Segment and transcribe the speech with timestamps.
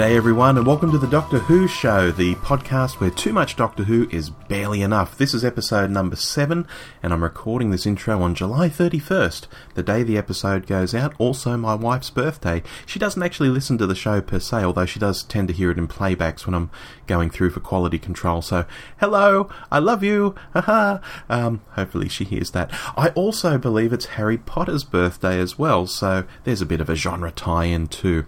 [0.00, 3.82] G'day, everyone, and welcome to the Doctor Who Show, the podcast where too much Doctor
[3.82, 5.18] Who is barely enough.
[5.18, 6.66] This is episode number seven,
[7.02, 11.54] and I'm recording this intro on July 31st, the day the episode goes out, also
[11.58, 12.62] my wife's birthday.
[12.86, 15.70] She doesn't actually listen to the show per se, although she does tend to hear
[15.70, 16.70] it in playbacks when I'm
[17.06, 18.40] going through for quality control.
[18.40, 18.64] So,
[19.00, 21.00] hello, I love you, haha.
[21.28, 22.70] Um, hopefully she hears that.
[22.96, 26.96] I also believe it's Harry Potter's birthday as well, so there's a bit of a
[26.96, 28.24] genre tie in too.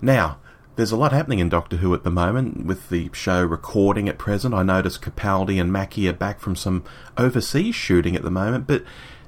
[0.00, 0.38] Now,
[0.80, 4.16] there's a lot happening in Doctor Who at the moment, with the show recording at
[4.16, 4.54] present.
[4.54, 6.84] I noticed Capaldi and Mackie are back from some
[7.18, 8.82] overseas shooting at the moment, but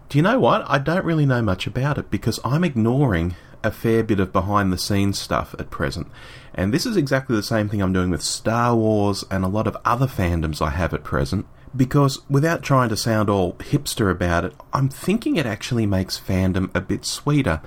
[0.08, 0.64] do you know what?
[0.66, 4.72] I don't really know much about it because I'm ignoring a fair bit of behind
[4.72, 6.06] the scenes stuff at present.
[6.54, 9.66] And this is exactly the same thing I'm doing with Star Wars and a lot
[9.66, 11.44] of other fandoms I have at present.
[11.76, 16.74] Because without trying to sound all hipster about it, I'm thinking it actually makes fandom
[16.74, 17.60] a bit sweeter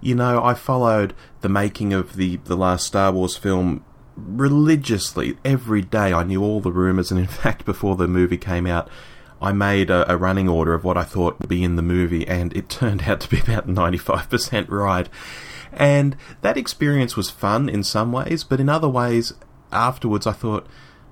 [0.00, 1.14] you know, I followed
[1.46, 3.84] the making of the, the last Star Wars film
[4.16, 5.38] religiously.
[5.44, 8.88] Every day I knew all the rumours, and in fact, before the movie came out,
[9.40, 12.26] I made a, a, running order of what I thought would be in the movie,
[12.26, 15.08] and it turned out to be about 95% right.
[15.72, 19.32] And that experience was fun in some ways, but in other ways,
[19.70, 20.66] afterwards I thought,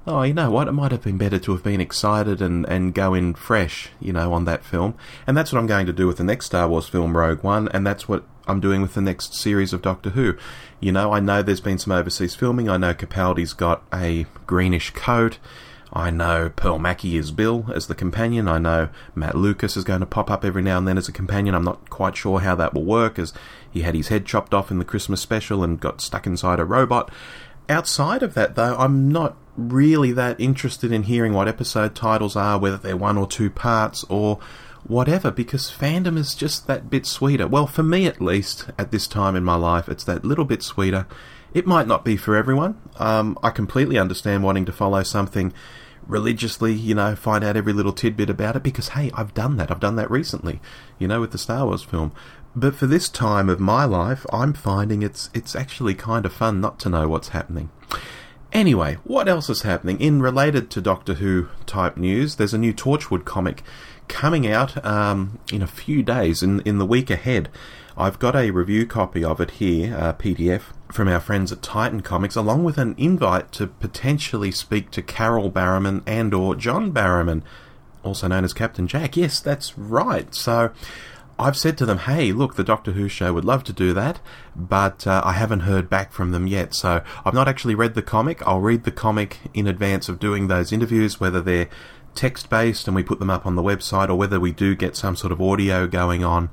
[0.05, 2.93] oh, you know what, it might have been better to have been excited and, and
[2.93, 4.97] go in fresh, you know, on that film.
[5.29, 7.69] And that's what I'm going to do with the next Star Wars film, Rogue One,
[7.69, 10.37] and that's what I'm doing with the next series of Doctor Who.
[10.81, 12.69] You know, I know there's been some overseas filming.
[12.69, 15.39] I know Capaldi's got a greenish coat.
[15.92, 18.49] I know Pearl Mackie is Bill as the companion.
[18.49, 21.12] I know Matt Lucas is going to pop up every now and then as a
[21.12, 21.55] companion.
[21.55, 23.32] I'm not quite sure how that will work, as
[23.71, 26.65] he had his head chopped off in the Christmas special and got stuck inside a
[26.65, 27.12] robot.
[27.69, 32.59] Outside of that, though, I'm not really that interested in hearing what episode titles are,
[32.59, 34.41] whether they're one or two parts, or
[34.87, 37.47] whatever, because fandom is just that bit sweeter.
[37.47, 40.62] Well, for me at least, at this time in my life, it's that little bit
[40.62, 41.06] sweeter.
[41.53, 42.81] It might not be for everyone.
[42.99, 45.53] Um, I completely understand wanting to follow something
[46.06, 49.71] religiously, you know, find out every little tidbit about it, because hey, I've done that.
[49.71, 50.61] I've done that recently,
[50.99, 52.12] you know, with the Star Wars film.
[52.56, 56.61] But for this time of my life, I'm finding it's it's actually kind of fun
[56.61, 57.71] not to know what's happening.
[58.53, 60.00] Anyway, what else is happening?
[60.00, 63.65] In related to Doctor Who type news, there's a new Torchwood comic
[64.09, 67.48] coming out um, in a few days, in, in the week ahead.
[67.97, 72.00] I've got a review copy of it here, uh, PDF, from our friends at Titan
[72.00, 77.43] Comics, along with an invite to potentially speak to Carole Barrowman and or John Barrowman,
[78.03, 79.16] also known as Captain Jack.
[79.16, 80.34] Yes, that's right.
[80.34, 80.72] So
[81.38, 84.20] I've said to them, hey, look, the Doctor Who show would love to do that,
[84.54, 86.75] but uh, I haven't heard back from them yet.
[86.75, 88.47] So I've not actually read the comic.
[88.47, 91.69] I'll read the comic in advance of doing those interviews, whether they're
[92.14, 94.97] text based and we put them up on the website or whether we do get
[94.97, 96.50] some sort of audio going on,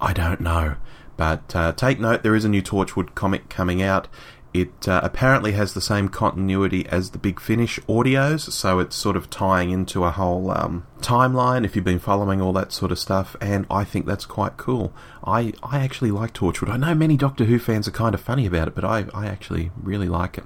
[0.00, 0.76] I don't know.
[1.16, 4.08] But uh, take note, there is a new Torchwood comic coming out.
[4.54, 9.16] It uh, apparently has the same continuity as the Big Finish audios, so it's sort
[9.16, 12.98] of tying into a whole um, timeline if you've been following all that sort of
[12.98, 14.92] stuff, and I think that's quite cool.
[15.22, 16.70] I, I actually like Torchwood.
[16.70, 19.26] I know many Doctor Who fans are kind of funny about it, but I, I
[19.26, 20.44] actually really like it.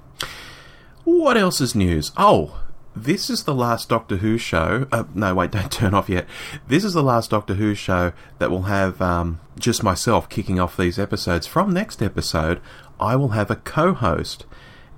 [1.04, 2.10] What else is news?
[2.16, 2.60] Oh,
[2.94, 4.86] this is the last Doctor Who show.
[4.92, 6.26] Uh, no, wait, don't turn off yet.
[6.66, 10.76] This is the last Doctor Who show that will have um, just myself kicking off
[10.76, 11.46] these episodes.
[11.46, 12.60] From next episode,
[13.00, 14.44] I will have a co host,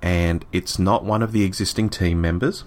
[0.01, 2.63] and it's not one of the existing team members.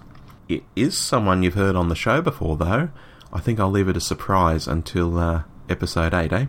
[0.47, 2.89] It is someone you've heard on the show before, though.
[3.31, 6.45] I think I'll leave it a surprise until uh, episode 8, eh?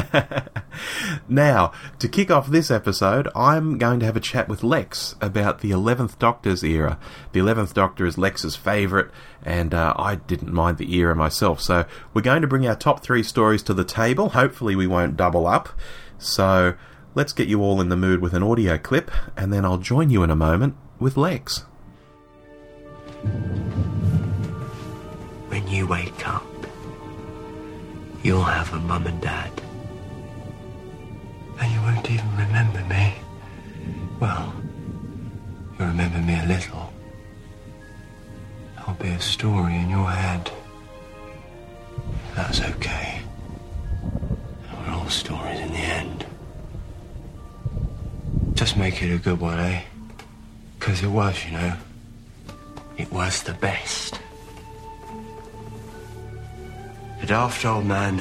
[1.28, 5.60] now, to kick off this episode, I'm going to have a chat with Lex about
[5.60, 6.98] the 11th Doctor's era.
[7.32, 9.10] The 11th Doctor is Lex's favourite,
[9.42, 11.60] and uh, I didn't mind the era myself.
[11.60, 11.84] So,
[12.14, 14.30] we're going to bring our top three stories to the table.
[14.30, 15.68] Hopefully, we won't double up.
[16.18, 16.74] So,
[17.14, 20.10] let's get you all in the mood with an audio clip, and then I'll join
[20.10, 21.64] you in a moment with Lex.
[25.48, 26.46] When you wake up,
[28.22, 29.61] you'll have a mum and dad
[31.62, 33.14] and you won't even remember me.
[34.18, 34.52] Well,
[35.78, 36.92] you'll remember me a little.
[38.78, 40.50] I'll be a story in your head.
[42.34, 43.20] That's okay.
[44.72, 46.26] We're all stories in the end.
[48.54, 49.82] Just make it a good one, eh?
[50.78, 51.74] Because it was, you know.
[52.96, 54.18] It was the best.
[57.20, 58.20] The daft old man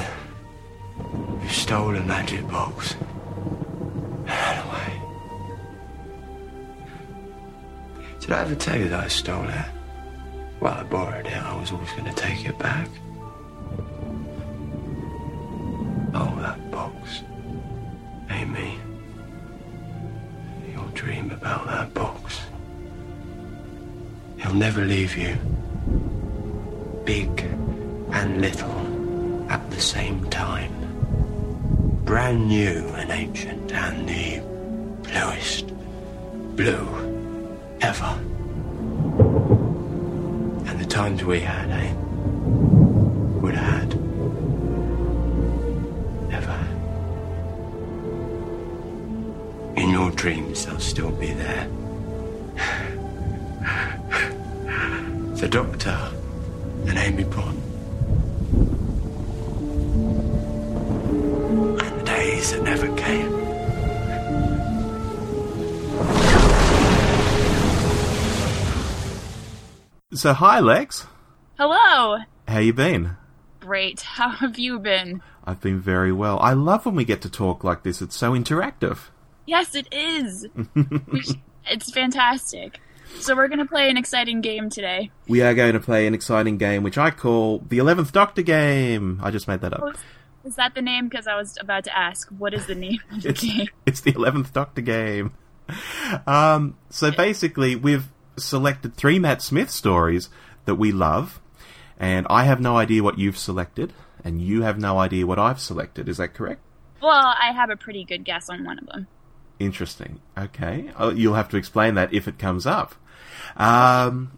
[0.95, 2.95] who stole a magic box
[8.31, 9.65] Did I ever tell you that I stole it?
[10.61, 11.33] Well, I borrowed it.
[11.33, 12.87] I was always going to take it back.
[16.13, 17.23] Oh, that box.
[18.29, 18.53] Amy.
[18.53, 18.79] me.
[20.71, 22.39] You're dream about that box.
[24.37, 25.35] He'll never leave you.
[27.03, 27.41] Big
[28.13, 30.80] and little at the same time.
[32.05, 34.41] Brand new and ancient and the
[35.03, 35.67] bluest
[36.55, 36.87] blue
[37.81, 38.17] ever.
[40.67, 41.93] And the times we had, eh?
[43.41, 43.93] Would have had.
[46.33, 46.67] Ever.
[49.75, 51.67] In your dreams, they'll still be there.
[55.37, 56.11] the Doctor
[56.87, 57.61] and Amy Pond.
[61.11, 63.31] And the days that never came.
[70.13, 71.05] So, hi, Lex.
[71.57, 72.17] Hello.
[72.47, 73.15] How you been?
[73.59, 74.01] Great.
[74.01, 75.21] How have you been?
[75.45, 76.39] I've been very well.
[76.39, 78.01] I love when we get to talk like this.
[78.01, 79.09] It's so interactive.
[79.45, 80.47] Yes, it is.
[81.67, 82.79] It's fantastic.
[83.19, 85.11] So we're gonna play an exciting game today.
[85.27, 89.19] We are going to play an exciting game which I call the 11th Doctor game.
[89.21, 89.95] I just made that up.
[90.43, 91.07] Is that the name?
[91.07, 93.67] Because I was about to ask, what is the name of the It's, game?
[93.85, 95.33] it's the 11th Doctor game.
[96.27, 100.29] Um, so basically, we've selected three Matt Smith stories
[100.65, 101.39] that we love,
[101.99, 103.93] and I have no idea what you've selected,
[104.23, 106.09] and you have no idea what I've selected.
[106.09, 106.61] Is that correct?
[107.01, 109.07] Well, I have a pretty good guess on one of them.
[109.59, 110.21] Interesting.
[110.37, 110.91] Okay.
[110.97, 112.95] Oh, You'll have to explain that if it comes up.
[113.57, 114.37] Um,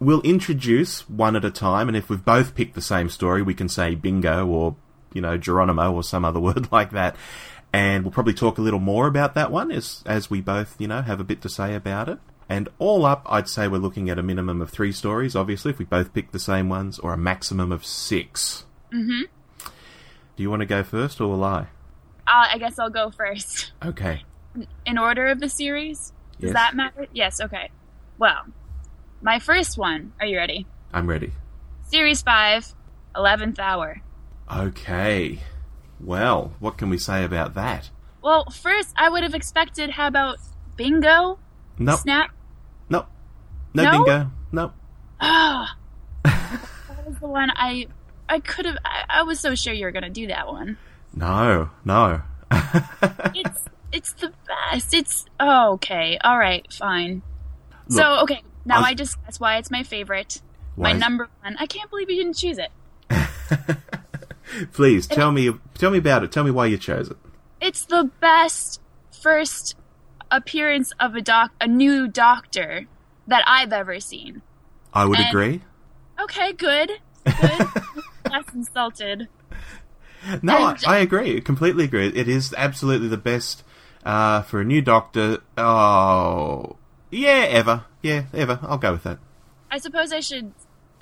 [0.00, 3.54] we'll introduce one at a time, and if we've both picked the same story, we
[3.54, 4.76] can say bingo or,
[5.12, 7.16] you know, Geronimo or some other word like that.
[7.72, 10.88] And we'll probably talk a little more about that one as, as we both, you
[10.88, 12.18] know, have a bit to say about it.
[12.48, 15.78] And all up, I'd say we're looking at a minimum of three stories, obviously, if
[15.78, 18.64] we both pick the same ones, or a maximum of six.
[18.92, 19.22] Mm-hmm.
[20.36, 21.62] Do you want to go first, or will I?
[22.28, 23.72] Uh, I guess I'll go first.
[23.84, 24.22] Okay.
[24.86, 26.12] In order of the series?
[26.38, 26.48] Yes.
[26.48, 27.06] Does that matter?
[27.12, 27.70] Yes, okay.
[28.18, 28.42] Well,
[29.20, 30.12] my first one.
[30.20, 30.66] Are you ready?
[30.92, 31.32] I'm ready.
[31.84, 32.74] Series 5,
[33.16, 34.02] 11th Hour.
[34.52, 35.40] Okay.
[36.00, 37.90] Well, what can we say about that?
[38.22, 40.38] Well, first, I would have expected, how about
[40.76, 41.38] Bingo?
[41.78, 42.00] Nope.
[42.00, 42.30] Snap?
[42.88, 43.06] Nope.
[43.74, 43.90] No, No?
[43.92, 44.30] bingo.
[44.52, 44.72] Nope.
[45.20, 45.76] Ah,
[46.24, 47.86] that was the one I
[48.28, 48.76] I could have.
[48.84, 50.76] I, I was so sure you were gonna do that one.
[51.14, 52.22] No, no.
[53.34, 54.92] It's it's the best.
[54.94, 56.18] It's oh, okay.
[56.22, 57.22] All right, fine.
[57.88, 60.40] Look, so okay, now I've- I just that's why it's my favorite.
[60.74, 61.56] Why My number one.
[61.58, 62.70] I can't believe you didn't choose it.
[64.72, 65.52] Please tell me.
[65.74, 66.32] Tell me about it.
[66.32, 67.16] Tell me why you chose it.
[67.60, 69.76] It's the best first
[70.30, 72.86] appearance of a doc, a new doctor
[73.26, 74.42] that I've ever seen.
[74.92, 75.62] I would And- agree.
[76.18, 76.90] Okay, good,
[77.24, 77.66] good.
[78.30, 79.28] Less insulted.
[80.42, 81.40] No, I, I agree.
[81.40, 82.08] Completely agree.
[82.08, 83.62] It is absolutely the best
[84.04, 85.38] uh, for a new Doctor.
[85.58, 86.76] Oh,
[87.10, 87.84] yeah, ever.
[88.02, 88.58] Yeah, ever.
[88.62, 89.18] I'll go with that.
[89.70, 90.52] I suppose I should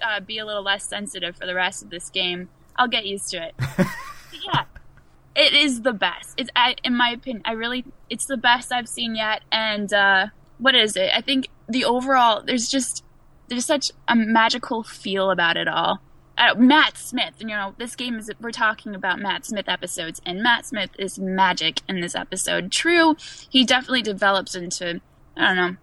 [0.03, 2.49] uh, be a little less sensitive for the rest of this game.
[2.76, 3.54] I'll get used to it.
[4.45, 4.64] yeah,
[5.35, 6.35] it is the best.
[6.37, 9.43] It's, I, in my opinion, I really, it's the best I've seen yet.
[9.50, 10.26] And uh,
[10.59, 11.11] what is it?
[11.14, 13.04] I think the overall, there's just,
[13.49, 16.00] there's such a magical feel about it all.
[16.37, 20.21] Uh, Matt Smith, and you know, this game is, we're talking about Matt Smith episodes,
[20.26, 22.73] and Matt Smith is magic in this episode.
[22.73, 23.14] True,
[23.49, 25.00] he definitely develops into,
[25.37, 25.76] I don't know,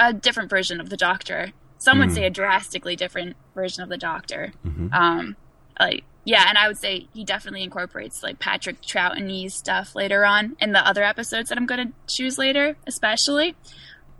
[0.00, 1.52] a different version of the Doctor.
[1.76, 4.52] Some would say a drastically different version of the Doctor.
[4.92, 5.36] Um,
[5.78, 10.56] like yeah, and I would say he definitely incorporates like Patrick Troughtonese stuff later on
[10.60, 13.56] in the other episodes that I'm going to choose later, especially.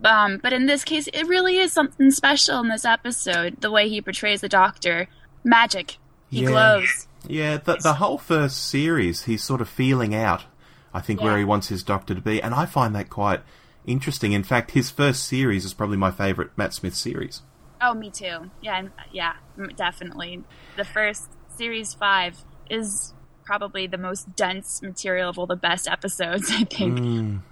[0.03, 3.61] Um, but in this case, it really is something special in this episode.
[3.61, 5.07] The way he portrays the Doctor,
[5.43, 5.97] magic.
[6.31, 6.47] He Yeah.
[6.49, 7.07] glows.
[7.27, 10.45] Yeah, the the whole first series, he's sort of feeling out.
[10.93, 13.41] I think where he wants his Doctor to be, and I find that quite
[13.85, 14.31] interesting.
[14.31, 17.43] In fact, his first series is probably my favourite Matt Smith series.
[17.81, 18.49] Oh, me too.
[18.61, 19.33] Yeah, yeah,
[19.75, 20.43] definitely.
[20.77, 21.27] The first
[21.59, 22.37] series five
[22.69, 23.13] is
[23.45, 26.49] probably the most dense material of all the best episodes.
[26.51, 26.99] I think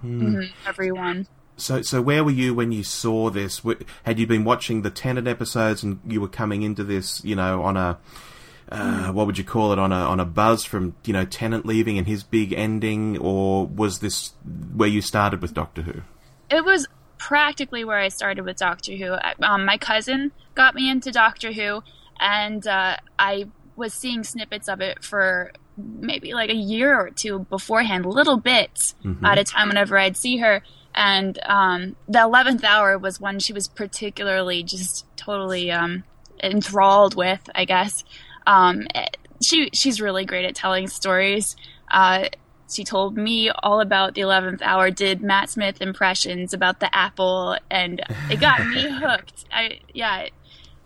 [0.02, 1.28] Mhm, everyone.
[1.58, 3.62] So, so where were you when you saw this?
[4.04, 7.64] Had you been watching the Tennant episodes, and you were coming into this, you know,
[7.64, 7.98] on a
[8.72, 9.80] uh, what would you call it?
[9.80, 13.66] On a on a buzz from you know Tennant leaving and his big ending, or
[13.66, 14.34] was this
[14.76, 16.02] where you started with Doctor Who?
[16.50, 16.88] it was
[17.18, 19.16] practically where I started with Doctor Who.
[19.44, 21.82] Um, my cousin got me into Doctor Who,
[22.20, 27.39] and uh, I was seeing snippets of it for maybe like a year or two
[27.39, 30.63] beforehand, little bits at a time whenever I'd see her.
[30.96, 36.03] And um, the eleventh hour was one she was particularly just totally um,
[36.41, 38.03] enthralled with, I guess.
[38.48, 38.88] Um,
[39.41, 41.55] she she's really great at telling stories.
[41.91, 42.29] Uh,
[42.69, 47.57] she told me all about the 11th hour, did Matt Smith impressions about the apple,
[47.72, 49.46] and it got me hooked.
[49.51, 50.34] I, yeah, it,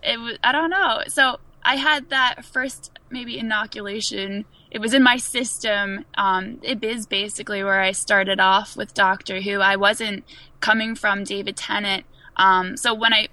[0.04, 1.02] it was, I don't know.
[1.08, 4.46] So I had that first maybe inoculation.
[4.70, 6.06] It was in my system.
[6.16, 9.60] Um, it is basically where I started off with Doctor Who.
[9.60, 10.24] I wasn't
[10.60, 12.06] coming from David Tennant.
[12.38, 13.28] Um, so when I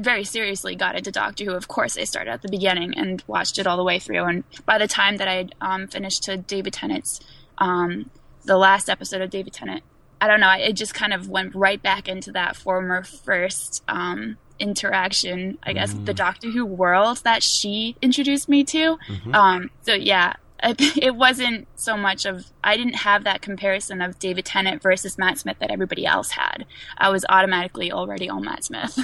[0.00, 3.58] very seriously got into Doctor Who, of course, I started at the beginning and watched
[3.58, 4.24] it all the way through.
[4.24, 7.20] And by the time that I um, finished to David Tennant's,
[7.58, 8.10] um,
[8.44, 9.82] the last episode of David Tennant,
[10.20, 14.36] I don't know, it just kind of went right back into that former first um,
[14.62, 18.98] interaction, I guess, the Doctor Who world that she introduced me to.
[19.32, 24.44] Um, so yeah, it wasn't so much of I didn't have that comparison of David
[24.44, 26.64] Tennant versus Matt Smith that everybody else had.
[26.96, 28.98] I was automatically already on Matt Smith.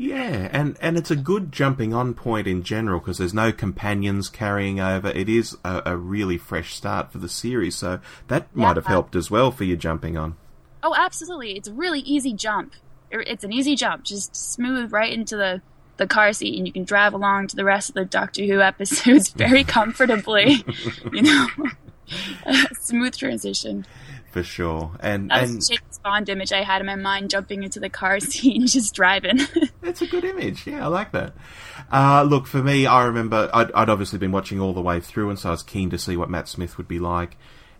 [0.00, 4.28] Yeah, and, and it's a good jumping on point in general because there's no companions
[4.28, 5.08] carrying over.
[5.08, 7.98] It is a, a really fresh start for the series, so
[8.28, 10.36] that might have helped as well for you jumping on.
[10.84, 11.56] Oh, absolutely!
[11.56, 12.74] It's a really easy jump.
[13.10, 15.60] It- It's an easy jump, just smooth right into the
[15.96, 18.60] the car seat, and you can drive along to the rest of the Doctor Who
[18.60, 20.64] episodes very comfortably.
[21.12, 21.46] you know,
[22.80, 23.84] smooth transition.
[24.30, 24.92] For sure.
[25.00, 27.88] And, That and was James Bond image I had in my mind, jumping into the
[27.88, 29.40] car seat and just driving.
[29.80, 30.66] That's a good image.
[30.66, 31.32] Yeah, I like that.
[31.90, 35.30] Uh, look, for me, I remember I'd, I'd obviously been watching all the way through,
[35.30, 37.36] and so I was keen to see what Matt Smith would be like.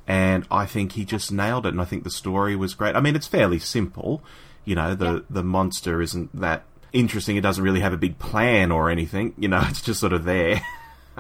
[0.07, 2.97] And I think he just nailed it, and I think the story was great.
[2.97, 4.23] I mean, it's fairly simple.
[4.69, 5.21] You know, the, Yeah.
[5.31, 7.37] the monster isn't that interesting.
[7.37, 9.35] It doesn't really have a big plan or anything.
[9.39, 10.61] You know, it's just sort of there.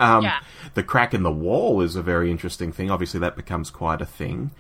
[0.01, 0.39] Um, Yeah.
[0.75, 2.89] The crack in the wall is a very interesting thing.
[2.89, 4.53] Obviously, that becomes quite a thing.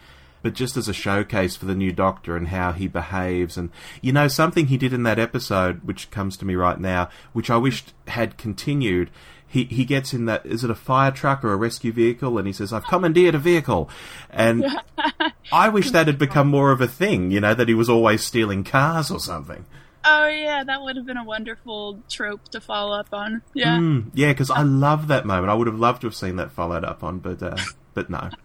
[0.42, 3.70] But just as a showcase for the new Doctor and how he behaves, and
[4.02, 7.50] you know, something he did in that episode, which comes to me right now, which
[7.50, 9.10] I wished had continued.
[9.48, 12.46] He he gets in that is it a fire truck or a rescue vehicle, and
[12.46, 13.88] he says, "I've commandeered a vehicle,"
[14.30, 14.64] and
[15.52, 17.30] I wish that had become more of a thing.
[17.30, 19.64] You know, that he was always stealing cars or something.
[20.04, 23.42] oh yeah, that would have been a wonderful trope to follow up on.
[23.54, 23.78] Yeah.
[23.78, 25.50] Mm, yeah, because I love that moment.
[25.50, 27.56] I would have loved to have seen that followed up on, but uh,
[27.94, 28.30] but no.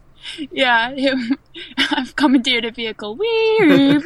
[0.52, 0.96] Yeah,
[1.78, 3.18] I've commandeered a vehicle.
[3.18, 3.98] Wee, wee,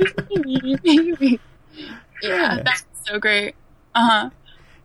[0.44, 1.40] wee, wee, wee.
[2.24, 3.54] Yeah, that's so great.
[3.94, 4.32] Uh-huh.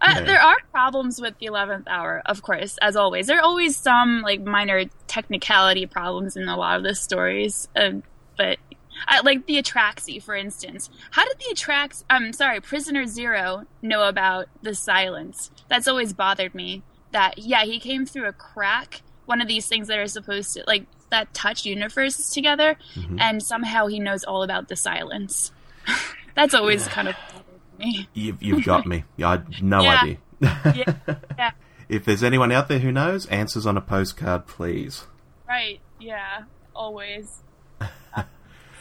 [0.03, 3.29] Uh, There are problems with the 11th hour, of course, as always.
[3.29, 8.03] There are always some like minor technicality problems in a lot of the stories, um,
[8.37, 8.59] but
[9.07, 10.91] I, like the Atraxi, for instance.
[11.13, 12.05] How did the Atrax?
[12.11, 15.51] I'm sorry, Prisoner Zero know about the silence?
[15.69, 16.83] That's always bothered me.
[17.13, 19.03] That yeah, he came through a crack.
[19.27, 22.77] One of these things that are supposed to like that touch universes together,
[23.21, 25.53] and somehow he knows all about the silence.
[26.35, 27.17] That's always kind of
[27.79, 28.09] me.
[28.15, 29.05] You've, you've got me.
[29.23, 30.01] I had no Yeah.
[30.03, 30.17] idea.
[30.41, 30.95] Yeah,
[31.39, 31.51] yeah,
[31.89, 35.05] If there's anyone out there who knows, answers on a postcard, please.
[35.49, 35.81] right.
[36.01, 36.43] Yeah,
[36.75, 37.43] always.
[37.81, 37.87] Uh,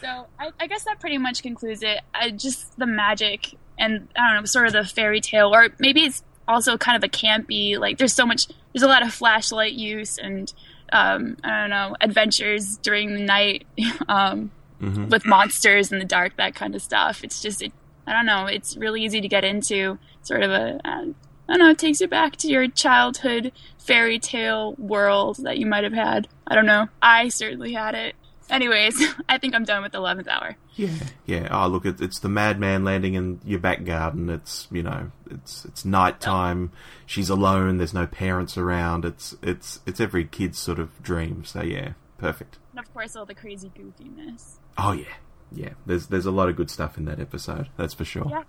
[0.00, 2.00] so I, I guess that pretty much concludes it.
[2.14, 6.02] I, just the magic and I don't know, sort of the fairy tale, or maybe
[6.04, 7.78] it's also kind of a campy.
[7.78, 10.52] Like there's so much, there's a lot of flashlight use and
[10.92, 13.66] um, I don't know adventures during the night
[14.08, 17.22] um, with monsters in the dark, that kind of stuff.
[17.22, 17.72] It's just it,
[18.06, 18.46] I don't know.
[18.46, 19.98] It's really easy to get into.
[20.22, 21.04] Sort of a uh,
[21.48, 21.70] I don't know.
[21.70, 26.28] It takes you back to your childhood fairy tale world that you might have had.
[26.46, 26.88] I don't know.
[27.00, 28.14] I certainly had it.
[28.48, 30.56] Anyways, I think I'm done with the eleventh hour.
[30.74, 30.94] Yeah,
[31.26, 31.48] yeah.
[31.50, 34.30] Oh, look, it, it's the madman landing in your back garden.
[34.30, 36.70] It's you know, it's it's nighttime.
[37.06, 37.78] She's alone.
[37.78, 39.04] There's no parents around.
[39.04, 41.44] It's it's it's every kid's sort of dream.
[41.44, 42.58] So yeah, perfect.
[42.70, 44.56] And of course, all the crazy goofiness.
[44.78, 45.14] Oh yeah,
[45.54, 45.70] yeah.
[45.86, 47.68] There's there's a lot of good stuff in that episode.
[47.76, 48.26] That's for sure.
[48.28, 48.44] Yes.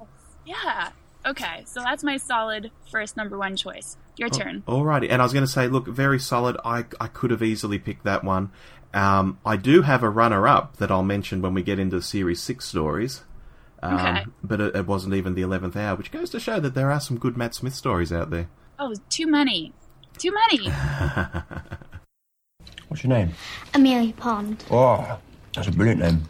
[0.46, 0.90] Yeah.
[1.26, 3.96] Okay, so that's my solid first number one choice.
[4.18, 4.62] Your turn.
[4.68, 6.58] Alrighty, and I was going to say, look, very solid.
[6.66, 8.52] I I could have easily picked that one.
[8.94, 12.66] Um, I do have a runner-up that I'll mention when we get into Series Six
[12.66, 13.24] stories.
[13.82, 14.26] Um, Okay.
[14.44, 17.00] But it, it wasn't even the eleventh hour, which goes to show that there are
[17.00, 18.50] some good Matt Smith stories out there.
[18.78, 19.74] Oh, too many.
[20.18, 20.70] Too many.
[22.90, 23.32] What's your name?
[23.74, 24.64] Amelia Pond.
[24.70, 25.20] Oh,
[25.56, 26.24] that's a brilliant name.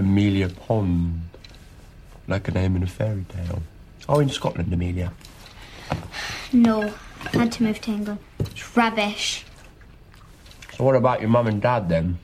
[0.00, 1.20] Amelia Pond.
[2.26, 3.62] Like a name in a fairy tale.
[4.08, 5.12] Oh, in Scotland, Amelia.
[6.52, 6.92] No,
[7.32, 8.20] I had to move to England.
[8.38, 9.44] It's rubbish.
[10.76, 12.18] So what about your mum and dad then?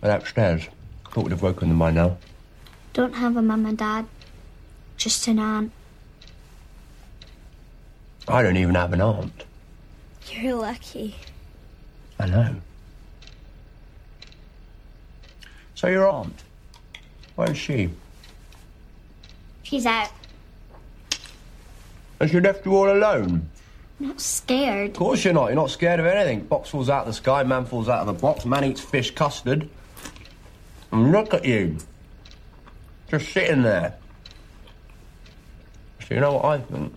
[0.00, 0.68] They're upstairs.
[1.12, 2.16] Thought we'd have woken them by now.
[2.92, 4.06] Don't have a mum and dad,
[4.96, 5.72] just an aunt.
[8.26, 9.44] I don't even have an aunt.
[10.28, 11.14] You're lucky.
[12.18, 12.56] I know.
[15.74, 16.43] So your aunt?
[17.36, 17.90] Where's she?
[19.62, 20.10] She's out.
[22.20, 23.48] And she left you all alone?
[24.00, 24.90] I'm not scared.
[24.90, 25.46] Of course you're not.
[25.46, 26.44] You're not scared of anything.
[26.44, 29.12] Box falls out of the sky, man falls out of the box, man eats fish
[29.12, 29.68] custard.
[30.92, 31.78] And look at you.
[33.08, 33.94] Just sitting there.
[36.06, 36.94] So you know what I think?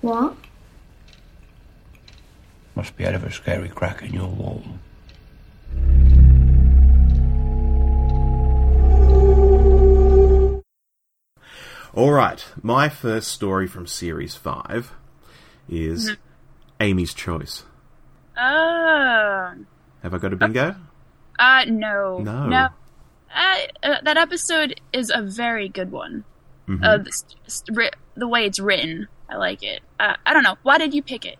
[0.00, 0.34] What?
[2.74, 4.62] Must be out of a scary crack in your wall.
[11.96, 14.92] All right, my first story from series five
[15.66, 16.14] is
[16.78, 17.62] Amy's Choice.
[18.36, 19.54] Oh.
[20.02, 20.76] Have I got a bingo?
[21.38, 22.18] Uh, no.
[22.18, 22.48] No.
[22.48, 22.68] No.
[23.34, 26.24] Uh, uh, that episode is a very good one.
[26.68, 26.84] Mm-hmm.
[26.84, 29.80] Uh, the, st- st- ri- the way it's written, I like it.
[29.98, 30.58] Uh, I don't know.
[30.64, 31.38] Why did you pick it?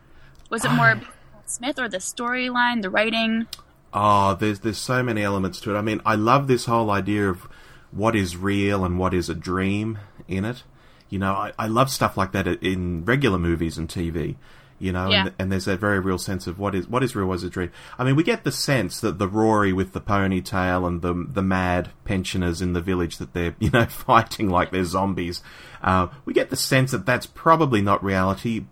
[0.48, 0.98] Was it more
[1.44, 3.46] Smith or the storyline, the writing?
[3.92, 5.78] Oh, there's there's so many elements to it.
[5.78, 7.46] I mean, I love this whole idea of
[7.90, 10.62] what is real and what is a dream in it.
[11.08, 14.36] You know, I, I love stuff like that in regular movies and TV.
[14.78, 15.26] You know, Yeah.
[15.26, 17.44] and, and there's that very real sense of what is what is real, what is
[17.44, 17.70] a dream.
[17.98, 21.42] I mean, we get the sense that the Rory with the ponytail and the the
[21.42, 25.42] mad pensioners in the village that they're you know fighting like they're zombies.
[25.82, 28.64] Uh, we get the sense that that's probably not reality,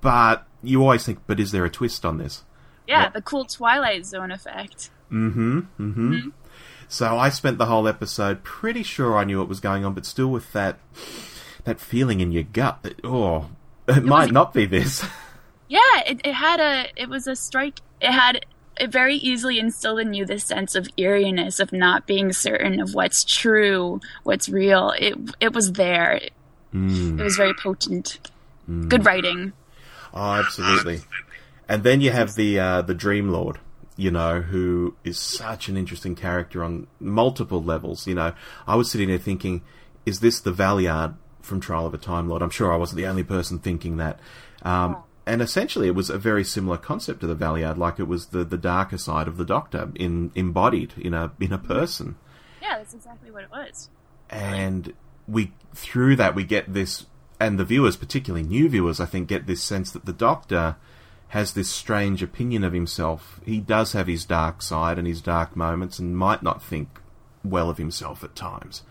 [0.00, 2.44] but you always think, but is there a twist on this?
[2.86, 3.08] Yeah, Yeah.
[3.10, 4.90] the cool Twilight Zone effect.
[5.10, 6.12] Mm-hmm, mm-hmm.
[6.14, 6.28] Mm-hmm.
[6.88, 10.06] So I spent the whole episode pretty sure I knew what was going on, but
[10.06, 10.78] still with that
[11.64, 13.50] that feeling in your gut that oh,
[13.86, 15.04] it might not be this.
[15.70, 17.80] Yeah, it, it had a it was a strike.
[18.00, 18.46] It had
[18.80, 22.94] it very easily instilled in you this sense of eeriness of not being certain of
[22.94, 24.94] what's true, what's real.
[24.98, 26.14] It it was there.
[26.14, 26.32] It,
[26.72, 28.18] it was very potent.
[28.88, 29.52] Good writing.
[30.14, 31.02] oh, absolutely.
[31.68, 33.58] And then you have the uh, the Dream Lord,
[33.98, 38.06] you know, who is such an interesting character on multiple levels.
[38.06, 38.32] You know,
[38.66, 39.62] I was sitting there thinking,
[40.06, 42.40] is this the Valeyard from Trial of a Time Lord?
[42.40, 44.20] I'm sure I wasn't the only person thinking that.
[44.62, 48.26] Um, and essentially, it was a very similar concept to the Valeyard, like it was
[48.26, 52.14] the, the darker side of the Doctor in embodied in a in a person.
[52.62, 53.90] Yeah, that's exactly what it was.
[54.30, 54.92] and
[55.26, 57.06] we through that we get this
[57.40, 60.76] and the viewers particularly new viewers i think get this sense that the doctor
[61.28, 65.54] has this strange opinion of himself he does have his dark side and his dark
[65.56, 67.00] moments and might not think
[67.44, 68.82] well of himself at times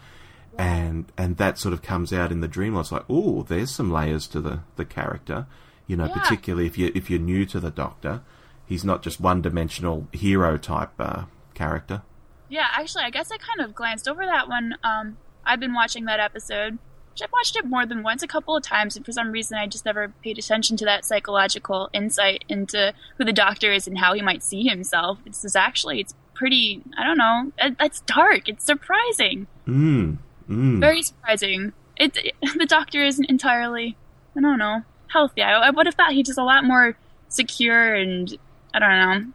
[0.58, 3.92] and and that sort of comes out in the dream it's like oh there's some
[3.92, 5.46] layers to the the character
[5.86, 6.14] you know Yeah.
[6.20, 8.22] particularly if you if you're new to the doctor
[8.66, 11.24] he's not just one dimensional hero type uh,
[11.54, 12.02] character
[12.50, 14.76] Yeah, actually, I guess I kind of glanced over that one.
[14.84, 16.78] Um, I've been watching that episode.
[17.22, 19.68] I've watched it more than once, a couple of times, and for some reason, I
[19.68, 24.14] just never paid attention to that psychological insight into who the Doctor is and how
[24.14, 25.20] he might see himself.
[25.26, 26.82] This is actually, it's pretty.
[26.98, 27.52] I don't know.
[27.58, 28.48] it- It's dark.
[28.50, 29.48] It's surprising.
[29.68, 30.18] mm,
[30.50, 30.80] mm.
[30.80, 31.74] Very surprising.
[31.98, 32.18] It,
[32.58, 33.98] the Doctor isn't entirely.
[34.36, 34.84] I don't know.
[35.08, 35.42] Healthy.
[35.42, 36.96] I, I would have thought he's just a lot more
[37.30, 38.38] secure and
[38.74, 38.90] I don't
[39.26, 39.32] know,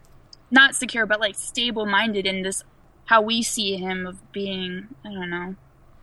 [0.50, 2.62] not secure, but like stable minded in this
[3.06, 5.54] how we see him of being I don't know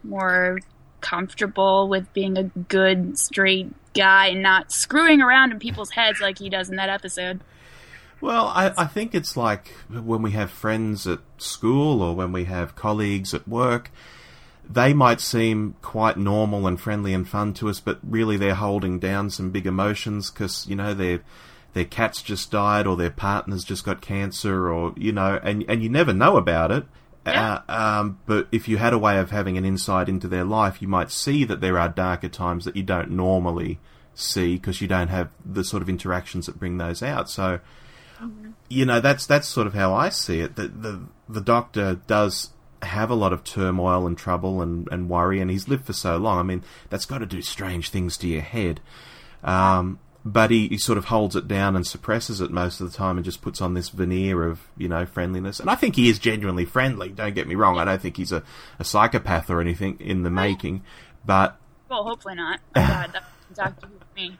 [0.03, 0.59] more
[1.01, 6.39] comfortable with being a good straight guy and not screwing around in people's heads like
[6.39, 7.41] he does in that episode.
[8.21, 12.45] Well, I, I think it's like when we have friends at school or when we
[12.45, 13.91] have colleagues at work,
[14.69, 18.99] they might seem quite normal and friendly and fun to us, but really they're holding
[18.99, 21.21] down some big emotions because, you know, their
[21.73, 25.83] their cat's just died or their partner's just got cancer or, you know, and, and
[25.83, 26.85] you never know about it.
[27.33, 27.61] Yeah.
[27.67, 30.81] Uh, um, but if you had a way of having an insight into their life,
[30.81, 33.79] you might see that there are darker times that you don't normally
[34.13, 37.29] see because you don't have the sort of interactions that bring those out.
[37.29, 37.59] So,
[38.69, 40.55] you know, that's that's sort of how I see it.
[40.55, 45.39] That the the doctor does have a lot of turmoil and trouble and, and worry,
[45.39, 46.39] and he's lived for so long.
[46.39, 48.79] I mean, that's got to do strange things to your head.
[49.43, 52.97] Um, but he, he sort of holds it down and suppresses it most of the
[52.97, 55.59] time and just puts on this veneer of, you know, friendliness.
[55.59, 57.77] And I think he is genuinely friendly, don't get me wrong.
[57.77, 58.43] I don't think he's a,
[58.79, 60.83] a psychopath or anything in the making.
[61.25, 61.57] But
[61.89, 62.59] Well, hopefully not.
[62.75, 63.23] Oh, God, that
[63.55, 64.37] Doctor me.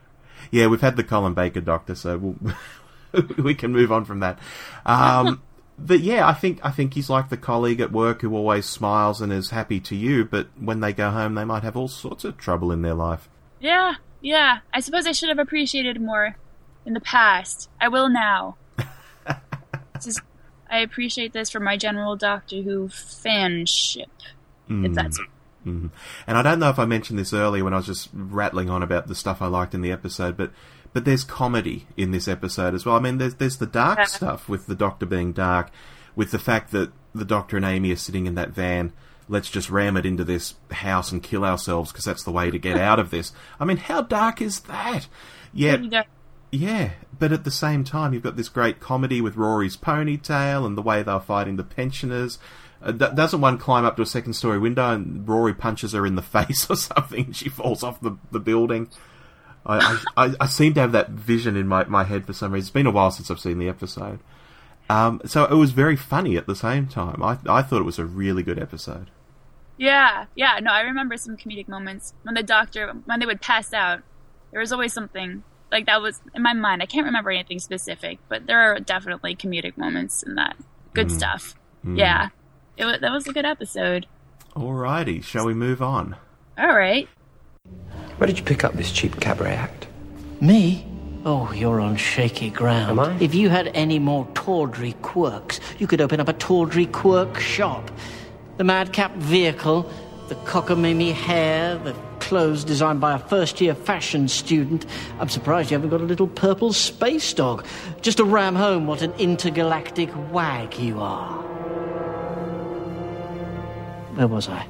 [0.52, 4.40] yeah, we've had the Colin Baker doctor, so we'll, we can move on from that.
[4.86, 5.42] Um,
[5.80, 9.22] but yeah, I think I think he's like the colleague at work who always smiles
[9.22, 12.24] and is happy to you, but when they go home, they might have all sorts
[12.24, 13.30] of trouble in their life.
[13.60, 14.60] Yeah, yeah.
[14.74, 16.38] I suppose I should have appreciated more
[16.86, 17.70] in the past.
[17.80, 18.58] I will now.
[20.02, 20.22] just,
[20.70, 24.06] I appreciate this for my general Doctor Who fanship.
[24.68, 24.94] If mm-hmm.
[24.94, 25.20] that's
[25.66, 25.88] mm-hmm.
[26.28, 28.84] And I don't know if I mentioned this earlier when I was just rattling on
[28.84, 30.52] about the stuff I liked in the episode, but
[30.94, 32.96] but there's comedy in this episode as well.
[32.96, 34.06] I mean, there's there's the dark Yeah.
[34.06, 35.72] stuff with the Doctor being dark,
[36.16, 38.94] with the fact that the Doctor and Amy are sitting in that van.
[39.30, 42.60] Let's just ram it into this house and kill ourselves because that's the way to
[42.60, 43.32] get out of this.
[43.60, 45.08] I mean, how dark is that?
[45.54, 45.98] Yet, pretty.
[46.52, 50.78] Yeah, but at the same time, you've got this great comedy with Rory's ponytail and
[50.78, 52.40] the way they're fighting the pensioners.
[52.82, 56.06] Uh, d- doesn't one climb up to a second story window and Rory punches her
[56.06, 58.90] in the face or something and she falls off the, the building?
[59.66, 62.52] I, I, I, I seem to have that vision in my, my head for some
[62.52, 62.66] reason.
[62.66, 64.20] It's been a while since I've seen the episode.
[64.90, 67.22] Um, so it was very funny at the same time.
[67.22, 69.12] I, I thought it was a really good episode.
[69.80, 70.60] Yeah, yeah.
[70.62, 74.02] No, I remember some comedic moments when the doctor when they would pass out.
[74.52, 76.84] There was always something like that was in my mind.
[76.84, 80.58] I can't remember anything specific, but there are definitely comedic moments in that.
[80.94, 81.12] Good mm.
[81.18, 81.56] stuff.
[81.86, 81.98] Mm.
[81.98, 82.30] Yeah,
[82.76, 84.06] it was, that was a good episode.
[84.54, 86.18] Alrighty, shall we move on?
[86.58, 87.08] All right.
[88.18, 89.88] Where did you pick up this cheap cabaret act?
[90.42, 90.86] Me?
[91.26, 92.92] Oh, you're on shaky ground.
[92.92, 93.18] Am I?
[93.20, 97.90] If you had any more tawdry quirks, you could open up a tawdry quirk shop.
[98.60, 99.90] The madcap vehicle,
[100.28, 104.86] the cockamamie hair, the clothes designed by a first year fashion student.
[105.18, 107.66] I'm surprised you haven't got a little purple space dog,
[108.02, 111.38] just to ram home what an intergalactic wag you are.
[114.16, 114.68] Where was I?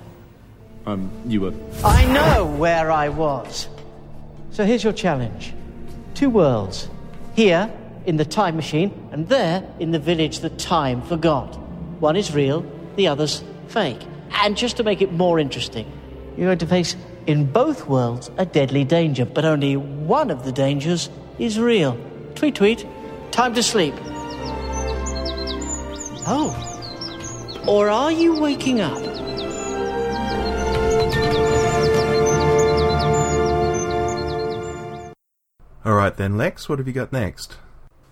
[0.86, 1.54] Um, you were.
[1.84, 3.68] I know where I was.
[4.52, 5.52] So here's your challenge
[6.14, 6.88] two worlds.
[7.36, 7.74] Here,
[8.06, 11.58] in the time machine, and there, in the village that time forgot.
[12.00, 12.64] One is real,
[12.96, 14.02] the other's fake.
[14.32, 15.92] And just to make it more interesting,
[16.38, 16.96] you're going to face,
[17.28, 21.98] in both worlds, a deadly danger, but only one of the dangers is real.
[22.36, 22.86] Tweet, tweet.
[23.32, 23.94] Time to sleep.
[26.32, 27.66] Oh.
[27.68, 28.98] Or are you waking up?
[35.86, 37.58] Alright then, Lex, what have you got next?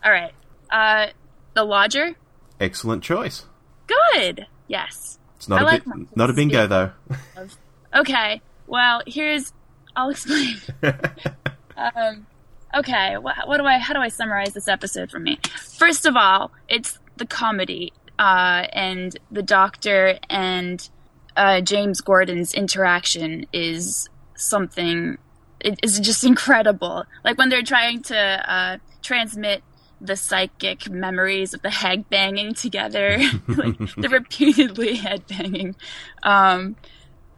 [0.04, 0.34] All right.
[0.72, 1.08] Uh,
[1.54, 2.15] the lodger.
[2.60, 3.46] Excellent choice.
[3.88, 4.48] Good.
[4.67, 5.20] Yes.
[5.38, 6.91] It's not I a like my not a bingo though.
[7.95, 8.41] Okay.
[8.67, 9.54] Well, here's.
[9.95, 10.58] I'll explain.
[11.78, 12.28] um,
[12.76, 13.17] okay.
[13.17, 13.78] What, what do I?
[13.78, 15.39] How do I summarize this episode for me?
[15.78, 20.88] First of all, it's the comedy uh, and the Doctor and
[21.36, 25.17] uh, James Corden's interaction is something.
[25.60, 27.06] It is just incredible.
[27.23, 29.63] Like when they're trying to uh, transmit
[29.99, 33.17] the psychic memories of the head banging together.
[33.47, 35.75] like they're repeatedly head banging.
[36.23, 36.75] Um,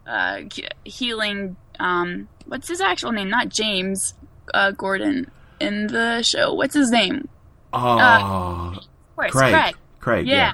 [0.05, 0.41] uh,
[0.83, 1.55] healing.
[1.79, 3.29] Um, what's his actual name?
[3.29, 4.13] Not James
[4.53, 6.53] uh, Corden in the show.
[6.53, 7.29] What's his name?
[7.71, 9.53] Oh, Of course, Craig.
[9.53, 9.75] Craig.
[9.99, 10.35] Craig, Yeah.
[10.35, 10.53] yeah.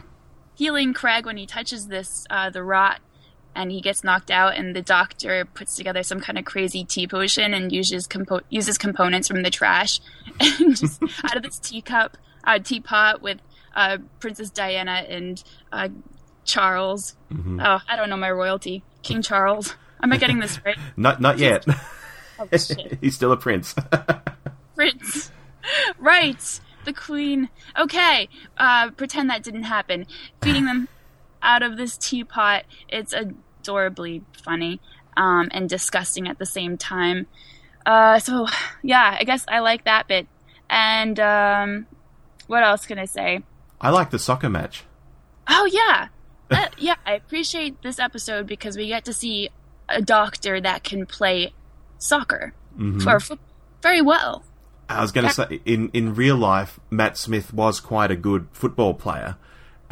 [0.56, 3.00] Healing Craig when he touches this uh, the rot
[3.56, 7.08] and he gets knocked out, and the doctor puts together some kind of crazy tea
[7.08, 10.00] potion and uses compo- uses components from the trash,
[10.40, 13.40] and just out of this teacup, uh, teapot with
[13.76, 15.90] uh, Princess Diana and uh,
[16.44, 17.16] Charles.
[17.32, 17.60] Mm-hmm.
[17.62, 19.76] Oh, I don't know my royalty, King Charles.
[20.04, 20.78] Am I getting this right?
[20.98, 21.66] Not not yet.
[22.38, 22.48] Oh.
[23.02, 23.74] He's still a prince.
[24.76, 25.32] Prince.
[25.98, 26.60] right.
[26.84, 27.50] The queen.
[27.80, 28.30] Okay.
[28.58, 30.06] Uh, pretend that didn't happen.
[30.42, 30.88] Feeding them
[31.42, 32.66] out of this teapot.
[32.90, 33.14] It's
[33.66, 34.80] adorably funny
[35.18, 37.28] um, and disgusting at the same time.
[37.86, 38.48] Uh, so,
[38.84, 40.28] yeah, I guess I like that bit.
[40.70, 41.88] And um,
[42.48, 43.44] what else can I say?
[43.82, 44.84] I like the soccer match.
[45.48, 46.08] Oh yeah,
[46.50, 46.96] uh, yeah.
[47.06, 49.50] I appreciate this episode because we get to see
[49.88, 51.54] a doctor that can play
[52.00, 53.46] soccer or football
[53.84, 54.44] very well.
[54.90, 58.48] I was going to say, in, in real life, Matt Smith was quite a good
[58.52, 59.36] football player.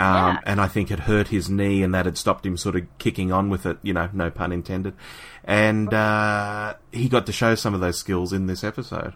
[0.03, 0.39] Um, Yeah.
[0.45, 3.31] And I think it hurt his knee, and that had stopped him sort of kicking
[3.31, 4.93] on with it, you know, no pun intended.
[5.43, 9.13] And uh, he got to show some of those skills in this episode.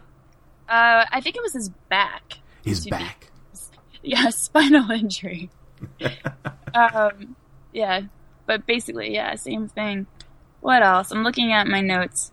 [0.70, 2.34] Uh, I think it was his back.
[2.64, 3.32] His To be- back.
[4.04, 5.50] Yeah, spinal injury.
[6.74, 7.36] um,
[7.74, 8.02] yeah,
[8.46, 10.08] but basically, yeah, same thing.
[10.62, 11.12] What else?
[11.12, 12.32] I'm looking at my notes.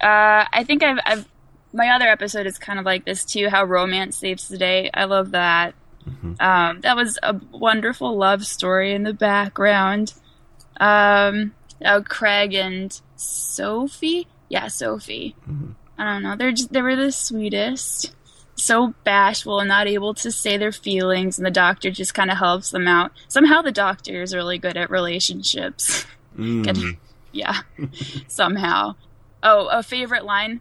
[0.00, 1.28] Uh, I think I've, I've
[1.72, 3.48] my other episode is kind of like this too.
[3.48, 4.90] How romance saves the day.
[4.94, 5.74] I love that.
[6.40, 10.14] Um, that was a wonderful love story in the background.
[10.80, 14.26] Um, oh, Craig and Sophie.
[14.48, 15.34] Yeah, Sophie.
[15.98, 16.36] I don't know.
[16.36, 18.14] They're just, they were the sweetest.
[18.54, 22.36] So bashful and not able to say their feelings, and the doctor just kind of
[22.38, 23.12] helps them out.
[23.28, 26.06] Somehow, the doctor is really good at relationships.
[26.36, 26.98] Good-
[27.32, 27.60] yeah,
[28.28, 28.94] somehow.
[29.42, 30.60] Oh, a favorite line.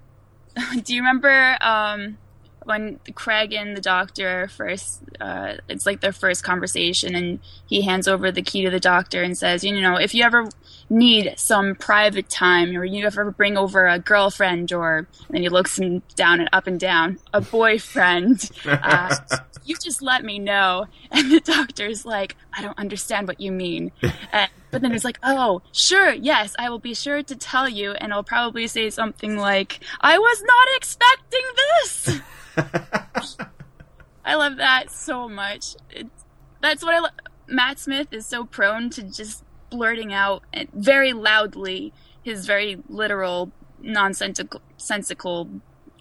[0.84, 2.18] Do you remember um,
[2.63, 5.02] when Craig and the doctor first?
[5.19, 9.24] Uh, it's like their first conversation, and he hands over the key to the doctor
[9.24, 10.47] and says, "You know, if you ever
[10.89, 15.50] need some private time, or you ever bring over a girlfriend, or and then he
[15.50, 19.15] looks him down and up and down, a boyfriend, uh,
[19.65, 23.91] you just let me know." And the doctor's like, "I don't understand what you mean."
[24.34, 27.91] Uh, but then he's like, "Oh, sure, yes, I will be sure to tell you,"
[27.91, 32.21] and I'll probably say something like, "I was not expecting this."
[34.26, 35.76] I love that so much.
[35.90, 36.26] It's,
[36.62, 37.12] that's what I love.
[37.48, 41.92] Matt Smith is so prone to just blurting out and very loudly
[42.24, 45.50] his very literal, nonsensical, sensical,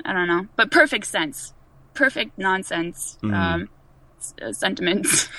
[0.05, 1.55] I don't know, but perfect sense,
[1.95, 3.69] perfect nonsense um,
[4.19, 5.29] s- uh, sentiments.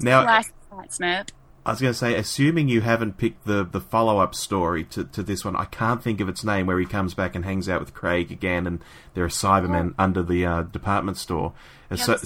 [0.00, 0.24] Now,
[0.70, 1.32] Matt Smith.
[1.66, 5.02] I was going to say, assuming you haven't picked the, the follow up story to,
[5.02, 7.68] to this one, I can't think of its name, where he comes back and hangs
[7.68, 8.80] out with Craig again, and
[9.14, 11.54] there are Cybermen under the uh, department store.
[11.90, 12.16] Yeah, so,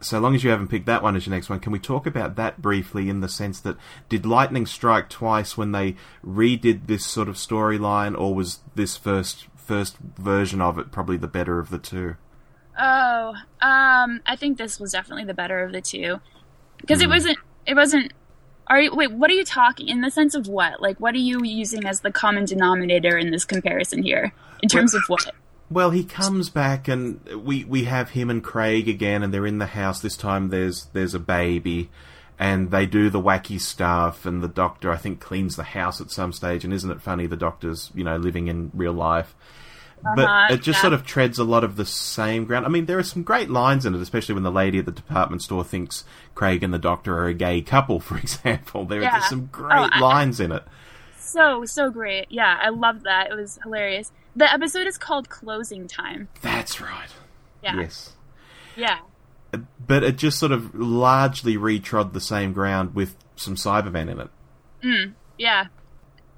[0.00, 2.06] so long as you haven't picked that one as your next one, can we talk
[2.06, 3.78] about that briefly in the sense that
[4.10, 9.46] did lightning strike twice when they redid this sort of storyline, or was this first
[9.56, 12.16] first version of it probably the better of the two?
[12.78, 16.20] Oh, um, I think this was definitely the better of the two
[16.78, 17.38] because it wasn't.
[17.66, 18.12] It wasn't.
[18.68, 19.12] Are you wait?
[19.12, 20.80] What are you talking in the sense of what?
[20.80, 24.32] Like, what are you using as the common denominator in this comparison here?
[24.62, 25.30] In terms of what?
[25.70, 29.58] Well, he comes back, and we we have him and Craig again, and they're in
[29.58, 30.00] the house.
[30.00, 31.90] This time, there's there's a baby,
[32.38, 34.26] and they do the wacky stuff.
[34.26, 36.64] And the doctor, I think, cleans the house at some stage.
[36.64, 37.26] And isn't it funny?
[37.26, 39.34] The doctor's you know living in real life,
[40.02, 40.80] but Uh-huh, it just yeah.
[40.82, 42.66] sort of treads a lot of the same ground.
[42.66, 44.92] I mean, there are some great lines in it, especially when the lady at the
[44.92, 48.84] department store thinks Craig and the doctor are a gay couple, for example.
[48.84, 49.18] There Yeah.
[49.18, 50.64] are some great Oh, I- lines in it.
[51.18, 52.26] So so great.
[52.30, 53.30] Yeah, I loved that.
[53.30, 54.12] It was hilarious.
[54.36, 56.28] The episode is called Closing Time.
[56.42, 57.08] That's right.
[57.62, 57.80] Yeah.
[57.80, 58.12] Yes.
[58.76, 58.98] Yeah.
[59.86, 65.12] but it just sort of largely retrod the same ground with some Cybermen in it.
[65.38, 65.66] Yeah.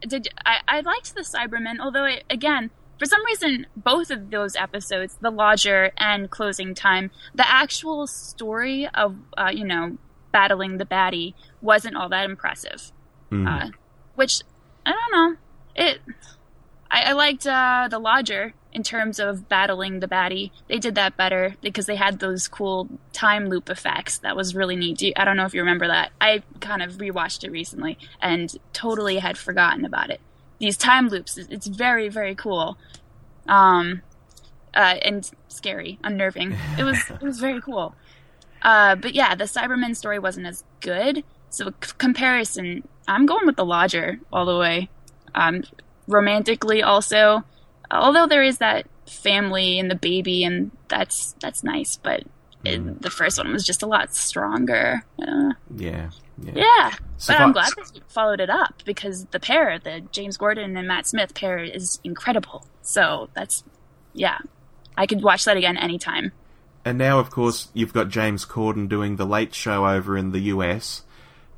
[0.07, 4.57] Did I, I liked the Cybermen, although it, again, for some reason, both of those
[4.57, 9.99] episodes, The Lodger and Closing Time, the actual story of uh, you know
[10.33, 12.93] battling the baddie wasn't all that impressive.
[13.49, 13.69] Uh,
[14.15, 14.43] which
[14.87, 15.37] I don't know.
[15.77, 16.01] It
[16.91, 20.51] I, I liked uh, The Lodger in terms of battling the baddie.
[20.69, 24.19] They did that better because they had those cool time loop effects.
[24.19, 24.99] That was really neat.
[24.99, 26.11] Do you, I don't know if you remember that.
[26.21, 30.21] I kind of rewatched it recently and totally had forgotten about it.
[30.65, 31.37] These time loops.
[31.37, 32.79] It's very, very cool.
[33.47, 34.01] Um,
[34.75, 36.57] uh, and scary, unnerving.
[36.79, 37.95] It was, it was very cool.
[38.63, 41.23] Uh, but yeah, the Cybermen story wasn't as good.
[41.51, 44.89] So c- comparison, I'm going with the Lodger all the way.
[45.35, 45.65] Um,
[46.09, 47.45] romantically also,
[47.91, 51.99] although there is that family and the baby, and that's that's nice.
[52.03, 52.23] But
[52.65, 55.05] it, the first one was just a lot stronger.
[55.21, 56.09] Uh, Yeah,
[56.43, 56.53] yeah.
[56.55, 60.37] yeah, So but I'm glad that you followed it up because the pair, the James
[60.37, 62.67] Corden and Matt Smith pair, is incredible.
[62.83, 63.65] So that's
[64.13, 64.39] yeah,
[64.97, 66.33] I could watch that again anytime.
[66.85, 70.41] And now, of course, you've got James Corden doing the Late Show over in the
[70.41, 71.03] US,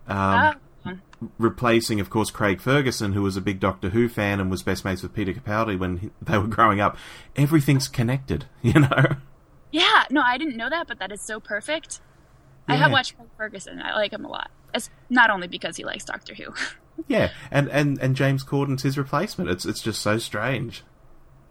[0.06, 0.54] um,
[0.86, 0.92] Oh,
[1.38, 4.84] replacing, of course, Craig Ferguson, who was a big Doctor Who fan and was best
[4.84, 6.96] mates with Peter Capaldi when he, they were growing up.
[7.34, 9.16] Everything's connected, you know.
[9.72, 12.00] Yeah, no, I didn't know that, but that is so perfect.
[12.68, 13.80] I have watched Craig Ferguson.
[13.80, 14.50] I like him a lot.
[14.76, 16.54] It's not only because he likes Doctor Who.
[17.08, 19.50] yeah, and, and and James Corden's his replacement.
[19.50, 20.84] It's it's just so strange.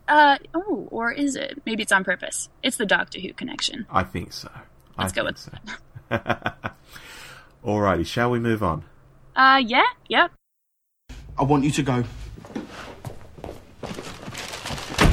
[0.08, 1.62] Uh oh, or is it?
[1.66, 2.50] Maybe it's on purpose.
[2.62, 3.88] It's the Doctor Who connection.
[3.90, 4.52] I think so.
[4.98, 5.72] Let's I go think with
[6.12, 6.72] so.
[7.66, 8.84] Alrighty, shall we move on?
[9.36, 10.32] Uh yeah, yep.
[11.38, 12.04] I want you to go.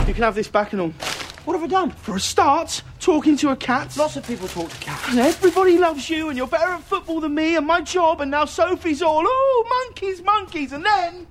[0.07, 0.93] You can have this back and all.
[1.45, 1.91] What have I done?
[1.91, 3.97] For a start, talking to a cat.
[3.97, 5.09] Lots of people talk to cats.
[5.09, 8.31] And everybody loves you, and you're better at football than me, and my job, and
[8.31, 11.27] now Sophie's all, oh, monkeys, monkeys, and then.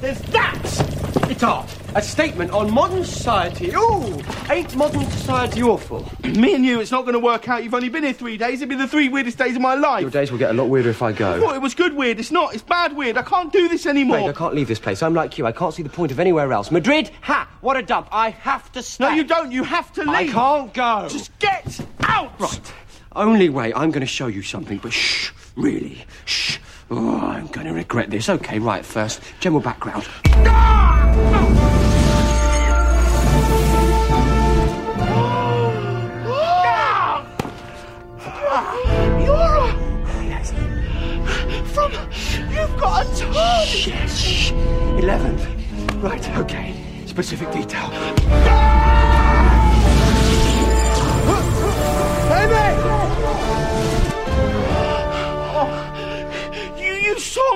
[0.00, 0.85] There's that!
[1.28, 1.68] It's art.
[1.96, 3.72] A statement on modern society.
[3.74, 6.08] Ooh, ain't modern society awful?
[6.24, 7.64] Me and you, it's not going to work out.
[7.64, 8.60] You've only been here three days.
[8.60, 10.02] It'd be the three weirdest days of my life.
[10.02, 11.40] Your days will get a lot weirder if I I go.
[11.40, 12.20] thought it was good weird.
[12.20, 12.54] It's not.
[12.54, 13.16] It's bad weird.
[13.16, 14.18] I can't do this anymore.
[14.18, 15.02] Craig, I can't leave this place.
[15.02, 15.46] I'm like you.
[15.46, 16.70] I can't see the point of anywhere else.
[16.70, 17.10] Madrid?
[17.22, 17.48] Ha!
[17.60, 18.08] What a dump.
[18.12, 19.04] I have to stay.
[19.04, 19.50] no, you don't.
[19.50, 20.08] You have to leave.
[20.10, 21.08] I can't go.
[21.10, 22.38] Just get out!
[22.40, 22.72] Right.
[23.16, 23.72] Only way.
[23.74, 25.30] I'm going to show you something, but shh.
[25.56, 26.04] Really.
[26.26, 26.58] Shh.
[26.88, 28.28] Oh, I'm going to regret this.
[28.28, 28.84] Okay, right.
[28.84, 30.06] First, general background.
[39.24, 39.74] You're a...
[41.74, 41.92] From...
[42.52, 43.86] You've got a turd!
[43.86, 44.18] Yes.
[44.18, 44.52] Shh.
[44.52, 45.44] Eleventh.
[45.96, 46.28] Right.
[46.38, 46.74] Okay.
[47.06, 47.90] Specific detail.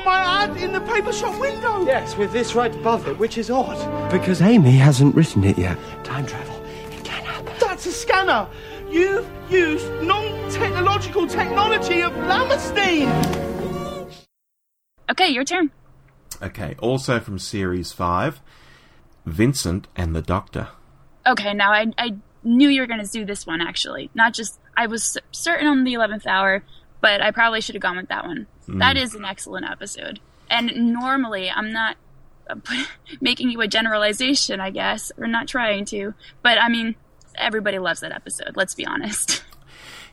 [0.02, 1.84] Saw my ad in the paper shop window!
[1.84, 4.10] Yes, with this right above it, which is odd.
[4.10, 5.78] Because Amy hasn't written it yet.
[6.04, 6.54] Time travel.
[6.90, 7.52] It can happen.
[7.60, 8.48] That's a scanner!
[8.90, 13.08] You've used non-technological technology of Lammerstein!
[15.10, 15.70] Okay, your turn.
[16.42, 18.40] Okay, also from series five,
[19.26, 20.68] Vincent and the Doctor.
[21.26, 24.10] okay, now I I knew you were going to do this one actually.
[24.14, 26.64] Not just I was certain on the eleventh hour,
[27.00, 28.46] but I probably should have gone with that one.
[28.68, 30.20] That is an excellent episode.
[30.48, 31.96] And normally I'm not
[32.48, 32.56] uh,
[33.20, 36.94] making you a generalization, I guess, or not trying to, but I mean
[37.36, 38.56] everybody loves that episode.
[38.56, 39.42] Let's be honest.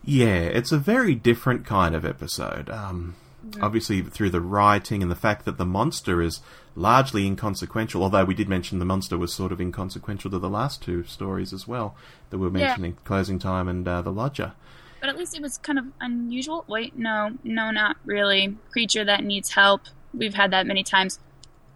[0.10, 2.70] Yeah, it's a very different kind of episode.
[2.70, 3.16] Um,
[3.62, 6.40] Obviously, through the writing and the fact that the monster is
[6.76, 10.82] largely inconsequential, although we did mention the monster was sort of inconsequential to the last
[10.82, 11.96] two stories as well
[12.30, 12.68] that we were Yeah.
[12.68, 14.54] mentioning Closing Time and uh, The Lodger.
[15.00, 16.66] But at least it was kind of unusual.
[16.68, 18.58] Wait, no, no, not really.
[18.72, 19.82] Creature that needs help.
[20.14, 21.20] We've had that many times.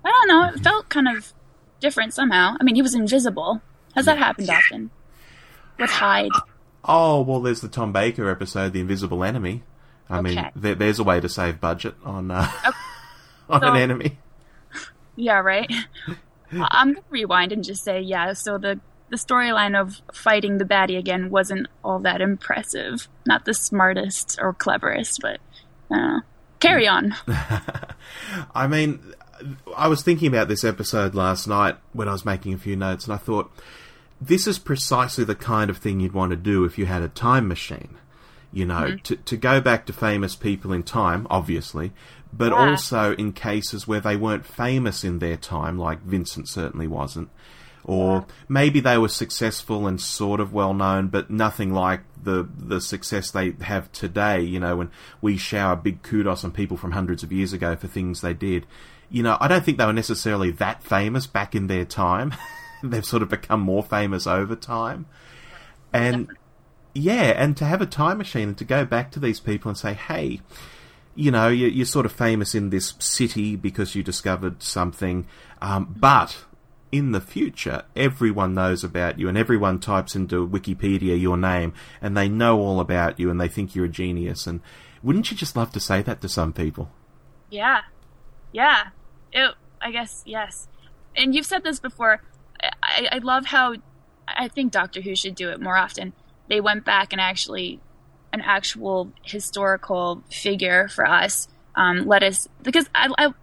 [0.03, 0.49] I don't know.
[0.55, 1.33] It felt kind of
[1.79, 2.55] different somehow.
[2.59, 3.61] I mean, he was invisible.
[3.95, 4.89] Has that happened often?
[5.77, 6.31] With Hyde.
[6.83, 9.63] Oh, well, there's the Tom Baker episode, The Invisible Enemy.
[10.09, 12.49] I mean, there, there's a way to save budget on, uh,
[13.49, 14.17] on So- an enemy.
[15.15, 15.71] Yeah, right.
[16.51, 18.33] I'm gonna rewind and just say, yeah.
[18.33, 18.79] So the
[19.11, 23.07] the storyline of fighting the baddie again wasn't all that impressive.
[23.27, 25.39] Not the smartest or cleverest, but
[25.93, 26.21] uh,
[26.59, 27.13] carry on.
[28.55, 28.99] I mean,
[29.75, 33.05] I was thinking about this episode last night when I was making a few notes,
[33.05, 33.51] and I thought
[34.19, 37.07] this is precisely the kind of thing you'd want to do if you had a
[37.07, 37.97] time machine.
[38.53, 41.93] You know, to, to go back to famous people in time, obviously,
[42.33, 42.71] but Yeah.
[42.71, 47.29] also in cases where they weren't famous in their time, like Vincent certainly wasn't.
[47.83, 52.79] Or maybe they were successful and sort of well known, but nothing like the the
[52.79, 54.41] success they have today.
[54.41, 54.91] You know, when
[55.21, 58.65] we shower big kudos on people from hundreds of years ago for things they did.
[59.09, 62.33] You know, I don't think they were necessarily that famous back in their time.
[62.83, 65.05] They've sort of become more famous over time.
[65.91, 66.29] And
[66.93, 69.77] yeah, and to have a time machine and to go back to these people and
[69.77, 70.41] say, hey,
[71.15, 75.25] you know, you- you're sort of famous in this city because you discovered something,
[75.61, 76.45] um, but
[76.91, 82.15] in the future, everyone knows about you and everyone types into Wikipedia your name and
[82.15, 84.45] they know all about you and they think you're a genius.
[84.45, 84.61] And
[85.01, 86.91] wouldn't you just love to say that to some people?
[87.49, 87.81] Yeah,
[88.51, 88.87] yeah.
[89.31, 90.67] It, I guess yes.
[91.15, 92.21] And you've said this before.
[92.83, 93.75] I, I love how
[94.27, 96.13] I think Doctor Who should do it more often.
[96.47, 97.79] They went back and actually
[98.33, 101.47] an actual historical figure for us.
[101.75, 103.33] Um, let us because I, I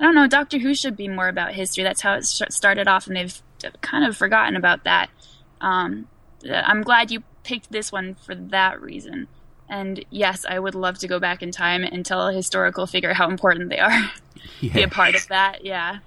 [0.00, 0.26] I don't know.
[0.26, 1.84] Doctor Who should be more about history.
[1.84, 3.42] That's how it started off, and they've
[3.80, 5.10] kind of forgotten about that.
[5.60, 6.06] Um,
[6.48, 9.26] I'm glad you picked this one for that reason.
[9.68, 13.12] And yes, I would love to go back in time and tell a historical figure
[13.12, 14.12] how important they are.
[14.60, 15.64] Be a part of that.
[15.64, 15.98] Yeah.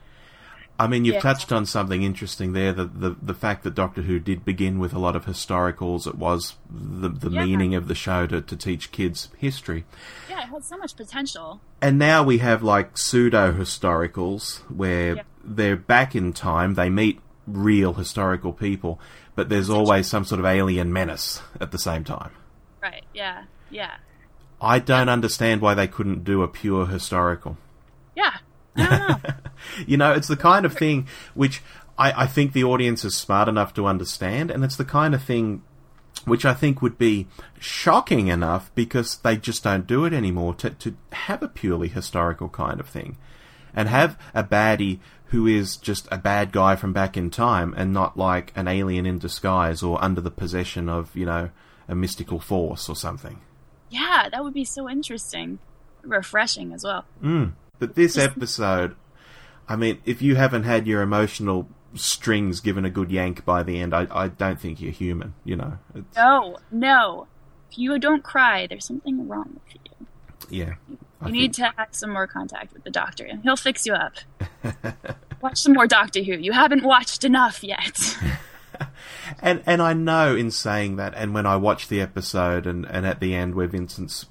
[0.79, 1.21] I mean, you've Yeah.
[1.21, 2.73] touched on something interesting there.
[2.73, 6.07] The, the the fact that Doctor Who did begin with a lot of historicals.
[6.07, 7.45] It was the the Yeah.
[7.45, 9.85] meaning of the show to, to teach kids history.
[10.29, 11.61] Yeah, it had so much potential.
[11.81, 15.21] And now we have like pseudo historicals where Yeah.
[15.43, 16.73] they're back in time.
[16.73, 18.99] They meet real historical people,
[19.35, 22.31] but there's always some sort of alien menace at the same time.
[22.81, 23.03] Right.
[23.13, 23.43] Yeah.
[23.69, 23.91] Yeah.
[24.59, 27.57] I don't understand why they couldn't do a pure historical.
[28.15, 28.37] Yeah.
[28.75, 29.17] Know.
[29.85, 31.61] You know, it's the kind of thing which
[31.97, 35.23] I, I think the audience is smart enough to understand, and it's the kind of
[35.23, 35.61] thing
[36.25, 37.27] which I think would be
[37.59, 42.49] shocking enough because they just don't do it anymore to, to have a purely historical
[42.49, 43.17] kind of thing.
[43.73, 47.93] And have a baddie who is just a bad guy from back in time and
[47.93, 51.49] not like an alien in disguise or under the possession of, you know,
[51.87, 53.39] a mystical force or something.
[53.89, 55.59] yeah, that would be so interesting.
[56.03, 57.05] Refreshing as well.
[57.21, 57.45] Hmm.
[57.81, 58.95] But this episode,
[59.67, 63.79] I mean, if you haven't had your emotional strings given a good yank by the
[63.81, 65.79] end, I, I don't think you're human, you know.
[65.95, 67.25] It's, No, no.
[67.71, 70.07] If you don't cry, there's something wrong with you.
[70.49, 70.73] yeah.
[71.21, 73.87] I You need think- to have some more contact with the doctor, and he'll fix
[73.87, 74.13] you up.
[75.41, 76.33] Watch some more Doctor Who.
[76.33, 78.15] You haven't watched enough yet.
[79.39, 83.05] And and I know in saying that, and when I watch the episode, and, and
[83.05, 84.25] at the end where Vincent's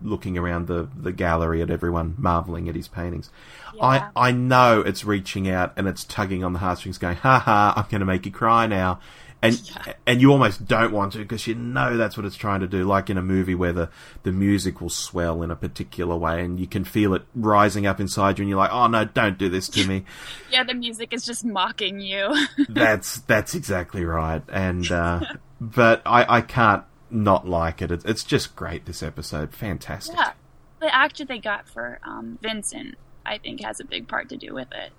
[0.00, 3.30] looking around the, the gallery at everyone marveling at his paintings,
[3.74, 3.84] Yeah.
[4.16, 7.74] I I know it's reaching out and it's tugging on the heartstrings, going, "Ha ha!
[7.76, 9.00] I'm going to make you cry now,"
[9.46, 12.66] and and you almost don't want to because you know that's what it's trying to
[12.66, 12.84] do.
[12.84, 13.90] Like in a movie where the
[14.22, 18.00] the music will swell in a particular way, and you can feel it rising up
[18.00, 20.04] inside you, and you're like, "Oh no, don't do this to me."
[20.50, 22.34] yeah, the music is just mocking you.
[22.68, 24.42] that's that's exactly right.
[24.48, 25.20] And uh,
[25.60, 27.90] but I I can't not like it.
[27.90, 28.86] It's, it's just great.
[28.86, 30.16] This episode, fantastic.
[30.16, 30.32] yeah,
[30.80, 34.54] the actor they got for um, Vincent, I think, has a big part to do
[34.54, 34.92] with it.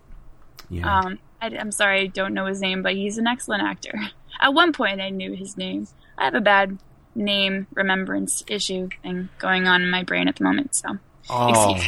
[0.69, 0.99] Yeah.
[0.99, 3.93] Um, I, am sorry, I don't know his name, but he's an excellent actor.
[4.39, 5.87] At one point, I knew his name.
[6.17, 6.77] I have a bad
[7.15, 10.97] name remembrance issue thing going on in my brain at the moment, so
[11.29, 11.79] oh,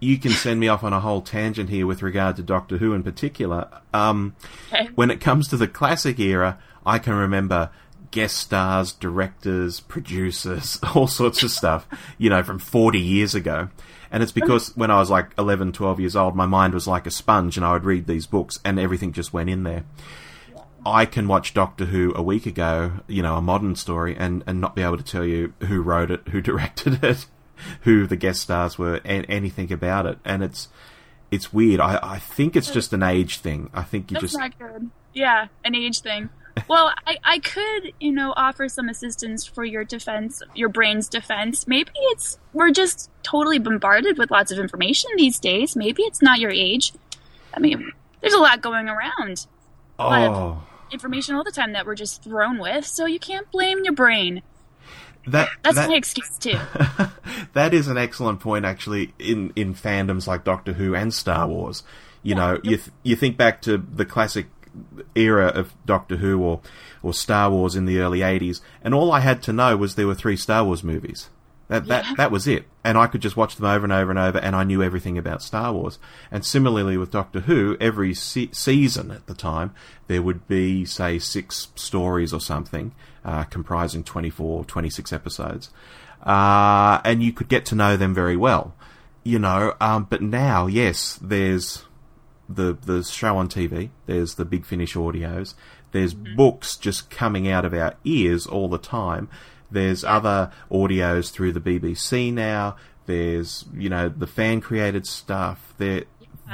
[0.00, 2.92] you can send me off on a whole tangent here with regard to Doctor Who
[2.94, 3.68] in particular.
[3.92, 4.36] Um,
[4.72, 4.88] Okay.
[4.94, 7.70] when it comes to the classic era, I can remember
[8.10, 11.86] guest stars, directors, producers, all sorts of stuff,
[12.16, 13.68] you know, from 40 years ago.
[14.10, 17.06] And it's because when I was like 11, 12 years old, my mind was like
[17.06, 19.84] a sponge and I would read these books and everything just went in there.
[20.86, 24.60] I can watch Doctor Who a week ago, you know, a modern story, and, and
[24.60, 27.26] not be able to tell you who wrote it, who directed it,
[27.82, 30.18] who the guest stars were, and anything about it.
[30.24, 30.68] And it's
[31.30, 31.80] it's weird.
[31.80, 33.70] I, I think it's just an age thing.
[33.74, 34.90] I think you That's just not good.
[35.12, 36.30] Yeah, an age thing.
[36.66, 41.66] Well, I, I could, you know, offer some assistance for your defense, your brain's defense.
[41.68, 45.76] Maybe it's we're just totally bombarded with lots of information these days.
[45.76, 46.92] Maybe it's not your age.
[47.54, 49.46] I mean, there's a lot going around.
[49.98, 53.92] Oh Information all the time that we're just thrown with, so you can't blame your
[53.92, 54.42] brain.
[55.26, 56.58] that That's that, my excuse too.
[57.52, 61.82] that is an excellent point, actually, in, in fandoms like Doctor Who and Star Wars.
[62.22, 64.46] You know, you th- you think back to the classic
[65.14, 66.60] era of Doctor Who or
[67.02, 70.06] or Star Wars in the early '80s, and all I had to know was there
[70.06, 71.30] were three Star Wars movies.
[71.68, 72.14] That that Yeah.
[72.16, 74.56] that was it, and I could just watch them over and over and over, and
[74.56, 75.98] I knew everything about Star Wars.
[76.30, 79.72] And similarly with Doctor Who, every se- season at the time
[80.06, 82.92] there would be say six stories or something,
[83.24, 85.68] uh, comprising 24, 26 episodes,
[86.24, 88.74] uh, and you could get to know them very well.
[89.24, 91.84] You know, um, but now, yes, there's
[92.48, 93.90] the the show on TV.
[94.06, 95.52] There's the Big Finish audios.
[95.92, 99.28] There's books just coming out of our ears all the time.
[99.70, 102.76] There's other audios through the BBC now.
[103.06, 105.74] There's you know the fan created stuff.
[105.78, 106.04] There,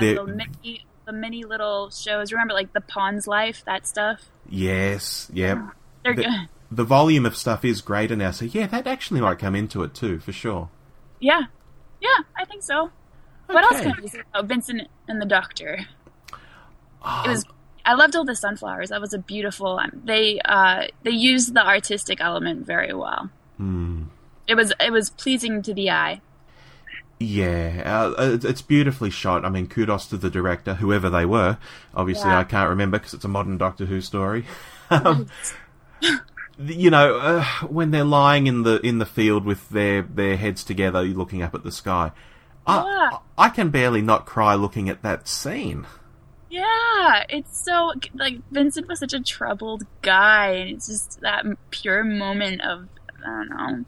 [0.00, 0.14] there.
[0.16, 2.32] the many, the many little shows.
[2.32, 4.20] Remember, like the Pawn's Life, that stuff.
[4.48, 5.58] Yes, yep.
[6.04, 6.48] They're The, good.
[6.70, 8.30] the volume of stuff is greater now.
[8.30, 10.68] So yeah, that actually might come into it too, for sure.
[11.20, 11.42] Yeah,
[12.00, 12.90] yeah, I think so.
[13.46, 15.86] What else can we say about Vincent and the Doctor?
[17.02, 17.22] Oh.
[17.24, 17.44] It um, was.
[17.86, 18.88] I loved all the sunflowers.
[18.90, 19.78] That was a beautiful.
[19.78, 23.30] Um, they uh, they used the artistic element very well.
[23.58, 24.04] Hmm.
[24.48, 26.20] It was it was pleasing to the eye.
[27.20, 27.82] Yeah,
[28.18, 29.44] uh, it's- it's beautifully shot.
[29.44, 31.58] I mean, kudos to the director, whoever they were.
[31.94, 32.38] Obviously, Yeah.
[32.40, 34.44] I can't remember because it's a modern Doctor Who story.
[34.90, 35.28] um,
[36.58, 40.64] you know, uh, when they're lying in the in the field with their their heads
[40.64, 42.10] together, looking up at the sky,
[42.68, 42.82] Yeah.
[42.82, 45.86] I, I can barely not cry looking at that scene.
[46.54, 52.04] Yeah, it's so like Vincent was such a troubled guy, and it's just that pure
[52.04, 52.86] moment of
[53.26, 53.84] I don't know,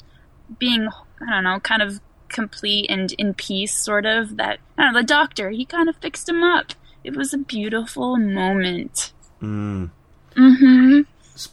[0.59, 0.89] being
[1.21, 4.37] I don't know, kind of complete and in peace, sort of.
[4.37, 6.73] That I don't know, the doctor he kind of fixed him up.
[7.05, 9.13] It was a beautiful moment.
[9.41, 9.91] Mm.
[10.35, 11.01] hmm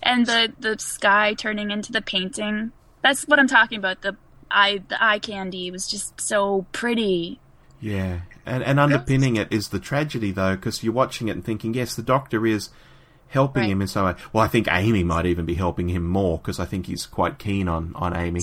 [0.01, 2.71] And the the sky turning into the painting.
[3.03, 4.01] That's what I'm talking about.
[4.01, 4.17] The
[4.49, 7.39] eye the eye candy was just so pretty.
[7.79, 11.73] Yeah, and and underpinning it is the tragedy though, because you're watching it and thinking,
[11.73, 12.69] yes, the Doctor is
[13.27, 13.71] helping Right.
[13.71, 14.15] him in some way.
[14.31, 17.39] Well, I think Amy might even be helping him more because I think he's quite
[17.39, 18.41] keen on on Amy.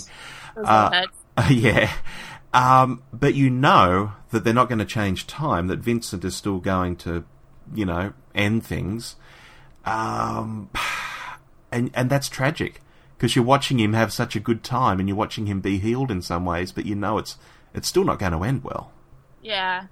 [0.57, 1.07] Uh,
[1.51, 1.93] yeah.
[2.53, 6.59] Um, but you know that they're not going to change time, that Vincent is still
[6.59, 7.25] going to,
[7.73, 9.15] you know, end things.
[9.85, 10.71] Um,
[11.73, 12.81] and, and that's tragic
[13.17, 16.11] because you're watching him have such a good time and you're watching him be healed
[16.11, 17.37] in some ways, but you know it's,
[17.75, 18.91] it's still not going to end well.
[19.43, 19.87] Yeah.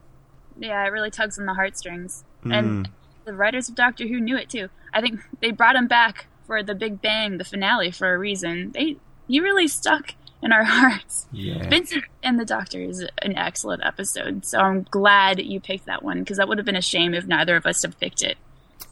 [0.58, 2.24] Yeah, it really tugs on the heartstrings.
[2.44, 2.90] And mm.
[3.24, 4.68] the writers of Doctor Who knew it too.
[4.92, 8.72] I think they brought him back for the Big Bang, the finale, for a reason.
[8.72, 8.96] They
[9.28, 11.26] he really stuck in our hearts.
[11.30, 11.68] Yeah.
[11.68, 16.20] Vincent and the Doctor is an excellent episode, so I'm glad you picked that one
[16.20, 18.38] because that would have been a shame if neither of us had picked it.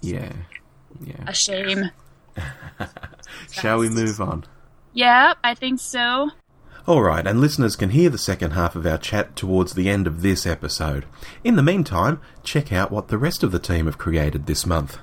[0.02, 0.32] Yeah.
[1.00, 1.24] Yeah.
[1.26, 1.90] A shame.
[3.50, 4.44] Shall we move on?
[4.92, 6.30] Yeah, I think so.
[6.88, 10.22] Alright, and listeners can hear the second half of our chat towards the end of
[10.22, 11.04] this episode.
[11.42, 14.96] In the meantime, check out what the rest of the team have created this month.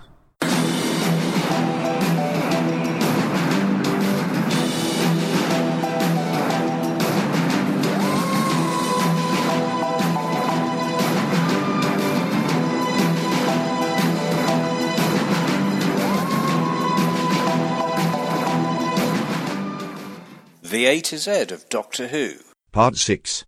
[20.84, 22.34] The A to Z of Doctor Who.
[22.74, 23.46] Part 6.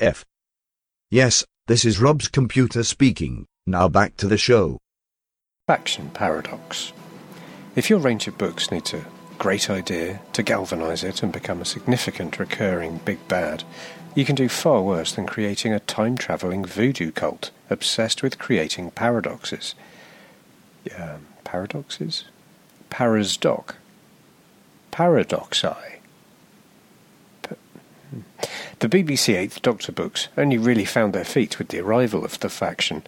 [0.00, 0.24] F.
[1.08, 3.46] Yes, this is Rob's computer speaking.
[3.68, 4.78] Now back to the show.
[5.68, 6.92] Faction Paradox.
[7.76, 9.04] If your range of books needs a
[9.38, 13.62] great idea to galvanise it and become a significant recurring big bad,
[14.16, 18.90] you can do far worse than creating a time travelling voodoo cult obsessed with creating
[18.90, 19.76] paradoxes.
[20.98, 22.24] Um, paradoxes?
[22.90, 23.76] Parasdoc.
[24.90, 25.99] Paradoxi.
[28.80, 32.48] The BBC Eighth Doctor books only really found their feet with the arrival of the
[32.48, 33.02] faction,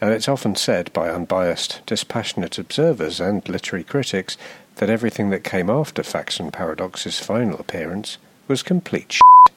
[0.00, 4.36] and it's often said by unbiased, dispassionate observers and literary critics
[4.76, 9.54] that everything that came after Faction Paradox's final appearance was complete shit.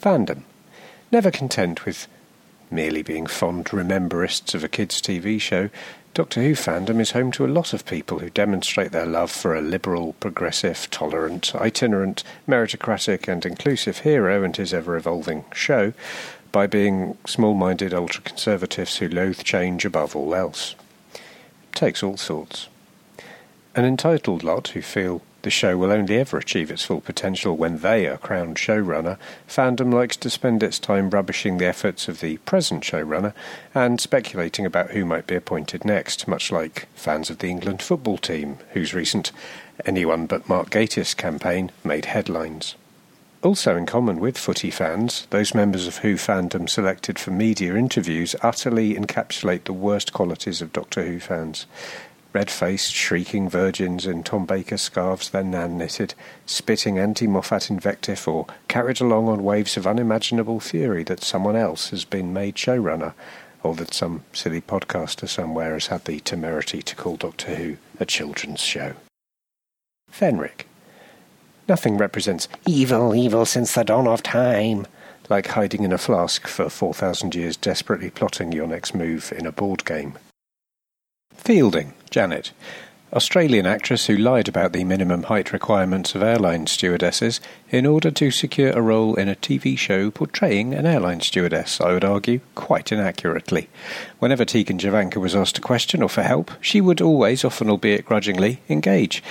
[0.00, 0.42] Fandom.
[1.10, 2.08] Never content with
[2.70, 5.68] merely being fond rememberists of a kids' TV show,
[6.14, 9.56] Doctor Who fandom is home to a lot of people who demonstrate their love for
[9.56, 15.94] a liberal, progressive, tolerant, itinerant, meritocratic, and inclusive hero and his ever evolving show
[16.52, 20.74] by being small minded ultra conservatives who loathe change above all else.
[21.14, 21.20] It
[21.72, 22.68] takes all sorts.
[23.74, 27.78] An entitled lot who feel the show will only ever achieve its full potential when
[27.78, 29.18] they are crowned showrunner.
[29.48, 33.34] Fandom likes to spend its time rubbishing the efforts of the present showrunner
[33.74, 38.18] and speculating about who might be appointed next, much like fans of the England football
[38.18, 39.32] team, whose recent
[39.84, 42.76] Anyone But Mark Gatiss campaign made headlines.
[43.42, 48.36] Also, in common with footy fans, those members of Who fandom selected for media interviews
[48.40, 51.66] utterly encapsulate the worst qualities of Doctor Who fans
[52.32, 56.14] red faced, shrieking virgins in Tom Baker scarves their nan knitted,
[56.46, 61.90] spitting anti Moffat invective, or carried along on waves of unimaginable fury that someone else
[61.90, 63.14] has been made showrunner,
[63.62, 68.06] or that some silly podcaster somewhere has had the temerity to call Doctor Who a
[68.06, 68.94] children's show.
[70.10, 70.64] Fenric.
[71.68, 74.86] Nothing represents evil, evil since the dawn of time,
[75.30, 79.52] like hiding in a flask for 4,000 years desperately plotting your next move in a
[79.52, 80.18] board game.
[81.34, 82.52] Fielding, Janet.
[83.14, 87.40] Australian actress who lied about the minimum height requirements of airline stewardesses
[87.70, 91.92] in order to secure a role in a TV show portraying an airline stewardess, I
[91.92, 93.68] would argue, quite inaccurately.
[94.18, 98.06] Whenever Tegan Jovanka was asked a question or for help, she would always, often albeit
[98.06, 99.22] grudgingly, engage.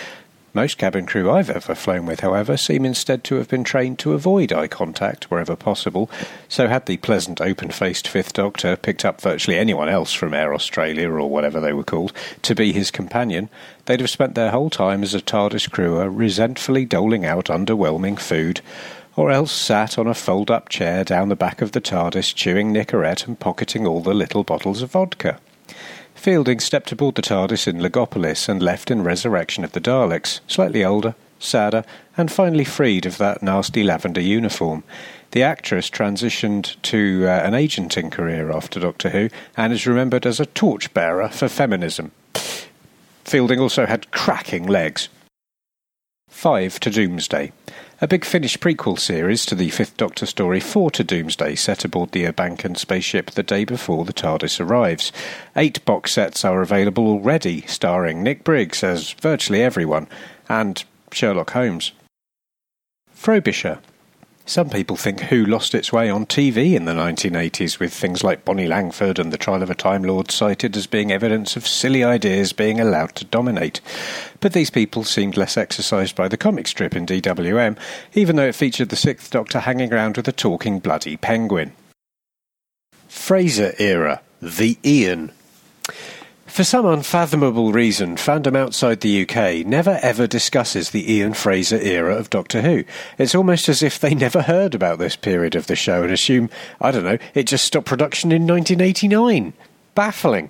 [0.54, 4.12] Most cabin crew I've ever flown with, however, seem instead to have been trained to
[4.12, 6.10] avoid eye contact wherever possible,
[6.50, 10.54] so had the pleasant, open faced Fifth Doctor picked up virtually anyone else from Air
[10.54, 13.48] Australia or whatever they were called to be his companion,
[13.86, 18.60] they'd have spent their whole time as a TARDIS crewer resentfully doling out underwhelming food,
[19.16, 22.74] or else sat on a fold up chair down the back of the TARDIS chewing
[22.74, 25.40] Nicorette and pocketing all the little bottles of vodka.
[26.22, 30.86] Fielding stepped aboard the TARDIS in Logopolis and left in Resurrection of the Daleks, slightly
[30.86, 31.84] older, sadder,
[32.16, 34.84] and finally freed of that nasty lavender uniform.
[35.32, 40.40] The actress transitioned to uh, an agenting career after Doctor Who and is remembered as
[40.40, 42.12] a torchbearer for feminism.
[43.26, 45.10] Fielding also had cracking legs.
[46.30, 47.52] 5 to Doomsday
[48.04, 52.12] a Big Finish prequel series to the Fifth Doctor story Four to Doomsday, set aboard
[52.12, 55.12] the Urbankan spaceship the day before the TARDIS arrives.
[55.56, 60.08] Eight box sets are available already, starring Nick Briggs as virtually everyone,
[60.50, 61.92] and Sherlock Holmes.
[63.12, 63.78] Frobisher,
[64.52, 68.44] some people think Who lost its way on TV in the 1980s, with things like
[68.44, 72.04] Bonnie Langford and The Trial of a Time Lord cited as being evidence of silly
[72.04, 73.80] ideas being allowed to dominate.
[74.42, 77.78] But these people seemed less exercised by the comic strip in DWM,
[78.14, 81.72] even though it featured the Sixth Doctor hanging around with a talking bloody penguin.
[83.08, 85.32] Fraser era, The Ian.
[86.52, 92.14] For some unfathomable reason, fandom outside the UK never ever discusses the Ian Fraser era
[92.14, 92.84] of Doctor Who.
[93.18, 96.50] It's almost as if they never heard about this period of the show and assume,
[96.82, 99.54] I don't know, it just stopped production in 1989.
[99.96, 100.50] Baffling.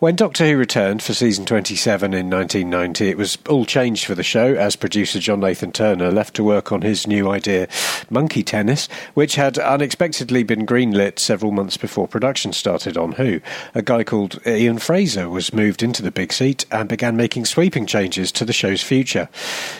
[0.00, 4.22] When Doctor Who returned for season 27 in 1990, it was all changed for the
[4.22, 7.66] show as producer John Nathan Turner left to work on his new idea,
[8.08, 13.40] Monkey Tennis, which had unexpectedly been greenlit several months before production started on Who.
[13.74, 17.84] A guy called Ian Fraser was moved into the big seat and began making sweeping
[17.84, 19.28] changes to the show's future.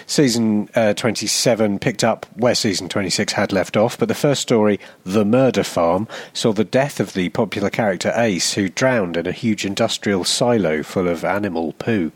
[0.09, 4.81] Season uh, 27 picked up where season 26 had left off, but the first story,
[5.05, 9.33] The Murder Farm, saw the death of the popular character Ace, who drowned in a
[9.33, 12.11] huge industrial industrial silo full of animal poo.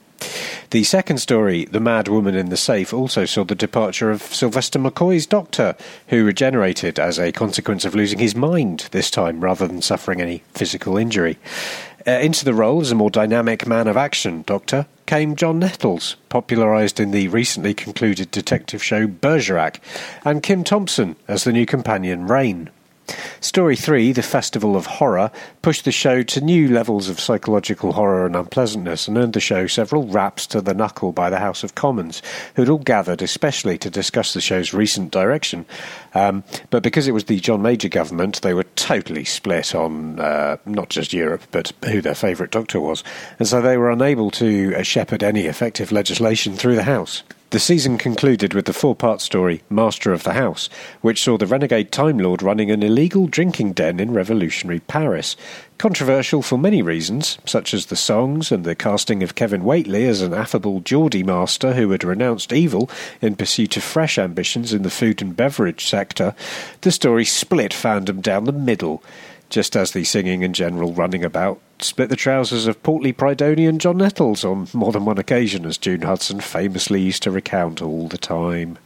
[0.71, 4.79] The second story, The Mad Woman in the Safe, also saw the departure of Sylvester
[4.79, 5.77] McCoy's doctor,
[6.09, 10.43] who regenerated as a consequence of losing his mind this time rather than suffering any
[10.55, 11.37] physical injury.
[12.07, 16.17] Uh, into the role as a more dynamic man of action doctor came John Nettles,
[16.31, 19.81] popularised in the recently concluded detective show Bergerac,
[20.25, 22.71] and Kim Thompson as the new companion Rain.
[23.41, 25.31] Story 3, The Festival of Horror,
[25.63, 29.67] pushed the show to new levels of psychological horror and unpleasantness and earned the show
[29.67, 32.23] several raps to the knuckle by the House of Commons,
[32.55, 35.67] who'd all gathered especially to discuss the show's recent direction.
[36.15, 40.57] Um, but because it was the John Major government, they were totally split on uh,
[40.65, 43.03] not just Europe, but who their favourite doctor was.
[43.39, 47.23] And so they were unable to uh, shepherd any effective legislation through the House.
[47.53, 50.71] The season concluded with the four part story Master of the House,
[51.03, 55.37] which saw the renegade Time Lord running an illegal drinking den in revolutionary Paris.
[55.77, 60.23] Controversial for many reasons, such as the songs and the casting of Kevin Whately as
[60.23, 62.89] an affable Geordie master who had renounced evil
[63.21, 66.35] in pursuit of fresh ambitions in the food and beverage sector,
[66.81, 69.03] the story split fandom down the middle
[69.51, 73.99] just as the singing and general running about split the trousers of portly Prydonian John
[73.99, 78.19] Nettles on more than one occasion, as June Hudson famously used to recount all the
[78.19, 78.79] time.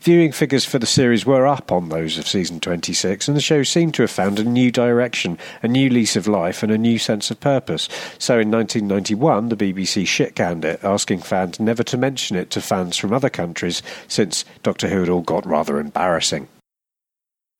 [0.00, 3.62] Viewing figures for the series were up on those of season 26, and the show
[3.62, 6.98] seemed to have found a new direction, a new lease of life, and a new
[6.98, 7.88] sense of purpose.
[8.18, 12.60] So in 1991, the BBC shit canned it, asking fans never to mention it to
[12.60, 16.48] fans from other countries, since Doctor Who had all got rather embarrassing.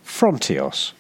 [0.02, 0.92] Frontios.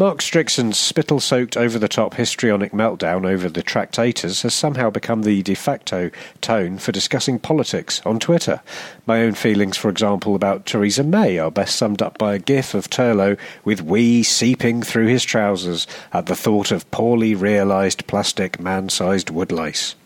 [0.00, 5.22] Mark Strickson's spittle soaked over the top histrionic meltdown over the Tractators has somehow become
[5.22, 8.60] the de facto tone for discussing politics on Twitter.
[9.06, 12.74] My own feelings, for example, about Theresa May are best summed up by a gif
[12.74, 18.60] of Turlough with wee seeping through his trousers at the thought of poorly realised plastic
[18.60, 19.96] man sized woodlice.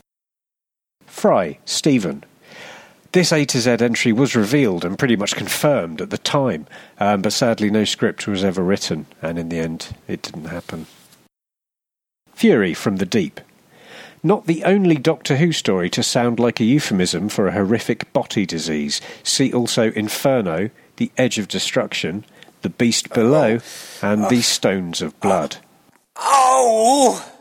[1.04, 2.24] Fry, Stephen.
[3.12, 6.66] This A to Z entry was revealed and pretty much confirmed at the time,
[6.98, 10.86] um, but sadly no script was ever written, and in the end it didn't happen.
[12.34, 13.40] Fury from the Deep.
[14.22, 18.46] Not the only Doctor Who story to sound like a euphemism for a horrific body
[18.46, 19.00] disease.
[19.22, 22.24] See also Inferno, The Edge of Destruction,
[22.62, 23.58] The Beast Below,
[24.00, 25.56] and The Stones of Blood.
[26.16, 27.31] Oh!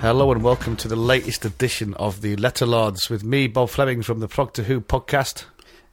[0.00, 4.02] Hello and welcome to the latest edition of the Letter Lords with me, Bob Fleming
[4.02, 5.44] from the Proctor Who podcast.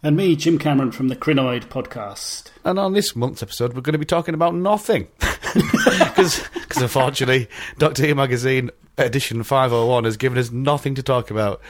[0.04, 2.52] And me, Jim Cameron from the Krynoid podcast.
[2.64, 5.08] And on this month's episode, we're going to be talking about nothing.
[5.56, 6.42] Because
[6.76, 7.48] unfortunately,
[7.78, 11.62] Doctor Who magazine edition 501 has given us nothing to talk about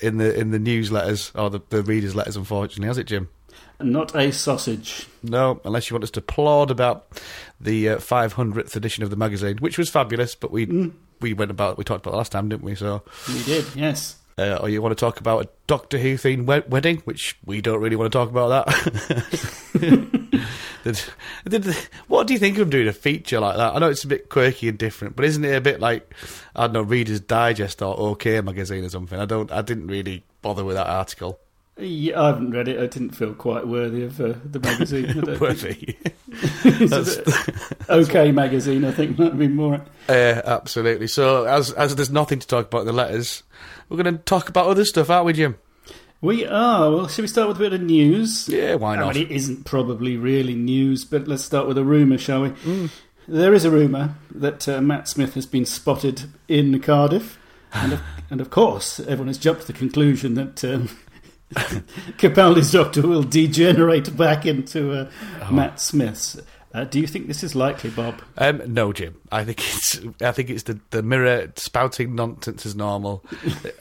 [0.00, 3.28] in the in the newsletters or the, the readers' letters, unfortunately, has it, Jim?
[3.80, 5.06] Not a sausage.
[5.24, 7.06] No, unless you want us to applaud about
[7.60, 10.92] the uh, 500th edition of the magazine, which was fabulous, but we Mm.
[11.22, 12.74] We went about we talked about it last time, didn't we?
[12.74, 14.16] So We did, yes.
[14.38, 17.60] uh, or you want to talk about a Doctor Who themed wed- wedding, which we
[17.60, 19.72] don't really want to talk about that.
[20.84, 21.00] Did-
[21.48, 21.76] did-
[22.08, 23.74] what do you think of doing a feature like that?
[23.74, 26.12] I know it's a bit quirky and different, but isn't it a bit like
[26.56, 29.18] I don't know, Reader's Digest or OK magazine or something?
[29.18, 31.38] I don't, I didn't really bother with that article.
[31.78, 32.78] Yeah, I haven't read it.
[32.78, 35.06] I didn't feel quite worthy of uh, the magazine.
[35.28, 35.74] I Worthy.
[35.74, 36.14] think.
[36.64, 37.16] It's a That's-
[37.46, 38.84] bit- okay, magazine.
[38.84, 39.82] I think might be more.
[40.08, 41.06] Uh, absolutely.
[41.08, 43.42] So, as as there's nothing to talk about in the letters,
[43.88, 45.56] we're going to talk about other stuff, aren't we, Jim?
[46.20, 46.90] We are.
[46.90, 48.48] Well, should we start with a bit of news?
[48.48, 49.14] Yeah, why I not?
[49.14, 52.48] mean, it isn't probably really news, but let's start with a rumour, shall we?
[52.50, 52.90] Mm.
[53.28, 57.38] There is a rumour that uh, Matt Smith has been spotted in Cardiff,
[57.72, 58.00] and of,
[58.30, 60.88] and of course, everyone has jumped to the conclusion that um,
[62.18, 65.10] Capaldi's Doctor will degenerate back into uh,
[65.42, 65.52] Oh.
[65.52, 66.38] Matt Smith's.
[66.74, 68.22] Uh, do you think this is likely, Bob?
[68.38, 69.16] Um, no, Jim.
[69.30, 73.22] I think it's I think it's the, the mirror spouting nonsense as normal.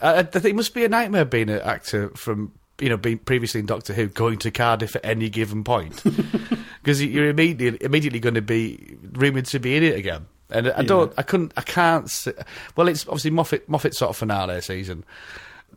[0.02, 3.20] I, I think it must be a nightmare being an actor from you know being
[3.20, 6.04] previously in Doctor Who going to Cardiff at any given point
[6.84, 10.26] because you're immediately immediately going to be rumoured to be in it again.
[10.50, 12.12] And I don't, I couldn't, I can't.
[12.76, 15.06] well, it's obviously Moffat, Moffat sort of finale season.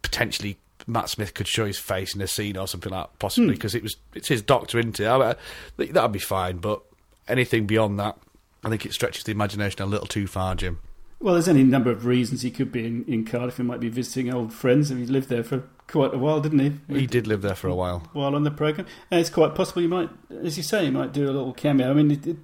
[0.03, 3.49] Potentially, Matt Smith could show his face in a scene or something like that, possibly
[3.49, 3.53] Hmm.
[3.55, 5.07] because it was it's his Doctor, isn't it?
[5.07, 6.83] I, I, that'd be fine, but
[7.29, 8.17] anything beyond that,
[8.65, 10.79] I think it stretches the imagination a little too far, Jim.
[11.21, 13.57] Well, there's any number of reasons he could be in, in Cardiff.
[13.57, 14.91] He might be visiting old friends.
[14.91, 16.95] and He lived there for quite a while, didn't he?
[17.01, 18.01] He did live there for a while.
[18.13, 18.87] while on the program.
[19.11, 20.11] And it's quite possible you might,
[20.43, 21.91] as you say, you might do a little cameo.
[21.91, 22.37] I mean, it, it,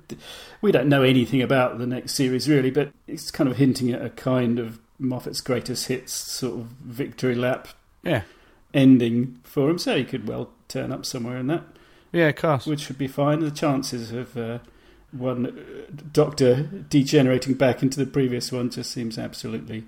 [0.63, 4.03] we don't know anything about the next series really, but it's kind of hinting at
[4.03, 7.69] a kind of Moffat's greatest hits sort of victory lap
[8.03, 8.23] Yeah.
[8.73, 9.79] ending for him.
[9.79, 11.65] So he could well turn up somewhere in that.
[12.13, 12.67] Yeah, of course.
[12.67, 13.41] Which would be fine.
[13.41, 14.59] The chances of uh,
[15.13, 19.85] one uh, Doctor degenerating back into the previous one just seems absolutely,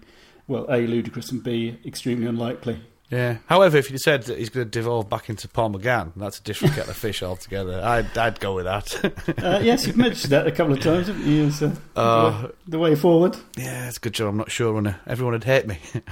[0.46, 2.80] well, A, ludicrous and B, extremely unlikely.
[3.12, 3.36] Yeah.
[3.46, 6.42] However, if you said that he's going to devolve back into Paul McGann, that's a
[6.42, 7.78] different kettle of fish altogether.
[7.84, 9.12] I'd, I'd go with that.
[9.42, 11.46] Uh, yes, you've mentioned that a couple of times, haven't you?
[11.46, 12.50] As, uh, Oh.
[12.66, 13.36] the, way forward.
[13.56, 14.28] Yeah, it's a good job.
[14.28, 15.78] I'm not sure when everyone would hate me,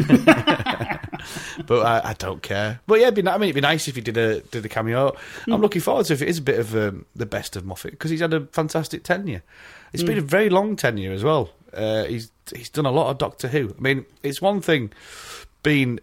[1.66, 2.80] but I, I don't care.
[2.86, 4.68] But yeah, it'd be, I mean, it'd be nice if he did a did a
[4.68, 5.14] cameo.
[5.48, 7.92] I'm looking forward to if it is a bit of um, the best of Moffat
[7.92, 9.42] because he's had a fantastic tenure.
[9.92, 11.50] It's been a very long tenure as well.
[11.72, 13.74] Uh, he's he's done a lot of Doctor Who.
[13.76, 14.92] I mean, it's one thing
[15.62, 16.00] being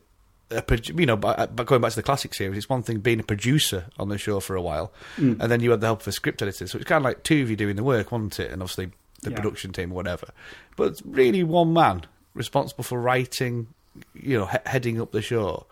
[0.52, 0.64] a
[0.96, 3.86] you know, but going back to the classic series, it's one thing being a producer
[4.00, 5.40] on the show for a while, Mm.
[5.42, 6.68] and then you had the help of a script editor.
[6.68, 8.52] So it's kind of like two of you doing the work, wasn't it?
[8.52, 8.92] And obviously
[9.24, 9.36] the Yeah.
[9.36, 10.28] production team, or whatever.
[10.76, 13.68] But it's really one man responsible for writing,
[14.14, 15.66] you know, he- heading up the show.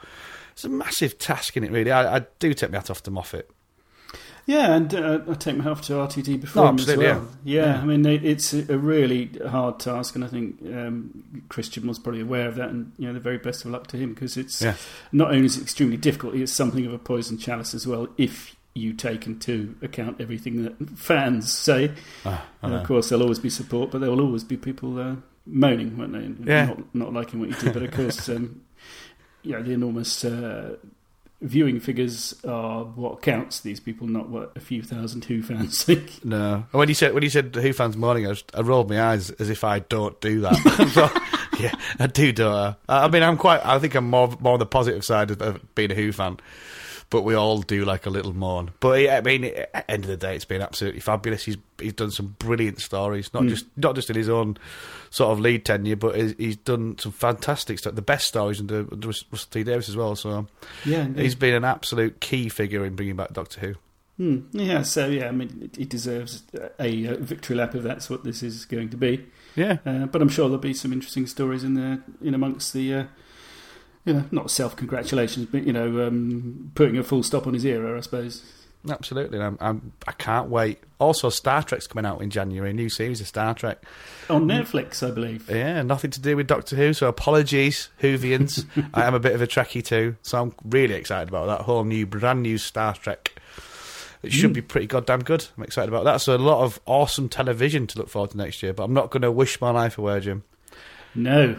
[0.54, 1.92] It's a massive task in it, really.
[1.92, 3.50] I, I do take my hat off to Moffat.
[4.48, 7.02] Yeah, and uh, I take my hat off to RTD before him as well.
[7.02, 7.82] Yeah, Yeah.
[7.82, 12.22] I mean it, it's a really hard task, and I think um, Christian was probably
[12.22, 12.70] aware of that.
[12.70, 14.76] And you know, the very best of luck to him because it's Yeah.
[15.12, 18.08] not only is it extremely difficult, it's something of a poison chalice as well.
[18.18, 21.91] If you take into account everything that fans say,
[22.26, 25.16] Ah, and of course there'll always be support, but there will always be people uh,
[25.48, 26.20] moaning, won't they?
[26.20, 26.66] and Yeah.
[26.66, 28.62] Not, not liking what you do, but of course, um,
[29.43, 30.24] you know, the enormous.
[30.26, 30.76] Uh,
[31.42, 36.24] viewing figures are what counts these people, not what a few thousand Who fans think.
[36.24, 36.66] No.
[36.72, 39.02] And when you said when you said Who fans morning, I, just, I rolled my
[39.02, 41.32] eyes as if I don't do that.
[41.58, 42.54] Yeah, I do, don't
[42.90, 43.06] I?
[43.06, 43.66] I mean, I'm quite.
[43.66, 46.38] I think I'm more more on the positive side of being a Who fan.
[47.12, 48.72] But we all do like a little mourn.
[48.80, 51.45] But yeah, I mean, at the end of the day, it's been absolutely fabulous.
[51.45, 53.49] He's he's done some brilliant stories, not Mm.
[53.49, 54.58] just not just in his own
[55.12, 57.95] sort of lead tenure, but he's, he's done some fantastic stuff.
[57.95, 60.16] The best stories under, under Russell T Davies as well.
[60.16, 60.47] So
[60.84, 61.22] Yeah, indeed.
[61.24, 63.76] he's been an absolute key figure in bringing back Doctor Who.
[64.18, 64.39] Hmm.
[64.53, 66.41] Yeah, so yeah, I mean, he deserves
[66.80, 69.26] a, uh victory lap if that's what this is going to be.
[69.56, 69.78] Yeah.
[69.86, 73.03] Uh, but I'm sure there'll be some interesting stories in there, in amongst the, uh,
[74.06, 77.66] you know, not self congratulations, but you know, um, putting a full stop on his
[77.66, 78.43] era, I suppose.
[78.88, 80.80] Absolutely, I'm, I'm I can't wait.
[80.99, 82.70] Also, Star Trek's coming out in January.
[82.70, 83.82] A new series of Star Trek
[84.30, 85.49] On Netflix, I believe.
[85.49, 86.93] Yeah, nothing to do with Doctor Who.
[86.93, 88.64] So apologies, Whovians.
[88.93, 91.84] I am a bit of a Trekkie too, so I'm really excited about that whole
[91.84, 93.32] new, brand new Star Trek.
[94.22, 94.56] It should Mm.
[94.56, 95.47] be pretty goddamn good.
[95.58, 96.22] I'm excited about that.
[96.22, 98.74] So a lot of awesome television to look forward to next year.
[98.74, 100.43] But I'm not going to wish my life away, Jim.
[101.16, 101.56] No.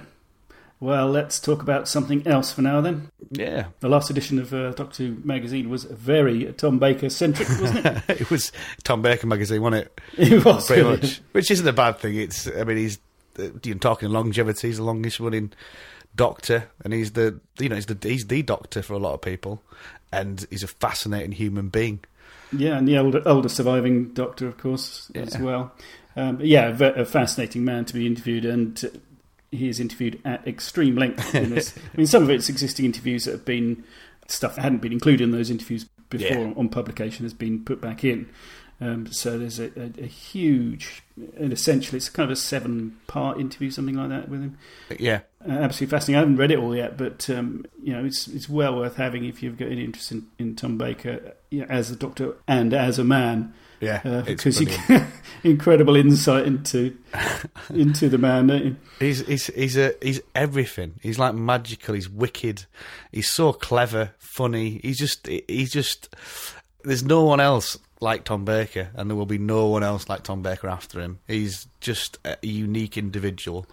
[0.79, 3.11] Well, let's talk about something else for now then.
[3.31, 3.68] Yeah.
[3.81, 8.03] The last edition of uh, Doctor Who magazine was very Tom Baker centric, wasn't it?
[8.20, 8.53] it was
[8.85, 10.01] Tom Baker magazine, wasn't it?
[10.33, 10.97] It was, pretty really.
[10.99, 11.22] much.
[11.33, 12.16] Which isn't a bad thing.
[12.16, 12.99] It's, I mean, he's
[13.39, 14.68] uh, you know, talking longevity.
[14.68, 15.53] He's the longest running
[16.14, 19.22] doctor, and he's the, you know, he's the he's the doctor for a lot of
[19.22, 19.62] people,
[20.12, 22.01] and he's a fascinating human being.
[22.53, 25.72] Yeah, and the older, older surviving doctor, of course, as well.
[26.16, 29.03] Um, yeah, a, fascinating man to be interviewed, and
[29.51, 31.34] he is interviewed at extreme length.
[31.34, 31.76] In this.
[31.94, 33.84] I mean, some of it's existing interviews that have been
[34.28, 36.53] stuff that hadn't been included in those interviews before Yeah.
[36.57, 38.28] on publication has been put back in.
[38.78, 41.03] Um, so there's a, a, a huge,
[41.38, 44.59] and essentially it's kind of a seven-part interview, something like that, with him.
[44.99, 45.20] Yeah.
[45.49, 46.16] Uh, absolutely fascinating.
[46.16, 49.24] I haven't read it all yet, but um, you know, it's it's well worth having
[49.24, 52.74] if you've got any interest in, in Tom Baker you know, as a doctor and
[52.74, 53.55] as a man.
[53.81, 55.07] Yeah, uh, because you get
[55.45, 56.97] incredible insight into
[57.70, 58.79] into the man.
[58.99, 60.95] He's he's he's a he's everything.
[61.03, 61.95] He's like magical.
[61.95, 62.66] He's wicked.
[63.12, 64.81] He's so clever, funny.
[64.83, 66.14] He's just he's just.
[66.85, 70.22] There's no one else like Tom Baker, and there will be no one else like
[70.22, 71.18] Tom Baker after him.
[71.27, 73.66] He's just a unique individual.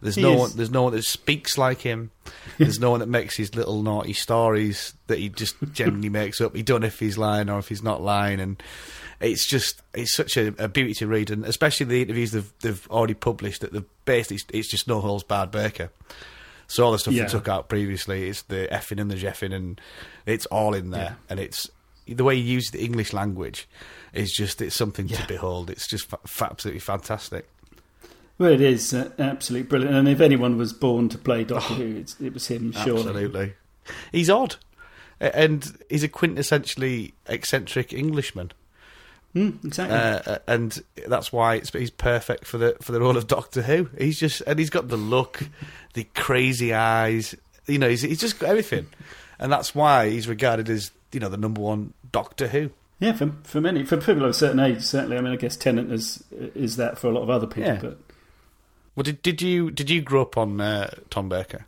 [0.00, 0.38] There's He no is.
[0.38, 0.50] one.
[0.56, 2.10] There's no one that speaks like him.
[2.58, 6.54] There's no one that makes his little naughty stories that he just generally makes up.
[6.54, 8.62] He don't know if he's lying or if he's not lying, and
[9.20, 12.88] it's just it's such a, a beauty to read, and especially the interviews they've they've
[12.90, 15.90] already published that they've basically it's just no holes barred Baker.
[16.68, 17.24] So all the stuff Yeah.
[17.24, 19.80] they took out previously, it's the effing and the jeffing, and
[20.26, 21.70] it's all in there, and it's
[22.06, 23.68] the way he uses the English language
[24.12, 25.70] is just it's something to behold.
[25.70, 27.48] It's just fa- absolutely fantastic.
[28.38, 29.96] Well, it is uh, absolutely brilliant.
[29.96, 32.72] And if anyone was born to play Doctor Who, it's, it was him.
[32.72, 33.00] Surely.
[33.00, 33.52] Absolutely,
[34.12, 34.56] he's odd,
[35.20, 38.52] and he's a quintessentially eccentric Englishman.
[39.34, 39.96] Mm, exactly.
[39.96, 43.90] Uh, and that's why it's, he's perfect for the for the role of Doctor Who.
[43.98, 45.42] He's just and he's got the look,
[45.94, 47.34] the crazy eyes.
[47.66, 48.86] You know, he's, he's just got everything,
[49.38, 52.70] and that's why he's regarded as you know the number one Doctor Who.
[53.00, 55.18] Yeah, for for many, for people of a certain age, certainly.
[55.18, 57.62] I mean, I guess Tennant is is that for a lot of other people.
[57.64, 57.80] Yeah.
[57.80, 57.98] But
[58.98, 61.66] Well, did did you did you grow up on uh, Tom Baker?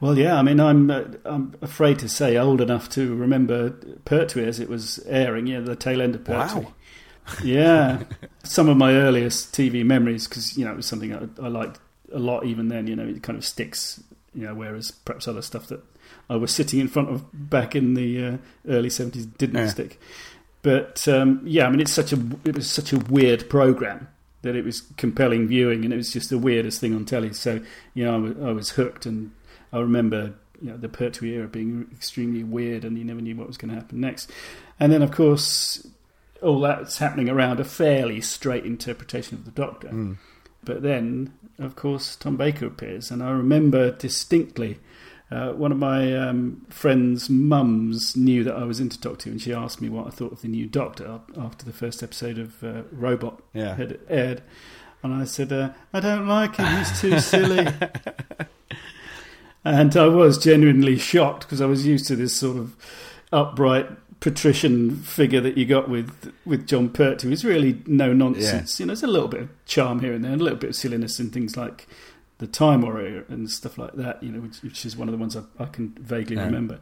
[0.00, 0.36] well, yeah.
[0.36, 3.70] I mean, I'm uh, I'm afraid to say old enough to remember
[4.04, 5.48] Pertwee as it was airing.
[5.48, 6.66] Yeah, the tail end of Pertwee.
[6.66, 6.72] Wow.
[7.42, 8.04] yeah,
[8.44, 11.80] some of my earliest TV memories because you know it was something I, I liked
[12.12, 12.46] a lot.
[12.46, 14.00] Even then, you know, it kind of sticks.
[14.32, 15.82] You know, whereas perhaps other stuff that
[16.30, 18.36] I was sitting in front of back in the uh,
[18.68, 19.26] early seventies.
[19.26, 20.00] Did not stick,
[20.62, 24.06] but um, yeah, I mean, it's such a it was such a weird program
[24.44, 27.32] that it was compelling viewing, and it was just the weirdest thing on telly.
[27.32, 27.60] So
[27.94, 29.32] you know, I was, was hooked, and
[29.72, 33.48] I remember you know the Pertwee era being extremely weird, and you never knew what
[33.48, 34.30] was going to happen next.
[34.78, 35.86] And then, of course,
[36.42, 39.88] all that's happening around a fairly straight interpretation of the Doctor.
[39.88, 40.18] Mm.
[40.62, 44.78] But then, of course, Tom Baker appears, and I remember distinctly.
[45.34, 49.42] Uh, one of my um, friend's mums knew that I was into Doctor Who, and
[49.42, 52.62] she asked me what I thought of the new Doctor after the first episode of
[52.62, 53.74] uh, Robot Yeah.
[53.74, 54.42] had aired.
[55.02, 57.66] And I said, uh, I don't like him, he's too silly.
[59.64, 62.76] and I was genuinely shocked because I was used to this sort of
[63.32, 63.88] upright
[64.20, 68.78] patrician figure that you got with with John Pertwee, who is really no nonsense.
[68.80, 70.70] You know, there's a little bit of charm here and there, and a little bit
[70.70, 71.86] of silliness in things like
[72.38, 74.22] the Time Warrior and stuff like that.
[74.22, 76.44] You know, which, which is one of the ones I, I can vaguely Yeah.
[76.46, 76.80] remember.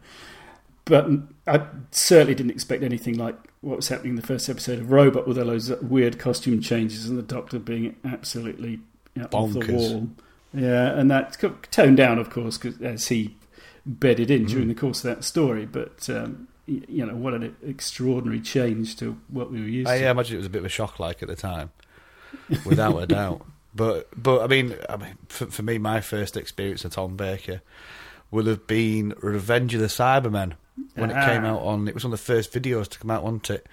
[0.84, 1.07] But
[1.46, 5.28] I certainly didn't expect anything like what was happening in the first episode of Robot,
[5.28, 8.80] with all those weird costume changes and the Doctor being absolutely
[9.14, 9.72] you know, off the Bonkers.
[9.92, 10.09] wall.
[10.53, 13.36] Yeah, and that got toned down, of course, 'cause as he
[13.86, 15.66] bedded in during the course of that story.
[15.66, 20.03] But um, you know, what an extraordinary change to what we were used I to.
[20.05, 21.70] yeah, imagine it was a bit of a shock, like at the time,
[22.66, 23.46] without a doubt.
[23.75, 27.62] But but I mean, I mean, for, for me, my first experience of Tom Baker
[28.31, 30.53] would have been Revenge of the Cybermen
[30.95, 31.51] when it came Ah.
[31.55, 31.89] out on.
[31.89, 33.66] It was one of the first videos to come out, wasn't it?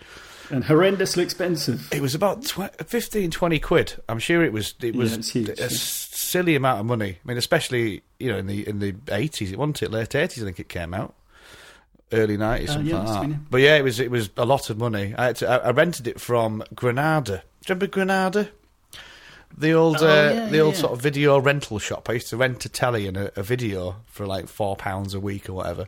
[0.52, 1.88] And horrendously expensive.
[1.94, 4.02] It was about tw- 15, 20 quid.
[4.10, 4.74] I'm sure it was.
[4.82, 5.68] It was huge, a yeah.
[5.70, 7.20] silly amount of money.
[7.24, 9.92] I mean, especially you know in the in the eighties, it wasn't it?
[9.92, 11.14] Late eighties, I think it came out.
[12.12, 13.22] Early nineties, Uh, something yeah, like that.
[13.22, 13.38] been, yeah.
[13.52, 15.14] But yeah, it was it was a lot of money.
[15.16, 17.32] I, had to, I, I rented it from Granada.
[17.36, 18.50] Do you remember Granada?
[19.58, 20.80] The old, Oh, uh, yeah, the old yeah.
[20.82, 22.10] sort of video rental shop.
[22.10, 25.20] I used to rent a telly and a, a video for like four pounds a
[25.20, 25.88] week or whatever,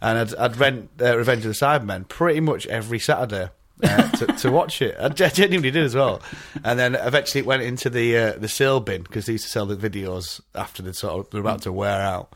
[0.00, 3.50] and I'd, I'd rent uh, Revenge of the Cybermen pretty much every Saturday.
[3.82, 6.22] uh, to, to watch it, I genuinely did as well,
[6.64, 9.50] and then eventually it went into the uh, the sale bin because they used to
[9.50, 12.34] sell the videos after they sort of they're about to wear out,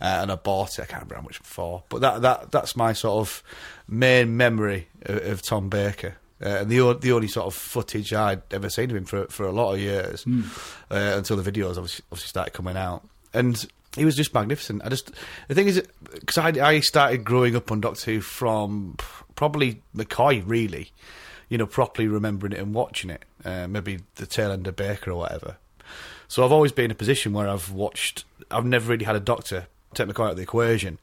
[0.00, 0.82] uh, and I bought it.
[0.82, 3.42] I can't remember how much for, but that that that's my sort of
[3.88, 6.16] main memory of, of Tom Baker.
[6.44, 9.26] Uh, and the o- the only sort of footage I'd ever seen of him for
[9.28, 10.42] for a lot of years Hmm.
[10.90, 13.64] uh, until the videos obviously, obviously started coming out, and
[13.96, 14.82] he was just magnificent.
[14.84, 15.10] I just
[15.48, 15.82] the thing is
[16.12, 18.96] because I, I started growing up on Doctor Who from
[19.34, 20.92] probably McCoy really,
[21.48, 25.12] you know, properly remembering it and watching it, uh, maybe the tail end of Baker
[25.12, 25.56] or whatever.
[26.28, 28.24] So I've always been in a position where I've watched.
[28.50, 30.98] I've never really had a doctor take McCoy out of the equation,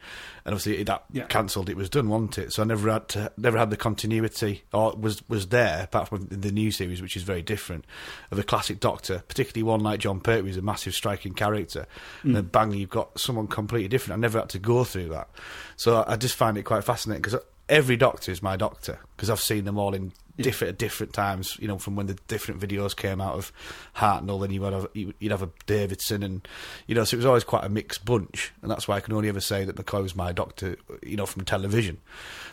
[0.46, 1.26] and obviously that Yeah.
[1.26, 1.70] cancelled.
[1.70, 2.54] It was done, wasn't it?
[2.54, 6.28] So I never had to, never had the continuity, or was was there apart from
[6.30, 7.86] the new series, which is very different
[8.32, 11.86] of a classic Doctor, particularly one like John Pertwee, who's a massive striking character.
[12.22, 12.28] Hmm.
[12.28, 14.18] And then bang, you've got someone completely different.
[14.18, 15.30] I never had to go through that,
[15.76, 17.40] so I just find it quite fascinating because
[17.70, 21.58] every Doctor is my Doctor because I've seen them all in different at different times.
[21.60, 23.52] You know, from when the different videos came out of
[23.96, 26.48] Hartnell, then you would have you'd have a Davidson, and
[26.88, 29.14] you know, so it was always quite a mixed bunch, and that's why I can
[29.14, 30.78] only ever say that McCoy was my Doctor.
[31.02, 32.00] You know, from television,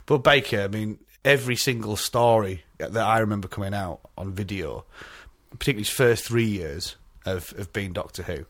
[0.07, 4.85] but Baker, I mean, every single story that I remember coming out on video,
[5.51, 8.45] particularly his first three years of of being Doctor Who,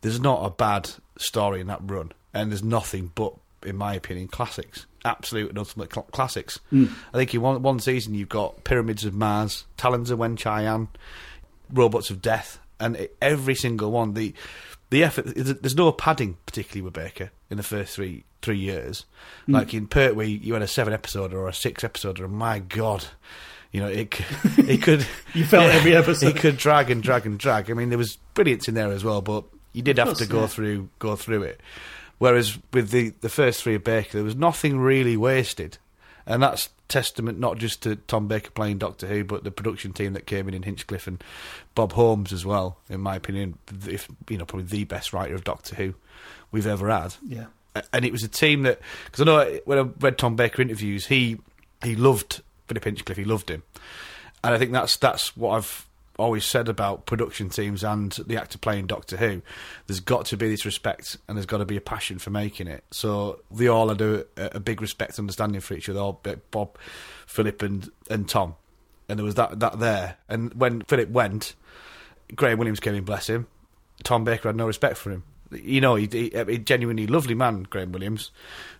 [0.00, 3.34] there's not a bad story in that run, and there's nothing but,
[3.64, 4.86] in my opinion, classics.
[5.04, 6.60] Absolute and ultimate cl- classics.
[6.70, 6.86] Hmm.
[7.12, 10.88] I think in one one season you've got Pyramids of Mars, Talons of Weng-Chiang,
[11.72, 14.34] Robots of Death, and i every single one the
[14.90, 15.32] the effort.
[15.36, 19.04] There's no padding particularly with Baker in the first three three years.
[19.46, 19.52] Hmm.
[19.52, 23.04] Like in Pertwee, you had a seven episode or a six episode, and my god.
[23.72, 24.20] You know, it
[24.56, 25.04] it could.
[25.34, 26.36] You felt every episode.
[26.36, 27.70] It could drag and drag and drag.
[27.70, 30.26] I mean, there was brilliance in there as well, but you did have course, to
[30.26, 30.46] go yeah.
[30.46, 31.60] through go through it.
[32.18, 35.78] Whereas with the the first three of Baker, there was nothing really wasted,
[36.26, 40.12] and that's testament not just to Tom Baker playing Doctor Who, but the production team
[40.12, 41.22] that came in in Hinchcliffe and
[41.74, 42.78] Bob Holmes as well.
[42.88, 43.58] In my opinion,
[43.88, 45.94] if you know, probably the best writer of Doctor Who
[46.52, 47.46] we've ever had Yeah.
[47.92, 51.06] and it was a team that because I know when I read Tom Baker interviews,
[51.06, 51.38] he
[51.82, 53.62] he loved Philip Hinchcliffe, he loved him,
[54.44, 55.86] and I think that's that's what I've
[56.18, 59.42] always said about production teams and the actor playing Doctor Who.
[59.86, 62.68] There's got to be this respect, and there's got to be a passion for making
[62.68, 62.84] it.
[62.90, 66.12] So they all had a, a big respect, and understanding for each other.
[66.50, 66.78] Bob,
[67.26, 68.56] Philip, and and Tom,
[69.08, 70.16] and there was that that there.
[70.28, 71.54] And when Philip went,
[72.34, 73.46] Graham Williams came in, bless him.
[74.02, 75.24] Tom Baker had no respect for him.
[75.50, 78.32] You know, he, he, he genuinely lovely man, Graham Williams,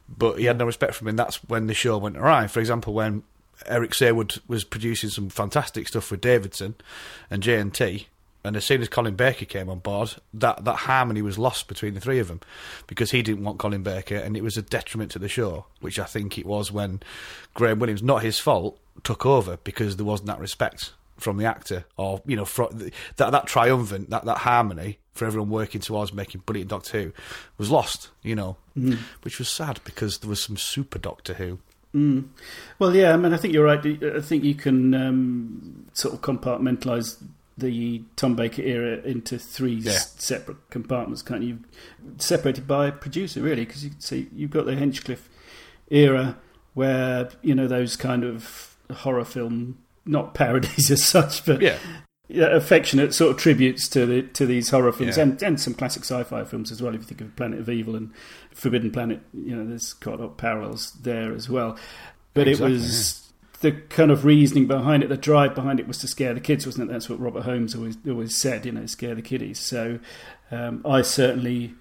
[0.09, 2.47] but he had no respect for him, and that's when the show went awry.
[2.47, 3.23] For example, when
[3.67, 6.75] Eric Saward was producing some fantastic stuff with Davidson
[7.31, 8.07] and JNT,
[8.45, 11.95] And as soon as Colin Baker came on board, that, that harmony was lost between
[11.95, 12.41] the three of them
[12.87, 15.99] because he didn't want Colin Baker and it was a detriment to the show, which
[15.99, 17.01] I think it was when
[17.55, 21.85] Graham Williams, not his fault, took over because there wasn't that respect from the actor
[21.97, 22.45] or, you know,
[23.17, 27.13] that, that triumphant, that, that harmony for everyone working towards making brilliant Doctor Who
[27.57, 28.99] was lost, you know, Mm.
[29.23, 31.61] which was sad because there was some super Doctor Who.
[31.95, 32.25] Mm.
[32.79, 33.85] Well, yeah, I mean, I think you're right.
[34.03, 37.23] I think you can um, sort of compartmentalise
[37.57, 39.93] the Tom Baker era into three Yeah.
[39.93, 41.61] s- separate compartments, can't you?
[42.19, 45.29] Separated by producer, really, because you see you've got the Hinchcliffe
[45.89, 46.37] era
[46.75, 51.79] where you know those kind of horror film, not parodies as such, but Yeah.
[52.35, 55.23] Yeah, affectionate sort of tributes to the to these horror films Yeah.
[55.25, 56.95] and, and some classic sci-fi films as well.
[56.95, 58.13] If you think of Planet of Evil and
[58.53, 61.77] Forbidden Planet, you know, there's quite a lot of parallels there as well.
[62.35, 65.99] But Exactly, it was the kind of reasoning behind it, the drive behind it was
[65.99, 66.93] to scare the kids, wasn't it?
[66.93, 69.59] That's what Robert Holmes always always said, you know, scare the kiddies.
[69.59, 69.99] So
[70.51, 71.75] um, I certainly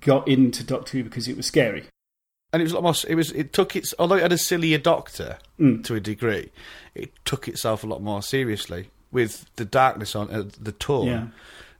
[0.00, 1.84] got into Doctor Who because it was scary.
[2.52, 5.38] and it was almost it was it took its although it had a sillier doctor
[5.58, 5.84] Mm.
[5.84, 6.50] to a degree,
[6.94, 11.26] it took itself a lot more seriously with the darkness on uh, the tone Yeah.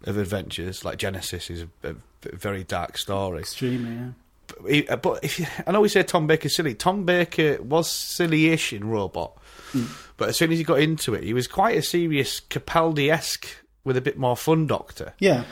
[0.05, 0.85] of adventures.
[0.85, 1.95] Like Genesis is a, a
[2.37, 3.41] very dark story.
[3.41, 4.09] Extremely, yeah.
[4.47, 7.62] But, he- uh, but if you, I know we say Tom Baker's silly, Tom Baker
[7.62, 9.37] was silly-ish in Robot,
[9.72, 9.87] Mm.
[10.16, 13.47] but as soon as he got into it, he was quite a serious Capaldi-esque
[13.85, 15.45] with a bit more fun Doctor Yeah.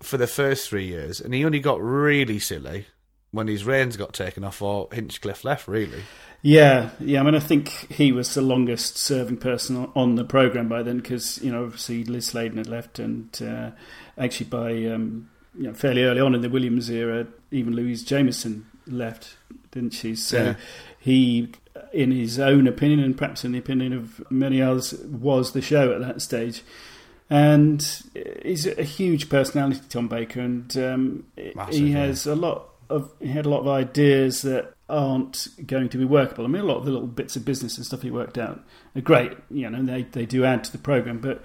[0.00, 2.86] for the first three years, and he only got really silly
[3.32, 5.66] when his reins got taken off or Hinchcliffe left.
[5.66, 6.02] Really,
[6.42, 7.20] Yeah, yeah.
[7.20, 10.98] I mean, I think he was the longest serving person on- the program by then,
[10.98, 13.70] because you know, obviously Liz Sladen had left, and uh,
[14.18, 18.66] actually by um, you know fairly early on in the Williams era, even Louise Jameson
[18.86, 19.36] left,
[19.70, 20.14] didn't she?
[20.14, 20.54] So Yeah.
[20.98, 21.52] he,
[21.92, 25.92] in his own opinion, and perhaps in the opinion of many others, was the show
[25.92, 26.62] at that stage.
[27.30, 27.80] And
[28.44, 31.24] he's a huge personality, Tom Baker, and um,
[31.54, 31.98] Massive, he yeah.
[32.06, 36.04] has a lot of he had a lot of ideas that aren't going to be
[36.04, 36.44] workable.
[36.44, 38.62] I mean, a lot of the little bits of business and stuff he worked out
[38.94, 41.42] are great, you know, and they they do add to the program, but.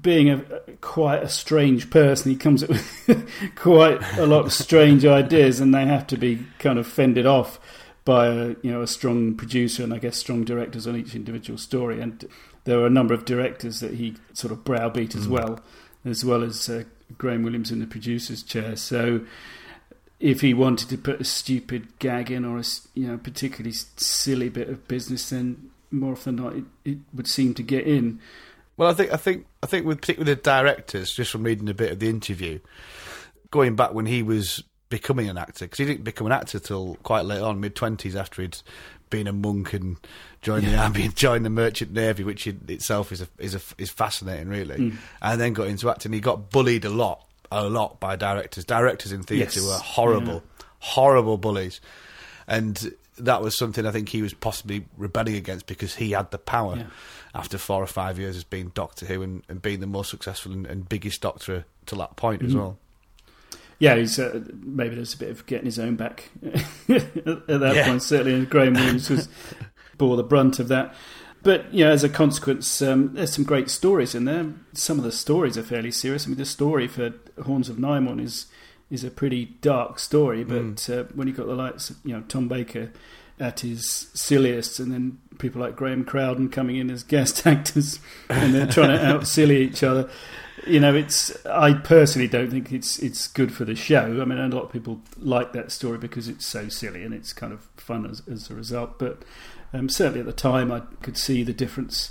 [0.00, 0.38] Being a,
[0.80, 5.74] quite a strange person, he comes up with quite a lot of strange ideas, and
[5.74, 7.60] they have to be kind of fended off
[8.06, 11.58] by a you know a strong producer and I guess strong directors on each individual
[11.58, 12.00] story.
[12.00, 12.26] And
[12.64, 15.30] there are a number of directors that he sort of browbeat as Mm.
[15.30, 15.60] well,
[16.06, 16.84] as well as uh,
[17.18, 18.76] Graham Williams in the producer's chair.
[18.76, 19.20] So
[20.22, 22.64] if he wanted to put a stupid gag in or a
[22.94, 27.26] you know particularly silly bit of business, then more often than not it, it would
[27.26, 28.20] seem to get in.
[28.76, 31.74] Well, I think I think I think with particularly the directors, just from reading a
[31.74, 32.60] bit of the interview,
[33.50, 36.96] going back when he was becoming an actor, because he didn't become an actor till
[37.02, 38.58] quite late on, mid twenties, after he'd
[39.10, 39.96] been a monk and
[40.40, 43.60] joined the army and joined the merchant navy, which in itself is a, is a,
[43.76, 44.76] is fascinating, really.
[44.76, 44.96] Mm.
[45.20, 46.12] And then got into acting.
[46.12, 48.64] He got bullied a lot, a lot by directors.
[48.64, 49.66] Directors in theatre Yes.
[49.66, 50.42] were horrible,
[50.78, 51.80] horrible bullies,
[52.46, 56.38] and that was something I think he was possibly rebelling against because he had the
[56.38, 56.86] power Yeah.
[57.34, 60.52] after four or five years as being Doctor Who and, and being the most successful
[60.52, 62.56] and, and biggest Doctor to that point as Mhm.
[62.56, 62.78] well.
[63.78, 66.30] Yeah, he's uh, maybe there's a bit of getting his own back
[66.88, 67.86] at that Yeah.
[67.86, 68.02] point.
[68.02, 69.28] Certainly, and Graham Williams was
[69.98, 70.94] bore the brunt of that.
[71.42, 74.52] But you know, as a consequence, um, there's some great stories in there.
[74.74, 76.26] Some of the stories are fairly serious.
[76.26, 77.12] I mean, the story for
[77.42, 78.46] Horns of Nimon is
[78.90, 80.44] is a pretty dark story.
[80.44, 82.92] But uh, when you got the likes, of, you know, Tom Baker
[83.40, 88.54] at his silliest, and then people like Graham Crowden coming in as guest actors, and
[88.54, 90.08] they're trying to out silly each other.
[90.66, 91.34] You know, it's.
[91.46, 94.20] I personally don't think it's it's good for the show.
[94.20, 97.32] I mean, a lot of people like that story because it's so silly and it's
[97.32, 98.98] kind of fun as, as a result.
[98.98, 99.24] But
[99.72, 102.10] um, certainly at the time, I could see the difference.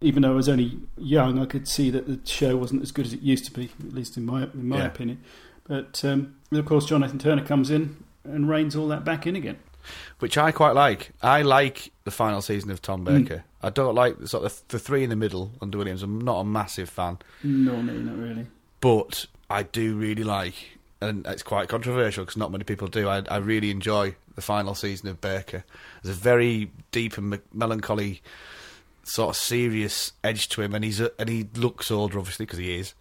[0.00, 3.06] Even though I was only young, I could see that the show wasn't as good
[3.06, 4.86] as it used to be, at least in my in my Yeah.
[4.86, 5.20] opinion.
[5.66, 9.56] But um, of course, John Nathan-Turner comes in and reins all that back in again.
[10.18, 11.10] Which I quite like.
[11.22, 13.24] I like the final season of Tom Mm.
[13.24, 13.44] Baker.
[13.62, 16.02] I don't like the, sort of the three in the middle under Williams.
[16.02, 18.46] I'm not a massive fan, No, no, not really.
[18.80, 23.08] but I do really like, and it's quite controversial because not many people do.
[23.08, 25.64] I, I really enjoy the final season of Baker.
[26.02, 28.22] There's a very deep and me- melancholy,
[29.04, 32.58] sort of serious edge to him, and he's a, and he looks older, obviously, because
[32.58, 32.94] he is.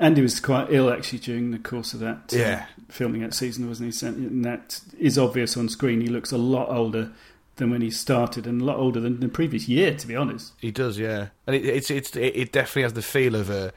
[0.00, 2.66] And he was quite ill actually during the course of that uh, Yeah.
[2.88, 4.06] filming that season, wasn't he?
[4.06, 6.00] And that is obvious on screen.
[6.00, 7.10] He looks a lot older
[7.56, 10.52] than when he started, and a lot older than the previous year, to be honest.
[10.60, 13.70] He does, yeah, and it, it's it's it, it definitely has the feel of uh,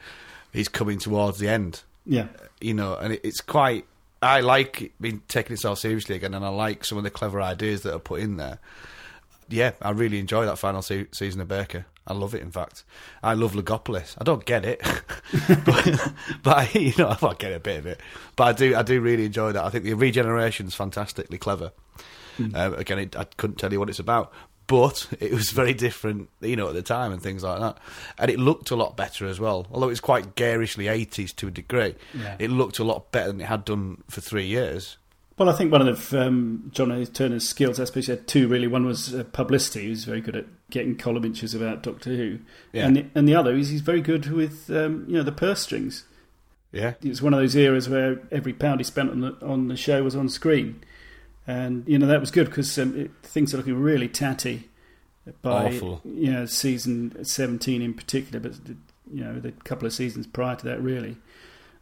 [0.52, 1.82] he's coming towards the end.
[2.06, 2.28] Yeah.
[2.62, 3.86] You know, and it, it's quite.
[4.20, 7.42] I like it being taking itself seriously again, and I like some of the clever
[7.42, 8.58] ideas that are put in there.
[9.48, 11.86] yeah, I really enjoy that final se- season of Baker.
[12.06, 12.42] I love it.
[12.42, 12.84] In fact,
[13.22, 14.16] I love Logopolis.
[14.18, 14.80] I don't get it,
[15.64, 18.00] but, but I, you know, I get a bit of it.
[18.36, 19.64] But I do, I do really enjoy that.
[19.64, 21.72] I think the regeneration's fantastically clever.
[22.36, 22.54] Hmm.
[22.54, 24.32] Uh, again, it, I couldn't tell you what it's about,
[24.72, 27.76] but it was very different, you know, at the time and things like that.
[28.18, 29.66] And it looked a lot better as well.
[29.70, 32.36] Although it's quite garishly 80s to a degree, Yeah.
[32.38, 34.96] it looked a lot better than it had done for three years.
[35.38, 38.66] Well, I think one of um, John Nathan-Turner's skills, I suppose, he had two really.
[38.66, 42.38] One was uh, publicity; he was very good at getting column inches about Doctor Who,
[42.72, 42.86] Yeah.
[42.86, 45.60] and the, and the other is he's very good with um, you know the purse
[45.60, 46.04] strings.
[46.70, 46.94] Yeah.
[47.02, 50.02] It's one of those eras where every pound he spent on the on the show
[50.02, 50.82] was on screen,
[51.46, 54.68] and you know that was good because um, it, things are looking really tatty
[55.40, 56.00] by Awful.
[56.04, 58.58] you know season seventeen in particular, but
[59.12, 61.16] you know the couple of seasons prior to that really.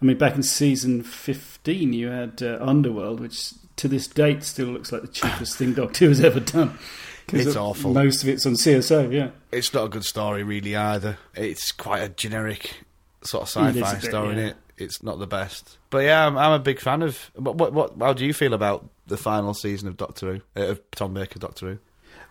[0.02, 4.68] I mean, back in season 15, you had uh, Underworld, which to this date still
[4.68, 6.78] looks like the cheapest thing Doctor Who has ever done.
[7.32, 7.92] It's awful.
[7.94, 9.30] Most of it's on CSO, yeah.
[9.52, 11.16] It's not a good story, really, either.
[11.36, 12.74] It's quite a generic
[13.22, 14.46] sort of sci-fi story, yeah.
[14.48, 14.56] it?
[14.76, 15.78] It's not the best.
[15.90, 17.30] But yeah, I'm, I'm a big fan of.
[17.34, 17.92] What, what, what?
[18.00, 20.60] How do you feel about the final season of Doctor Who?
[20.60, 21.78] Uh, of Tom Baker Doctor Who?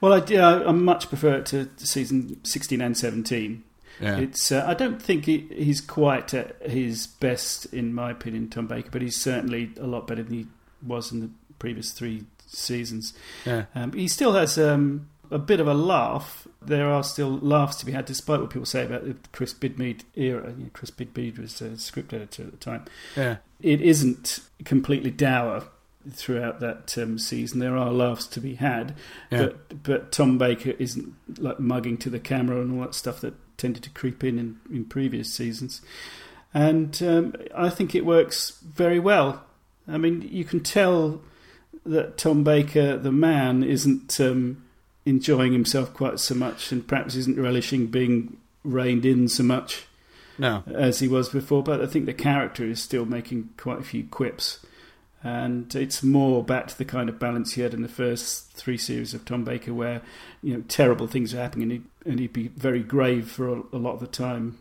[0.02, 3.64] Well, I, yeah, I much prefer it to season 16 and 17.
[4.00, 4.18] Yeah.
[4.18, 4.52] It's.
[4.52, 8.90] Uh, I don't think he, he's quite at his best, in my opinion, Tom Baker,
[8.92, 10.48] but he's certainly a lot better than he
[10.86, 11.30] was in the
[11.60, 13.14] previous three seasons.
[13.46, 13.66] Yeah.
[13.76, 16.48] Um, he still has um, a bit of a laugh.
[16.62, 20.02] There are still laughs to be had, despite what people say about the Chris Bidmead
[20.16, 20.54] era.
[20.58, 22.86] You know, Chris Bidmead was a script editor at the time.
[23.16, 23.38] Yeah.
[23.62, 25.64] It isn't completely dour
[26.12, 27.60] throughout that um, season.
[27.60, 28.96] There are laughs to be had,
[29.32, 29.48] Yeah.
[29.48, 33.34] but but Tom Baker isn't like mugging to the camera and all that stuff that
[33.58, 35.82] tended to creep in in, in previous seasons.
[36.54, 39.44] And um, I think it works very well.
[39.88, 41.22] I mean, you can tell
[41.86, 44.64] that Tom Baker, the man, isn't um,
[45.10, 49.86] enjoying himself quite so much, and perhaps isn't relishing being reined in so much
[50.38, 50.64] No.
[50.74, 51.64] as he was before.
[51.64, 54.60] But I think the character is still making quite a few quips,
[55.24, 58.78] and it's more back to the kind of balance he had in the first three
[58.78, 60.02] series of Tom Baker, where
[60.42, 63.62] you know terrible things are happening, and he'd, and he'd be very grave for a,
[63.74, 64.58] a lot of the time.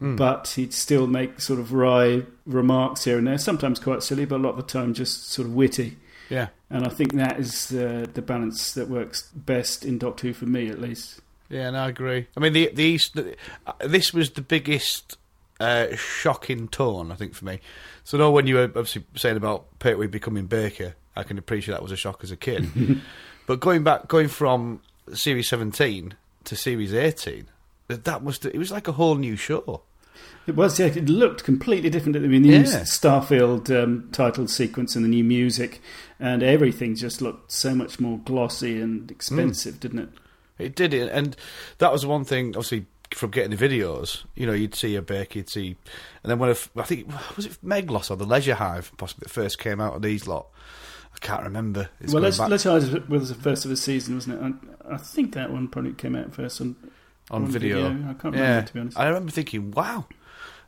[0.00, 0.16] Mm.
[0.16, 4.36] But he'd still make sort of wry remarks here and there, sometimes quite silly, but
[4.36, 5.96] a lot of the time just sort of witty.
[6.30, 6.48] Yeah.
[6.70, 10.46] And I think that is uh, the balance that works best in Doctor Who for
[10.46, 11.20] me, at least.
[11.48, 12.26] Yeah, no, I agree.
[12.36, 15.16] I mean, the the, East, the uh, this was the biggest
[15.60, 17.60] uh, shock in tone, I think, for me.
[18.04, 21.82] So, no, when you were obviously saying about Pertwee becoming Baker, I can appreciate that
[21.82, 22.68] was a shock as a kid.
[23.46, 24.82] but going back, going from
[25.14, 26.14] series seventeen
[26.44, 27.48] to series eighteen,
[27.88, 29.82] that the, it was like a whole new show.
[30.46, 30.86] It was, yeah.
[30.86, 32.16] It looked completely different.
[32.16, 35.82] I mean, the new Starfield um, title sequence and the new music
[36.18, 40.08] and everything just looked so much more glossy and expensive, didn't it?
[40.58, 41.36] It did and
[41.78, 42.48] that was one thing.
[42.48, 45.76] Obviously, from getting the videos, you know, you'd see a Baker, you'd see,
[46.22, 49.30] and then when if, I think was it Meglos or the Leisure Hive, possibly that
[49.30, 50.46] first came out of these lot.
[51.14, 51.88] I can't remember.
[52.00, 54.70] It's well, going let's back let's Eyes was the first of the season, wasn't it?
[54.88, 56.60] I, I think that one probably came out first
[57.30, 57.86] on on video.
[57.86, 58.60] I can't remember yeah.
[58.62, 58.98] to be honest.
[58.98, 60.06] I remember thinking, wow.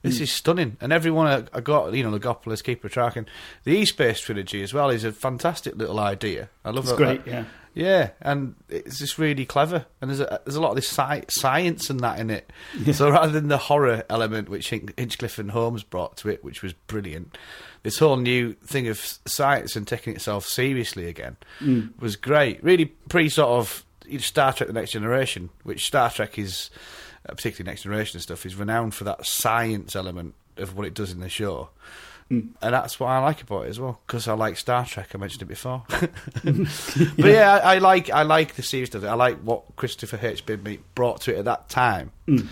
[0.03, 0.21] This Mm.
[0.23, 3.27] is stunning, and everyone I, I got, you know, Logopolis, Keeper of Traken, and
[3.65, 6.49] the E-Space trilogy as well is a fantastic little idea.
[6.65, 6.97] I love It's it.
[6.97, 7.45] great, yeah.
[7.75, 11.27] Yeah, and it's just really clever, and there's a, there's a lot of this sci-
[11.29, 12.51] science and that in it.
[12.83, 12.95] Yeah.
[12.95, 16.63] So rather than the horror element which Hin- Hinchcliffe and Holmes brought to it, which
[16.63, 17.37] was brilliant,
[17.83, 21.91] this whole new thing of science and taking itself seriously again Mm.
[22.01, 22.65] was great.
[22.65, 23.85] Really pre sort of
[24.19, 26.71] Star Trek: The Next Generation, which Star Trek is,
[27.29, 30.95] uh, particularly Next Generation and stuff, is renowned for that science element of what it
[30.95, 31.71] does in the show.
[32.31, 32.51] Mm.
[32.63, 35.11] And that's what I like about it as well, because I like Star Trek.
[35.15, 39.09] I mentioned it before, but yeah, I, I like I like the series of it.
[39.09, 40.47] I like what Christopher H.
[40.47, 42.13] Bidmead brought to it at that time.
[42.29, 42.47] Mm.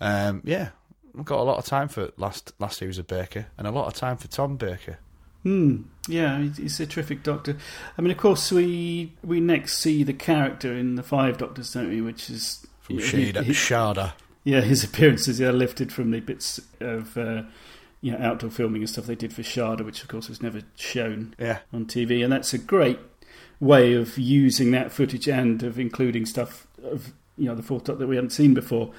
[0.00, 0.70] Um, yeah,
[1.16, 3.86] I've got a lot of time for last last series of Baker, and a lot
[3.86, 4.98] of time for Tom Baker.
[5.42, 5.82] Hmm.
[6.08, 7.56] Yeah, he's- a terrific doctor.
[7.96, 11.88] I mean, of course, we we next see the character in the Five Doctors, don't
[11.90, 12.00] we?
[12.00, 14.12] Which is From Shada- Shada.
[14.44, 17.42] Yeah, his appearances are lifted from the bits of uh,
[18.00, 20.62] you know outdoor filming and stuff they did for Shada, which of course was never
[20.76, 21.58] shown Yeah.
[21.72, 22.98] on TV, and that's a great
[23.60, 28.00] way of using that footage and of including stuff of you know the Fourth Doctor
[28.00, 28.90] that we hadn't seen before.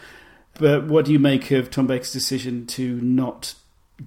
[0.59, 3.55] But what do you make of Tom Baker's decision to not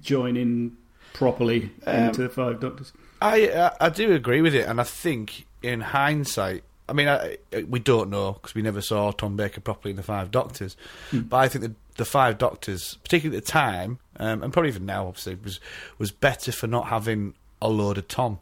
[0.01, 0.77] join in
[1.17, 2.93] properly Um, into the Five Doctors?
[3.21, 7.37] I I do agree with it, and I think in hindsight, I mean, I,
[7.67, 10.77] we don't know because we never saw Tom Baker properly in the Five Doctors.
[11.11, 11.21] Hmm.
[11.21, 14.85] But I think the the Five Doctors, particularly at the time, um, and probably even
[14.85, 15.59] now, obviously, was
[15.97, 18.39] was better for not having a load of Tom.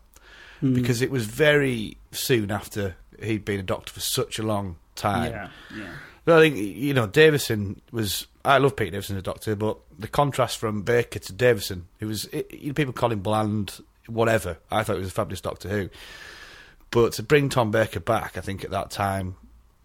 [0.60, 0.74] Hmm.
[0.74, 5.32] Because it was very soon after he'd been a doctor for such a long time.
[5.32, 5.94] Yeah, yeah.
[6.28, 8.28] I think you know Davison was.
[8.44, 12.08] I love Pete Davison as a Doctor, but the contrast from Baker to Davison, who
[12.08, 14.58] was it, you know, people call him bland, whatever.
[14.72, 15.90] I thought he was a fabulous Doctor Who,
[16.92, 19.36] but to bring Tom Baker back, I think at that time,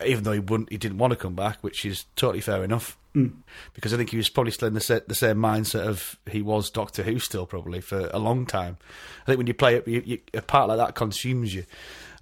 [0.04, 2.96] even though he wouldn't, he didn't want to come back, which is totally fair enough.
[3.14, 3.38] Mm.
[3.74, 6.70] Because I think he was probably still in the, the same mindset of he was
[6.70, 8.78] Doctor Who still probably for a long time.
[9.22, 11.64] I think when you play it, you, you, a part like that consumes you,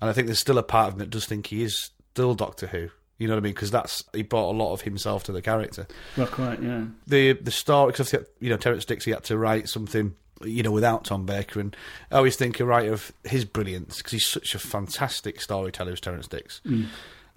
[0.01, 2.35] and I think there's still a part of him that does think he is still
[2.35, 2.89] Doctor Who.
[3.19, 3.53] You know what I mean?
[3.55, 5.87] Because that's he brought a lot of himself to the character.
[6.17, 6.85] Well, quite, yeah.
[7.07, 10.15] The the story, because you know Terrence Dicks, he had to write something
[10.45, 11.75] you know without Tom Baker, and
[12.13, 16.01] I always think a writer of his brilliance because he's such a fantastic storyteller, as
[16.01, 16.87] Terrence Dicks, Mm.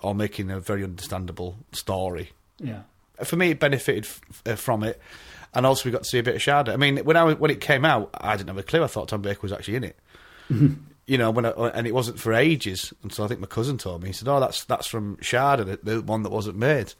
[0.01, 2.29] or making a very understandable story.
[2.59, 2.81] Yeah.
[3.23, 5.01] For me, it benefited f- uh, from it,
[5.55, 6.73] and also we got to see a bit of Shada.
[6.73, 8.83] I mean, when I when it came out, I didn't have a clue.
[8.83, 9.99] I thought Tom Baker was actually in it.
[11.07, 13.77] you know, when I, uh, and it wasn't for ages until I think my cousin
[13.77, 14.09] told me.
[14.09, 16.93] He said, "Oh, that's that's from Shada, the, the one that wasn't made."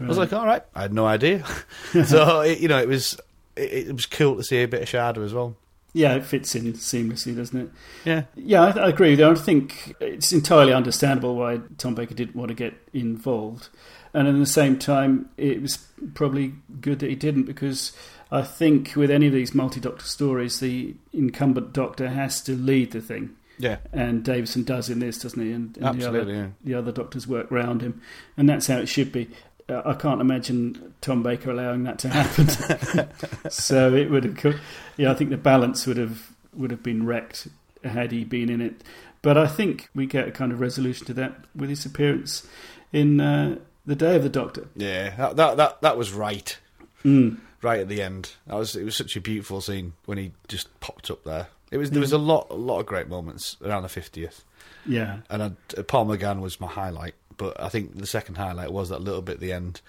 [0.00, 1.44] I was like, "All right, I had no idea."
[2.04, 3.18] so it, you know, it was
[3.56, 5.56] it, it was cool to see a bit of Shada as well.
[5.94, 7.70] Yeah, it fits in seamlessly, doesn't it?
[8.04, 8.24] Yeah.
[8.36, 9.22] Yeah, I, I agree.
[9.22, 13.68] I think it's entirely understandable why Tom Baker didn't want to get involved.
[14.12, 15.78] And at the same time, it was
[16.14, 17.92] probably good that he didn't because
[18.30, 22.92] I think with any of these multi doctor stories, the incumbent doctor has to lead
[22.92, 23.36] the thing.
[23.58, 23.78] Yeah.
[23.92, 25.52] And Davison does in this, doesn't he?
[25.52, 26.44] And, and Absolutely, the, yeah.
[26.44, 28.00] other, the other doctors work round him.
[28.36, 29.28] And that's how it should be.
[29.68, 33.08] Uh, I can't imagine Tom Baker allowing that to happen.
[33.50, 34.60] so it would have,
[34.96, 37.48] yeah, I think the balance would have would have been wrecked
[37.84, 38.82] had he been in it.
[39.22, 42.46] But I think we get a kind of resolution to that with his appearance
[42.92, 44.68] in uh, the Day of the Doctor.
[44.76, 46.56] Yeah, that that that, that was right.
[47.04, 47.38] Mm.
[47.60, 50.78] Right at the end, that was it was such a beautiful scene when he just
[50.80, 51.48] popped up there.
[51.70, 54.44] It was there was a lot a lot of great moments around the fiftieth.
[54.86, 55.18] Yeah.
[55.28, 59.02] and I, Paul McGann was my highlight, but I think the second highlight was that
[59.02, 59.80] little bit at the end,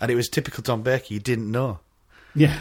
[0.00, 1.14] and it was typical Tom Baker.
[1.14, 1.78] You didn't know.
[2.34, 2.58] Yeah.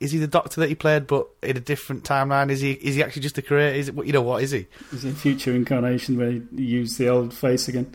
[0.00, 2.50] Is he the Doctor that he played, but in a different timeline?
[2.50, 2.72] Is he?
[2.72, 3.76] Is he actually just a creator?
[3.76, 4.06] Is it?
[4.06, 4.66] You know what is he?
[4.92, 7.94] Is a future incarnation where he used the old face again.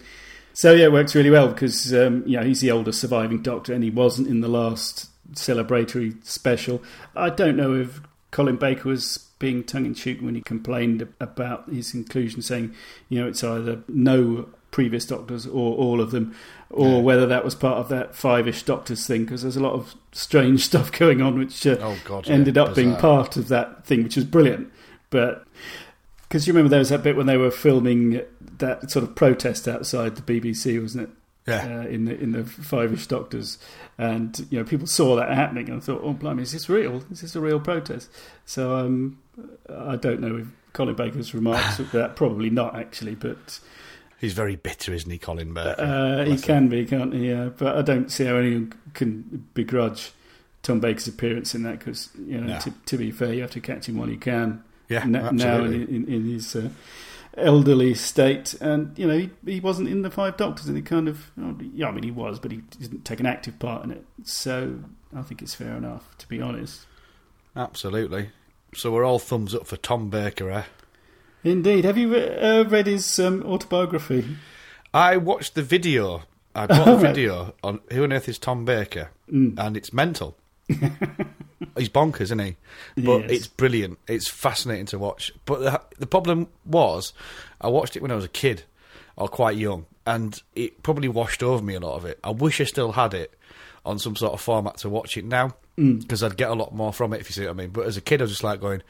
[0.53, 3.73] So yeah, it works really well because um, you know he's the older surviving Doctor,
[3.73, 6.81] and he wasn't in the last celebratory special.
[7.15, 11.69] I don't know if Colin Baker was being tongue in cheek when he complained about
[11.69, 12.73] his inclusion, saying
[13.09, 16.35] you know it's either no previous Doctors or all of them,
[16.69, 16.99] or Yeah.
[17.01, 20.61] whether that was part of that five-ish Doctors thing because there's a lot of strange
[20.65, 24.03] stuff going on, which uh, Oh, God, yeah, ended up being part of that thing,
[24.03, 24.71] which was brilliant,
[25.09, 25.45] but.
[26.27, 28.19] Because you remember there was that bit when they were filming
[28.57, 31.09] that sort of protest outside the BBC, wasn't it?
[31.47, 31.79] Yeah.
[31.81, 33.59] Uh, in the in the Five-ish Doctors,
[33.99, 37.03] and you know people saw that happening and thought, "Oh, blimey, is this real?
[37.11, 38.09] Is this a real protest?"
[38.45, 39.19] So um,
[39.69, 43.59] I don't know if Colin Baker's remarks were that probably not actually, but
[44.17, 45.75] He's very bitter, isn't he, Colin Baker?
[45.77, 47.29] uh, he can be, can't he?
[47.29, 50.13] Yeah, but I don't see how anyone can begrudge
[50.63, 52.59] Tom Baker's appearance in that because you know, No.
[52.59, 54.63] to, to be fair, you have to catch him while you can.
[54.89, 56.69] Yeah, N- now in, in, in his uh,
[57.37, 61.07] elderly state, and you know he, he wasn't in the Five Doctors, and he kind
[61.07, 63.91] of, oh, yeah, I mean he was, but he didn't take an active part in
[63.91, 64.05] it.
[64.23, 64.79] So
[65.15, 66.85] I think it's fair enough, to be honest.
[67.55, 68.29] Absolutely.
[68.73, 70.63] So we're all thumbs up for Tom Baker, eh?
[71.43, 74.25] Indeed, have you re- uh, read his um, autobiography?
[74.93, 76.23] I watched the video.
[76.53, 79.57] I bought the video on Who on Earth is Tom Baker, Mm.
[79.57, 80.37] and it's mental.
[81.77, 82.55] He's bonkers, isn't he?
[82.97, 83.31] But Yes.
[83.31, 83.99] it's brilliant.
[84.07, 85.31] It's fascinating to watch.
[85.45, 87.13] But the, the problem was,
[87.61, 88.63] I watched it when I was a kid,
[89.15, 92.19] or quite young, and it probably washed over me a lot of it.
[92.23, 93.33] I wish I still had it
[93.85, 95.99] on some sort of format to watch it now, Mm.
[95.99, 97.69] because I'd get a lot more from it, if you see what I mean.
[97.71, 98.81] But as a kid, I was just like going,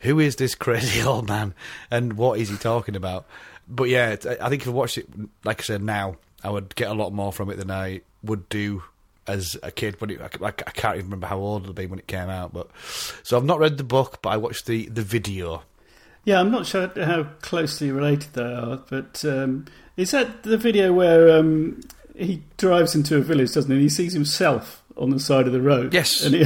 [0.00, 1.54] who is this crazy old man,
[1.90, 3.26] and what is he talking about?
[3.68, 5.06] But yeah, I think if I watched it,
[5.44, 8.48] like I said, now, I would get a lot more from it than I would
[8.48, 8.82] do
[9.26, 9.96] as a kid.
[9.98, 12.52] But it, I, I can't even remember how old it'll be when it came out.
[12.52, 12.70] But
[13.22, 15.62] so I've not read the book, but I watched the, the video.
[16.24, 19.66] Yeah, I'm not sure how closely related they are, but um,
[19.96, 21.80] is that the video where um,
[22.16, 23.74] he drives into a village, doesn't he?
[23.74, 25.92] And he sees himself on the side of the road.
[25.92, 26.22] Yes.
[26.24, 26.44] and he,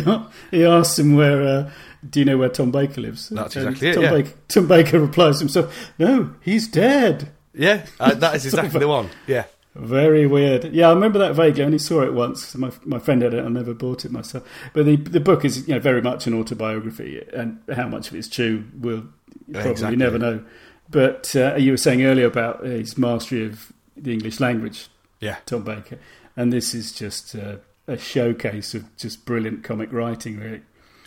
[0.51, 1.43] he asks him where.
[1.43, 1.71] Uh,
[2.09, 3.31] do you know where Tom Baker lives?
[3.31, 4.11] That's exactly it, Tom yeah.
[4.11, 8.89] Baker, Tom Baker replies to himself, "No, he's dead." Yeah, uh, that is exactly the
[8.89, 9.09] one.
[9.27, 9.45] Yeah.
[9.79, 10.65] Very weird.
[10.73, 11.63] Yeah, I remember that vaguely.
[11.63, 12.55] I only saw it once.
[12.55, 13.45] My my friend had it.
[13.45, 14.43] I never bought it myself.
[14.73, 18.15] But the the book is you know very much an autobiography, and how much of
[18.15, 19.05] it's true we'll
[19.53, 19.97] probably Exactly.
[19.97, 20.45] never know.
[20.91, 24.89] But uh, you were saying earlier about his mastery of the English language,
[25.21, 25.37] Yeah.
[25.47, 25.99] Tom Baker,
[26.37, 30.63] and this is just uh, a showcase of just brilliant comic writing, really.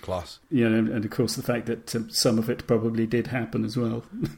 [0.09, 0.39] Class.
[0.51, 3.63] Yeah, and, and of course the fact that um, some of it probably did happen
[3.65, 4.03] as well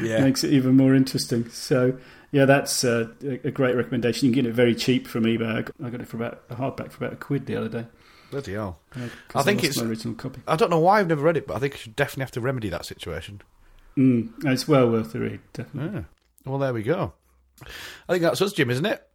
[0.00, 0.20] Yeah.
[0.22, 1.48] makes it even more interesting.
[1.50, 1.98] So,
[2.32, 4.26] yeah, that's uh, a a great recommendation.
[4.28, 5.68] You can get it very cheap from eBay.
[5.82, 7.86] I got, it for about a hardback for about a quid the other day.
[8.30, 8.80] Bloody hell!
[8.94, 10.40] Uh, I think lost it's my original copy.
[10.48, 12.32] I don't know why I've never read it, but I think I should definitely have
[12.32, 13.40] to remedy that situation.
[13.96, 16.00] Mm, it's well worth the read, definitely.
[16.00, 16.04] Yeah.
[16.44, 17.12] Well, there we go.
[17.62, 19.06] I think that's us, Jim, isn't it?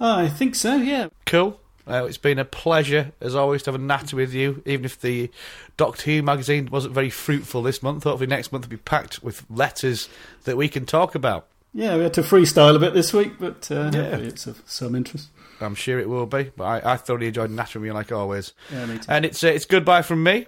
[0.00, 0.76] I think so.
[0.76, 1.08] Yeah.
[1.26, 1.60] Cool.
[1.90, 4.62] Uh, it's been a pleasure, as always, to have a natter with you.
[4.66, 5.30] Even if the
[5.76, 9.44] Doctor Who magazine wasn't very fruitful this month, hopefully next month will be packed with
[9.50, 10.08] letters
[10.44, 11.46] that we can talk about.
[11.72, 14.02] Yeah, we had to freestyle a bit this week, but uh, Yeah.
[14.02, 15.28] hopefully it's of some interest.
[15.60, 18.54] I'm sure it will be, but I, I thoroughly enjoyed nattering with you like always.
[18.72, 19.04] Yeah, me too.
[19.08, 20.46] And it's uh, it's goodbye from me.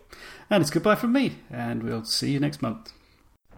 [0.49, 2.93] And it's goodbye from me, and we'll see you next month.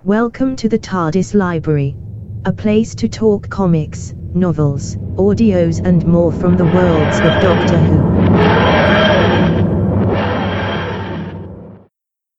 [0.02, 1.96] Welcome to the TARDIS Library.
[2.44, 8.14] A place to talk comics, novels, audios, and more from the worlds of Doctor Who.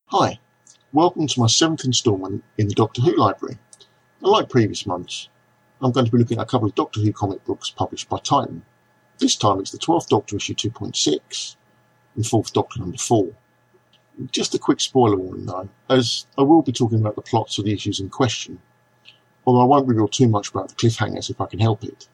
[0.07, 0.39] Hi,
[0.91, 3.57] welcome to my seventh instalment in the Doctor Who library.
[4.21, 5.29] Unlike previous months,
[5.81, 8.17] I'm going to be looking at a couple of Doctor Who comic books published by
[8.17, 8.63] Titan.
[9.19, 11.55] This time it's the 12th Doctor issue 2.6
[12.15, 13.31] and 4th Doctor number 4.
[14.31, 17.63] Just a quick spoiler warning though, as I will be talking about the plots of
[17.65, 18.59] the issues in question,
[19.45, 22.07] although I won't reveal too much about the cliffhangers if I can help it.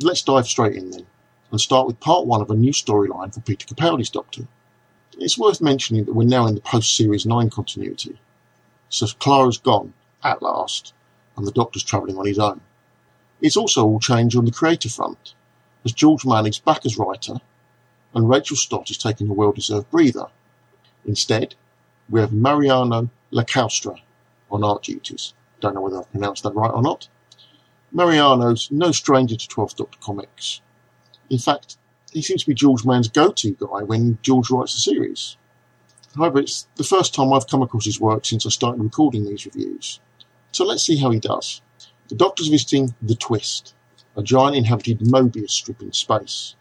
[0.00, 1.06] Let's dive straight in then,
[1.50, 4.46] and start with part one of a new storyline for Peter Capaldi's Doctor.
[5.18, 8.18] It's worth mentioning that we're now in the post-Series 9 continuity.
[8.88, 10.92] So Clara's gone, at last,
[11.36, 12.60] and the Doctor's travelling on his own.
[13.40, 15.34] It's also all change on the creator front,
[15.84, 17.40] as George Manning's back as writer,
[18.14, 20.26] and Rachel Stott is taking a well-deserved breather.
[21.04, 21.54] Instead,
[22.08, 24.00] we have Mariano Laclaustra
[24.50, 25.34] on art duties.
[25.60, 27.08] Don't know whether I've pronounced that right or not.
[27.92, 30.60] Mariano's no stranger to 12th Doctor comics.
[31.30, 31.78] In fact,
[32.12, 35.36] he seems to be George Mann's go-to guy when George writes a series.
[36.16, 39.44] However, it's the first time I've come across his work since I started recording these
[39.44, 40.00] reviews.
[40.52, 41.60] So let's see how he does.
[42.08, 43.74] The Doctor's visiting The Twist,
[44.16, 46.54] a giant inhabited Mobius strip in space.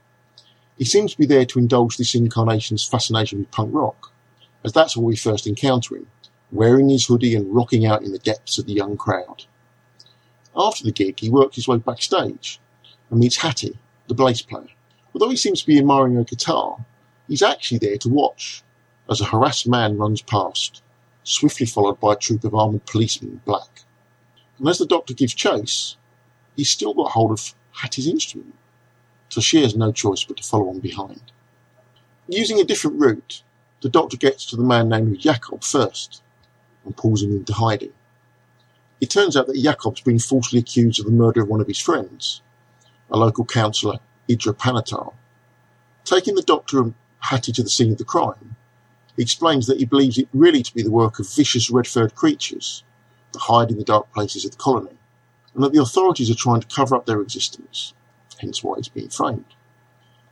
[0.77, 4.11] He seems to be there to indulge this incarnation's fascination with punk rock,
[4.63, 6.07] as that's where we first encounter him,
[6.51, 9.45] wearing his hoodie and rocking out in the depths of the young crowd.
[10.55, 12.59] After the gig, he works his way backstage
[13.09, 13.77] and meets Hattie,
[14.07, 14.67] the bass player.
[15.13, 16.85] Although he seems to be admiring her guitar,
[17.27, 18.63] he's actually there to watch
[19.09, 20.81] as a harassed man runs past,
[21.23, 23.81] swiftly followed by a troop of armoured policemen in black.
[24.57, 25.97] And as the doctor gives chase,
[26.55, 28.55] he's still got hold of Hattie's instrument,
[29.29, 31.31] so she has no choice but to follow on behind.
[32.27, 33.43] Using a different route,
[33.81, 36.23] the doctor gets to the man named Jakob first
[36.85, 37.93] and pulls him into hiding.
[39.01, 41.79] It turns out that Jakob's been falsely accused of the murder of one of his
[41.79, 42.41] friends,
[43.11, 43.99] a local councillor,
[44.29, 45.13] Idra Panatar.
[46.05, 48.55] Taking the doctor and Hattie to the scene of the crime,
[49.15, 52.83] he explains that he believes it really to be the work of vicious red-furred creatures
[53.31, 54.97] that hide in the dark places of the colony,
[55.53, 57.93] and that the authorities are trying to cover up their existence,
[58.39, 59.45] hence why he's being framed.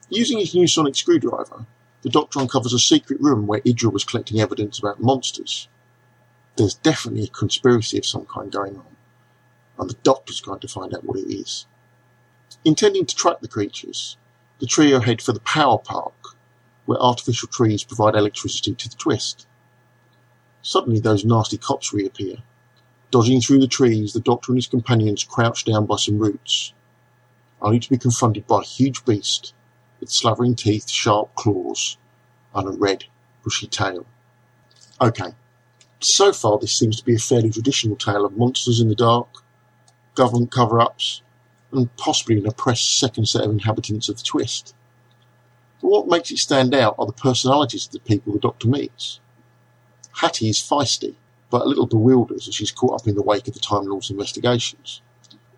[0.10, 1.66] Using his new sonic screwdriver,
[2.02, 5.68] the doctor uncovers a secret room where Idra was collecting evidence about monsters.
[6.56, 8.96] There's definitely a conspiracy of some kind going on,
[9.80, 11.66] and the doctor's going to find out what it is.
[12.64, 14.18] Intending to track the creatures,
[14.60, 16.14] the trio head for the power park,
[16.86, 19.48] where artificial trees provide electricity to the twist.
[20.62, 22.38] Suddenly, those nasty cops reappear.
[23.10, 26.74] Dodging through the trees, the doctor and his companions crouch down by some roots,
[27.62, 29.54] only to be confronted by a huge beast
[30.00, 31.98] with slavering teeth, sharp claws,
[32.54, 33.06] and a red,
[33.44, 34.06] bushy tail.
[35.02, 35.34] Okay,
[36.04, 39.28] so far this seems to be a fairly traditional tale of monsters in the dark,
[40.16, 41.22] government cover-ups,
[41.72, 44.76] and possibly an oppressed second set of inhabitants of the twist.
[45.82, 49.20] But what makes it stand out are the personalities of the people the Doctor meets.
[50.16, 51.16] Hattie is feisty,
[51.50, 54.10] but a little bewildered as she's caught up in the wake of the Time Lord's
[54.10, 55.02] investigations.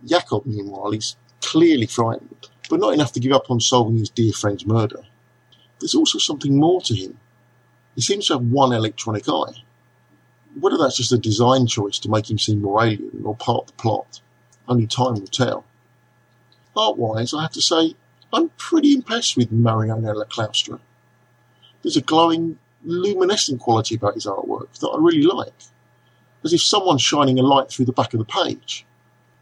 [0.04, 4.34] Jakob, meanwhile, is clearly frightened, but not enough to give up on solving his dear
[4.34, 5.04] friend's murder.
[5.80, 7.20] There's also something more to him.
[7.96, 9.64] He seems to have one electronic eye.
[10.60, 13.68] Whether that's just a design choice to make him seem more alien or part of
[13.68, 14.22] the plot,
[14.68, 15.66] only time will tell.
[16.76, 17.96] Art-wise, I have to say,
[18.34, 20.80] I'm pretty impressed with Mariano Laclaustra.
[21.82, 25.54] There's a glowing, luminescent quality about his artwork that I really like,
[26.44, 28.86] as if someone's shining a light through the back of the page.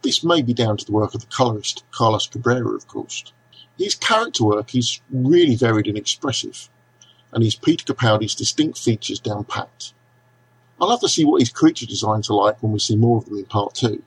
[0.02, 3.23] This may be down to the work of the colourist Carlos Cabrera, of course.
[3.77, 6.69] His character work is really varied and expressive,
[7.31, 9.94] and his Peter Capaldi's distinct features down packed.
[10.84, 13.26] I'll have to see what his creature designs are like when we see more of
[13.26, 14.04] them in part two,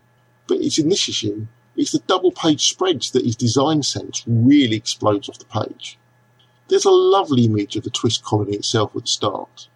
[0.47, 1.47] but it's in this issue
[1.77, 5.99] it's the double page spreads that his design sense really explodes off the page.
[6.69, 9.69] There's a lovely image of the Twist colony itself at the start,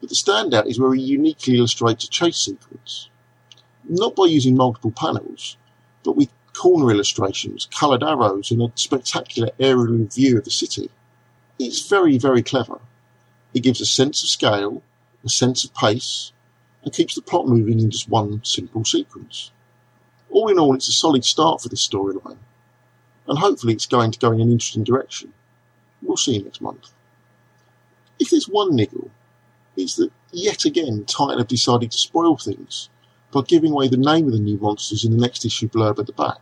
[0.00, 3.08] But the standout is where he uniquely illustrates a chase sequence.
[3.88, 5.56] Not by using multiple panels,
[6.02, 10.90] but with corner illustrations, coloured arrows, and a spectacular aerial view of the city.
[11.58, 12.80] It's very, very clever.
[13.54, 14.82] It gives a sense of scale,
[15.24, 16.32] a sense of pace,
[16.82, 19.52] and keeps the plot moving in just one simple sequence.
[20.30, 22.38] All in all, it's a solid start for this storyline,
[23.28, 25.32] and hopefully it's going to go in an interesting direction.
[26.00, 26.90] We'll see you next month.
[28.18, 29.10] If there's one niggle,
[29.76, 32.88] it's that yet again Titan have decided to spoil things
[33.32, 36.06] by giving away the name of the new monsters in the next issue blurb at
[36.06, 36.40] the back.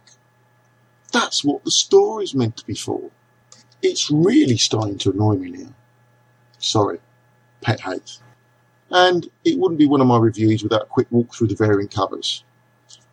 [1.12, 3.10] That's what the story's meant to be for.
[3.82, 5.74] It's really starting to annoy me now.
[6.58, 6.98] Sorry,
[7.60, 8.18] pet hate.
[8.90, 11.94] And it wouldn't be one of my reviews without a quick walk through the variant
[11.94, 12.44] covers.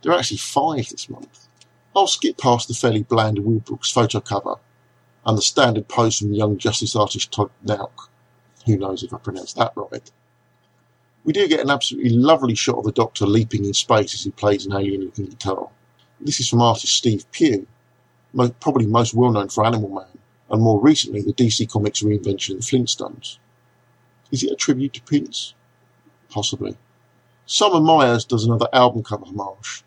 [0.01, 1.47] There are actually five this month.
[1.95, 4.55] I'll skip past the fairly bland Will Brooks photo cover
[5.25, 8.09] and the standard pose from young Justice artist Todd Nauck.
[8.65, 10.11] Who knows if I pronounced that right?
[11.23, 14.31] We do get an absolutely lovely shot of the Doctor leaping in space as he
[14.31, 15.69] plays an alien-looking guitar.
[16.21, 17.67] This is from artist Steve Pugh,
[18.61, 22.61] probably most well known for Animal Man, and more recently the DC Comics reinvention of
[22.61, 23.37] the Flintstones.
[24.31, 25.53] Is it a tribute to Prince?
[26.29, 26.77] Possibly.
[27.45, 29.83] Simon Myers does another album cover homage.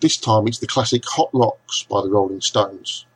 [0.00, 3.06] This time it's the classic Hot Rocks by the Rolling Stones.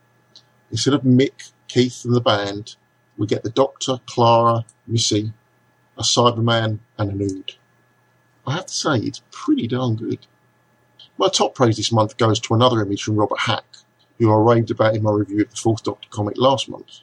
[0.70, 2.76] Instead of Mick, Keith, and the band,
[3.16, 5.32] we get the Doctor, Clara, Missy,
[5.96, 7.52] a Cyberman, and a nude.
[8.46, 10.26] I have to say, it's pretty darn good.
[11.16, 13.64] My top praise this month goes to another image from Robert Hack,
[14.18, 17.00] who I raved about in my review of the Fourth Doctor comic last month.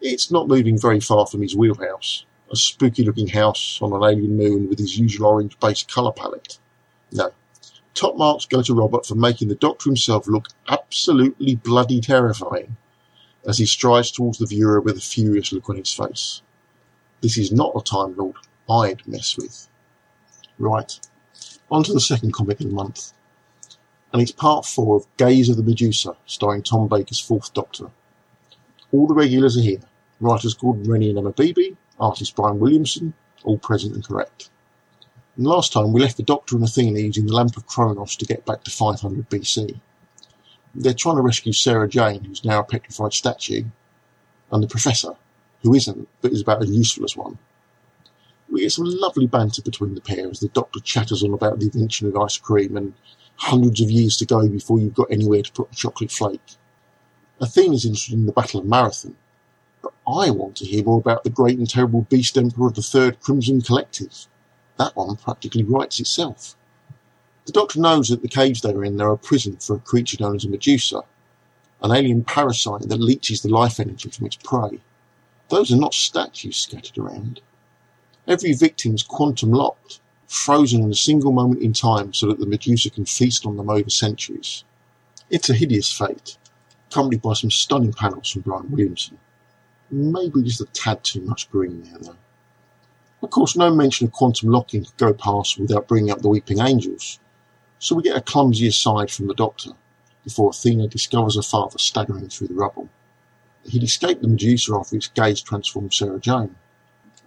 [0.00, 4.36] It's not moving very far from his wheelhouse, a spooky looking house on an alien
[4.36, 6.58] moon with his usual orange based colour palette.
[7.12, 7.30] No.
[7.94, 12.76] Top marks go to Robert for making the Doctor himself look absolutely bloody terrifying
[13.46, 16.42] as he strides towards the viewer with a furious look on his face.
[17.20, 18.36] This is not a Time Lord
[18.68, 19.68] I'd mess with.
[20.58, 20.98] Right,
[21.70, 23.12] on to the second comic of the month.
[24.12, 27.90] And it's part four of Gaze of the Medusa, starring Tom Baker's Fourth Doctor.
[28.92, 29.80] All the regulars are here.
[30.20, 33.14] Writers Gordon Rennie and Emma Beeby, artist Brian Williamson,
[33.44, 34.50] all present and correct.
[35.36, 38.26] And last time we left the Doctor and Athena using the Lamp of Kronos to
[38.26, 39.80] get back to 500 BC.
[40.74, 43.64] They're trying to rescue Sarah Jane, who's now a petrified statue,
[44.50, 45.14] and the Professor,
[45.62, 47.38] who isn't, but is about as useful as one.
[48.50, 51.66] We get some lovely banter between the pair as the Doctor chatters on about the
[51.66, 52.94] invention of ice cream and
[53.36, 56.56] hundreds of years to go before you've got anywhere to put a chocolate flake.
[57.40, 59.16] Athena's interested in the Battle of Marathon,
[59.82, 62.82] but I want to hear more about the great and terrible Beast Emperor of the
[62.82, 64.26] Third Crimson Collective.
[64.78, 66.56] That one practically writes itself.
[67.46, 70.16] The Doctor knows that the caves they are in are a prison for a creature
[70.20, 71.02] known as a Medusa,
[71.82, 74.80] an alien parasite that leeches the life energy from its prey.
[75.48, 77.40] Those are not statues scattered around.
[78.26, 82.46] Every victim is quantum locked, frozen in a single moment in time so that the
[82.46, 84.62] Medusa can feast on them over centuries.
[85.28, 86.38] It's a hideous fate,
[86.88, 89.18] accompanied by some stunning panels from Brian Williamson.
[89.90, 92.16] Maybe just a tad too much green there, though.
[93.22, 96.60] Of course, no mention of quantum locking could go past without bringing up the Weeping
[96.60, 97.18] Angels,
[97.78, 99.70] so we get a clumsy aside from the Doctor
[100.24, 102.88] before Athena discovers her father staggering through the rubble.
[103.64, 106.56] He'd escaped the Medusa after its gaze transformed Sarah Jane.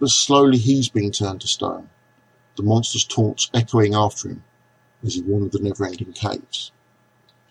[0.00, 1.88] But slowly he's being turned to stone,
[2.56, 4.42] the monster's taunts echoing after him
[5.04, 6.72] as he wandered the never-ending caves.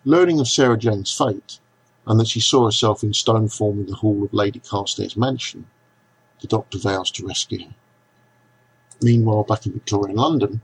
[0.04, 1.60] Learning of Sarah Jane's fate,
[2.06, 5.68] and that she saw herself in stone form in the hall of Lady Carstairs' mansion,
[6.42, 7.76] the Doctor vows to rescue her.
[9.02, 10.62] Meanwhile, back in Victorian London,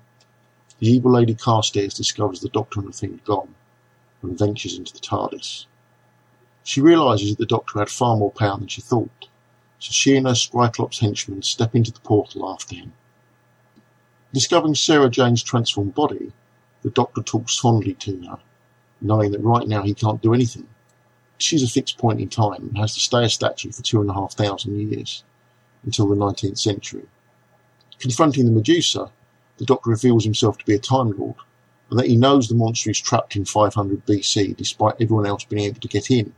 [0.80, 3.56] the evil Lady Carstairs discovers the Doctor and the thing gone,
[4.22, 5.66] and ventures into the TARDIS.
[6.64, 9.28] She realizes that the Doctor had far more power than she thought,
[9.80, 12.94] so she and her Scryclops henchmen step into the portal after him.
[14.34, 16.32] Discovering Sarah Jane's transformed body,
[16.82, 18.40] the Doctor talks fondly to her,
[19.02, 20.68] knowing that right now he can't do anything.
[21.40, 24.10] She's a fixed point in time and has to stay a statue for two and
[24.10, 25.24] a half thousand years,
[25.86, 27.06] until the 19th century.
[27.98, 29.10] Confronting the Medusa,
[29.58, 31.36] the Doctor reveals himself to be a Time Lord,
[31.90, 35.64] and that he knows the monster is trapped in 500 BC despite everyone else being
[35.64, 36.34] able to get in.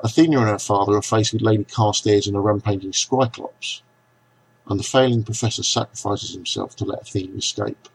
[0.00, 3.82] Athena and her father are faced with Lady Carstairs and a rampaging Scryclops,
[4.66, 7.88] and the failing professor sacrifices himself to let Athena escape.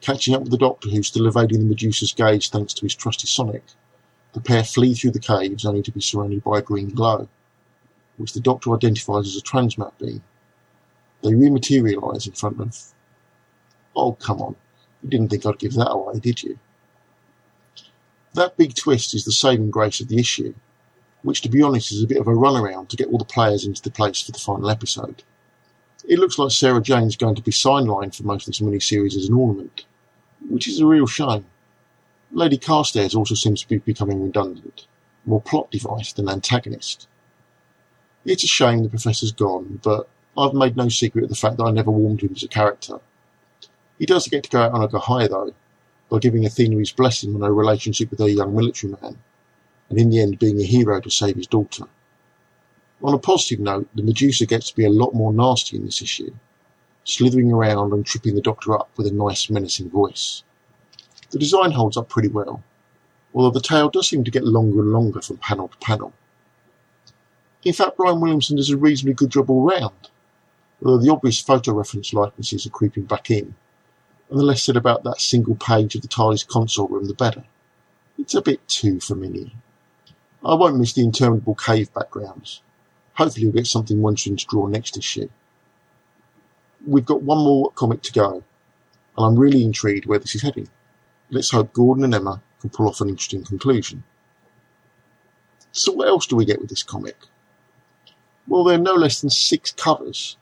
[0.00, 3.26] Catching up with the Doctor, who's still evading the Medusa's gaze thanks to his trusty
[3.26, 3.64] Sonic,
[4.32, 7.28] the pair flee through the caves only to be surrounded by a green glow,
[8.16, 10.22] which the Doctor identifies as a transmat beam.
[11.22, 12.76] They rematerialise in front of.
[13.94, 14.56] Oh, come on.
[15.02, 16.58] You didn't think I'd give that away, did you?
[18.34, 20.54] That big twist is the saving grace of the issue,
[21.22, 23.64] which to be honest is a bit of a runaround to get all the players
[23.64, 25.24] into the place for the final episode.
[26.08, 29.28] It looks like Sarah Jane's going to be sidelined for most of this miniseries as
[29.28, 29.84] an ornament,
[30.48, 31.44] which is a real shame.
[32.32, 34.86] Lady Carstairs also seems to be becoming redundant,
[35.26, 37.08] more plot device than antagonist.
[38.24, 40.08] It's a shame the Professor's gone, but
[40.38, 43.00] I've made no secret of the fact that I never warmed him as a character.
[43.98, 45.52] He does get to go out on a go high, though,
[46.08, 49.18] by giving Athena his blessing on her relationship with her young military man,
[49.88, 51.84] and in the end being a hero to save his daughter.
[53.02, 56.00] On a positive note, the Medusa gets to be a lot more nasty in this
[56.00, 56.32] issue,
[57.02, 60.44] slithering around and tripping the Doctor up with a nice menacing voice.
[61.30, 62.62] The design holds up pretty well,
[63.34, 66.12] although the tail does seem to get longer and longer from panel to panel.
[67.62, 70.10] In fact, Brian Williamson does a reasonably good job all round,
[70.82, 73.54] although the obvious photo reference likenesses are creeping back in,
[74.30, 77.44] and the less said about that single page of the TARDIS console room, the better.
[78.18, 79.50] It's a bit too familiar.
[80.44, 82.62] I won't miss the interminable cave backgrounds.
[83.14, 85.28] Hopefully we'll get something wanting to draw next issue.
[86.86, 88.42] We've got one more comic to go,
[89.16, 90.68] and I'm really intrigued where this is heading.
[91.30, 94.02] Let's hope Gordon and Emma can pull off an interesting conclusion.
[95.72, 97.16] So what else do we get with this comic?
[98.48, 100.36] Well, there are no less than six covers.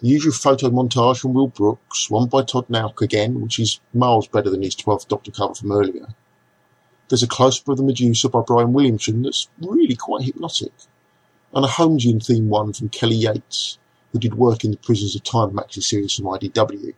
[0.00, 4.26] The usual photo montage from Will Brooks, one by Todd Nauck again, which is miles
[4.26, 6.08] better than his 12th Doctor cover from earlier.
[7.08, 10.72] There's a close-up of the Medusa by Brian Williamson that's really quite hypnotic.
[11.54, 13.78] And a Holmesian theme one from Kelly Yates,
[14.12, 16.94] who did work in the Prisons of Time maxi series from IDW.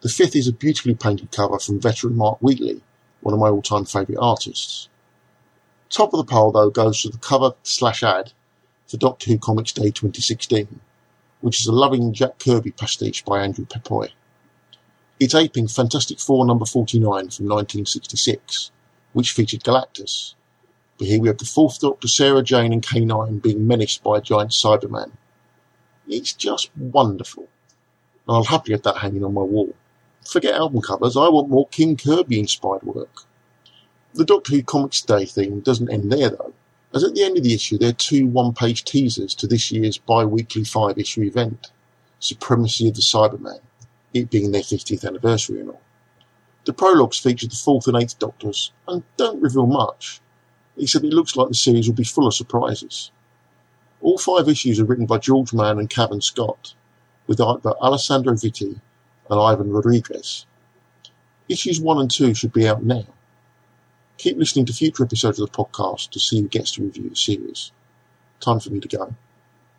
[0.00, 2.82] The fifth is a beautifully painted cover from veteran Mark Wheatley,
[3.20, 4.88] one of my all-time favourite artists.
[5.90, 8.32] Top of the pile, though, goes to the cover slash ad
[8.86, 10.78] for Doctor Who Comics Day 2016,
[11.40, 14.10] which is a loving Jack Kirby pastiche by Andrew Pepoy.
[15.18, 18.70] It's aping Fantastic Four number 49 from 1966,
[19.14, 20.34] which featured Galactus.
[20.96, 24.22] But here we have the fourth Doctor, Sarah Jane and K9 being menaced by a
[24.22, 25.10] giant Cyberman.
[26.06, 27.48] It's just wonderful.
[28.28, 29.74] And I'll happily have that hanging on my wall.
[30.28, 33.22] Forget album covers, I want more King Kirby inspired work.
[34.12, 36.52] The Doctor Who Comics Day thing doesn't end there though,
[36.92, 39.72] as at the end of the issue there are two one page teasers to this
[39.72, 41.72] year's bi weekly five issue event
[42.20, 43.60] Supremacy of the Cybermen,
[44.12, 45.80] it being their 50th anniversary and all.
[46.66, 50.20] The prologues feature the fourth and eighth Doctors and don't reveal much,
[50.76, 53.12] except it looks like the series will be full of surprises.
[54.02, 56.74] All five issues are written by George Mann and Cavan Scott,
[57.26, 58.82] with art by Alessandro Vitti
[59.30, 60.46] and Ivan Rodriguez.
[61.48, 63.06] Issues 1 and 2 should be out now.
[64.18, 67.16] Keep listening to future episodes of the podcast to see who gets to review the
[67.16, 67.72] series.
[68.40, 69.14] Time for me to go.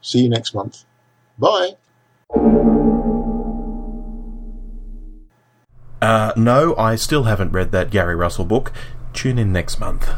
[0.01, 0.85] See you next month.
[1.37, 1.75] Bye!
[6.01, 8.71] Uh, no, I still haven't read that Gary Russell book.
[9.13, 10.09] Tune in next month.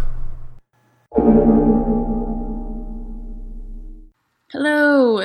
[4.51, 5.23] Hello,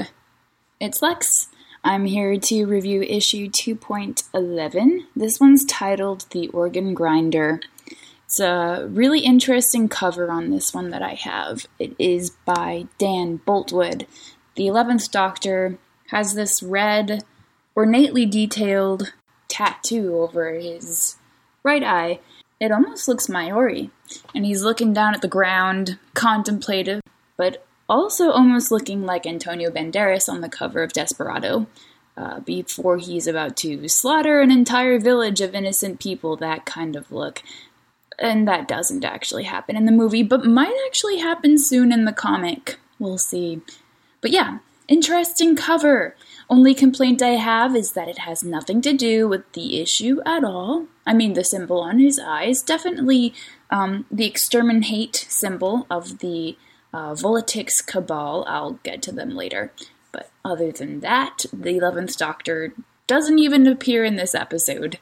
[0.80, 1.48] it's Lex.
[1.86, 5.06] I'm here to review issue 2.11.
[5.14, 7.60] This one's titled The Organ Grinder.
[8.24, 11.68] It's a really interesting cover on this one that I have.
[11.78, 14.06] It is by Dan Boultwood.
[14.56, 17.22] The 11th Doctor has this red,
[17.76, 19.12] ornately detailed
[19.46, 21.14] tattoo over his
[21.62, 22.18] right eye.
[22.58, 23.92] It almost looks Maori,
[24.34, 27.00] and he's looking down at the ground, contemplative,
[27.36, 31.66] but also almost looking like Antonio Banderas on the cover of Desperado,
[32.16, 37.12] uh, before he's about to slaughter an entire village of innocent people, that kind of
[37.12, 37.42] look.
[38.18, 42.12] And that doesn't actually happen in the movie, but might actually happen soon in the
[42.12, 42.78] comic.
[42.98, 43.60] We'll see.
[44.22, 46.16] But yeah, interesting cover.
[46.48, 50.44] Only complaint I have is that it has nothing to do with the issue at
[50.44, 50.86] all.
[51.04, 53.34] I mean, the symbol on his eyes, definitely
[53.70, 56.56] um, the exterminate symbol of the
[56.96, 58.44] uh, Volitix Cabal.
[58.48, 59.70] I'll get to them later.
[60.12, 62.72] But other than that, the 11th Doctor
[63.06, 64.98] doesn't even appear in this episode.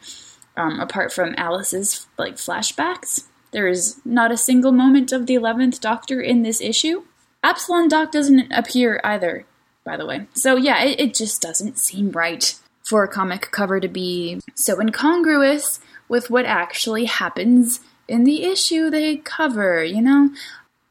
[0.57, 5.81] Um, apart from Alice's like flashbacks, there is not a single moment of the 11th
[5.81, 7.05] Doctor in this issue.
[7.45, 9.47] Abslom Daak doesn't appear either,
[9.85, 10.27] by the way.
[10.35, 14.81] So yeah, it, it just doesn't seem right for a comic cover to be so
[14.81, 20.31] incongruous with what actually happens in the issue they cover, you know?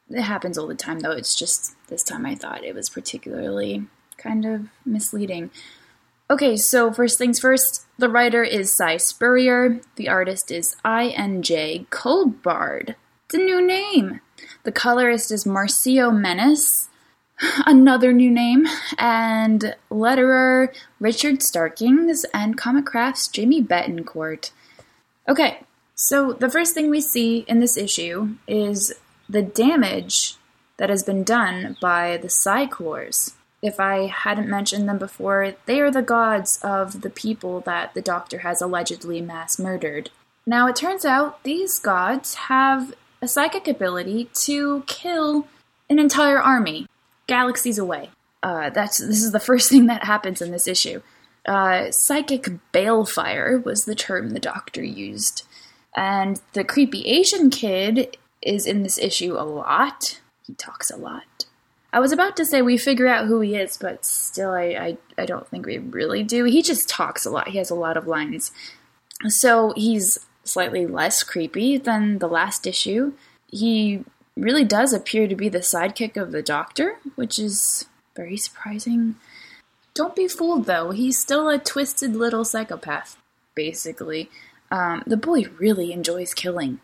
[0.10, 1.12] It happens all the time, though.
[1.12, 3.86] It's just this time I thought it was particularly
[4.18, 5.52] kind of misleading.
[6.30, 11.88] Okay, so first things first, the writer is Si Spurrier, the artist is I.N.J.
[11.90, 12.96] Culbard.
[13.26, 14.22] It's a new name.
[14.64, 16.90] The colorist is Marcio Menyz,
[17.66, 18.68] another new name,
[18.98, 24.52] and letterer Richard Starkings, and Comic Crafts Jamie Betancourt.
[25.28, 25.60] Okay,
[25.96, 28.94] so the first thing we see in this issue is
[29.34, 30.36] the damage
[30.78, 33.34] that has been done by the Psychlors.
[33.62, 38.02] if I hadn't mentioned them before, they are the gods of the people that the
[38.02, 40.10] Doctor has allegedly mass murdered.
[40.46, 45.48] Now, it turns out these gods have a psychic ability to kill
[45.90, 46.88] an entire army,
[47.26, 48.10] galaxies away.
[48.44, 51.02] Uh, that's this is the first thing that happens in this issue.
[51.46, 55.44] Uh, psychic balefire was the term the Doctor used,
[55.96, 60.22] and the creepy Asian kid is in this issue a lot.
[60.46, 61.46] He talks a lot.
[61.92, 64.98] I was about to say we figure out who he is, but still, I, I,
[65.18, 66.44] I don't think we really do.
[66.46, 67.50] He just talks a lot.
[67.50, 68.52] He has a lot of lines.
[69.28, 73.14] So he's slightly less creepy than the last issue.
[73.48, 74.04] He
[74.36, 79.16] really does appear to be the sidekick of the Doctor, which is very surprising.
[79.94, 80.90] Don't be fooled, though.
[80.90, 83.18] He's still a twisted little psychopath,
[83.54, 84.32] basically.
[84.72, 86.80] Um, the boy really enjoys killing.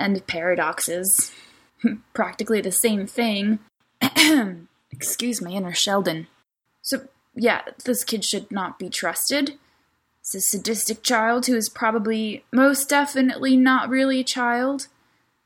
[0.00, 1.30] And paradoxes.
[2.14, 3.58] Practically the same thing.
[4.90, 6.26] Excuse my inner Sheldon.
[6.82, 9.58] So, yeah, this kid should not be trusted.
[10.20, 14.88] It's a sadistic child who is probably most definitely not really a child.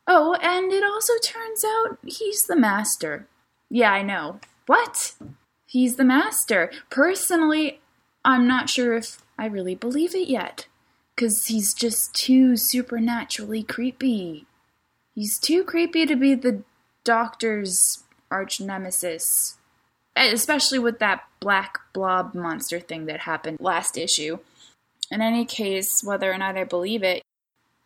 [0.06, 3.26] Oh, and it also turns out he's the master.
[3.70, 4.40] Yeah, I know.
[4.66, 5.14] What?
[5.66, 6.70] He's the master.
[6.90, 7.80] Personally,
[8.24, 10.66] I'm not sure if I really believe it yet.
[11.14, 14.46] Because he's just too supernaturally creepy.
[15.14, 16.62] He's too creepy to be the
[17.04, 19.56] doctor's arch nemesis.
[20.16, 24.38] Especially with that black blob monster thing that happened last issue.
[25.10, 27.22] In any case, whether or not I believe it,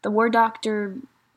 [0.03, 0.97] the War Doctor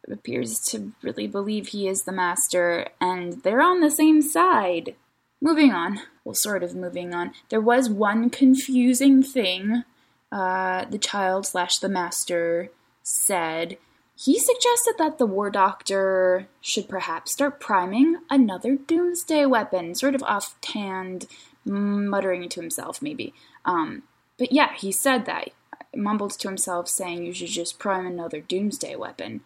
[0.10, 4.96] appears to really believe he is the master, and they're on the same side.
[5.42, 6.02] Moving on.
[6.24, 7.32] Well, sort of moving on.
[7.50, 9.84] There was one confusing thing
[10.32, 12.70] uh, the child slash the master
[13.04, 13.78] said
[14.24, 20.22] he suggested that the War Doctor should perhaps start priming another doomsday weapon, sort of
[20.22, 21.26] offhand,
[21.66, 23.34] muttering to himself, maybe.
[23.66, 24.04] Um,
[24.38, 25.50] but yeah, he said that.
[25.96, 29.42] Mumbled to himself, saying you should just prime another doomsday weapon.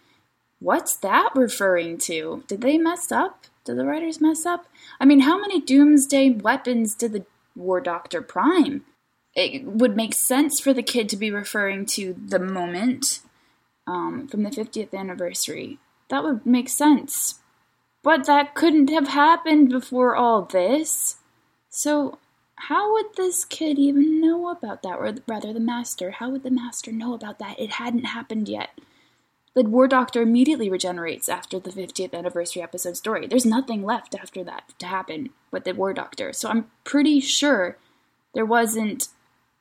[0.59, 2.43] What's that referring to?
[2.47, 3.45] Did they mess up?
[3.63, 4.67] Did the writers mess up?
[4.99, 7.25] I mean, how many doomsday weapons did the
[7.55, 8.83] War Doctor prime?
[9.35, 13.19] It would make sense for the kid to be referring to the moment
[13.85, 15.77] um, from the 50th anniversary.
[16.09, 17.39] That would make sense.
[18.01, 21.17] But that couldn't have happened before all this.
[21.69, 22.19] So,
[22.55, 24.97] how would this kid even know about that?
[24.97, 26.11] Or rather, the master.
[26.11, 27.59] How would the master know about that?
[27.59, 28.79] It hadn't happened yet.
[29.55, 33.25] The War Doctor immediately regenerates after the 50th anniversary episode story.
[33.25, 36.31] There's nothing left after that to happen with the War Doctor.
[36.33, 37.77] So I'm pretty sure
[38.33, 39.07] there wasn't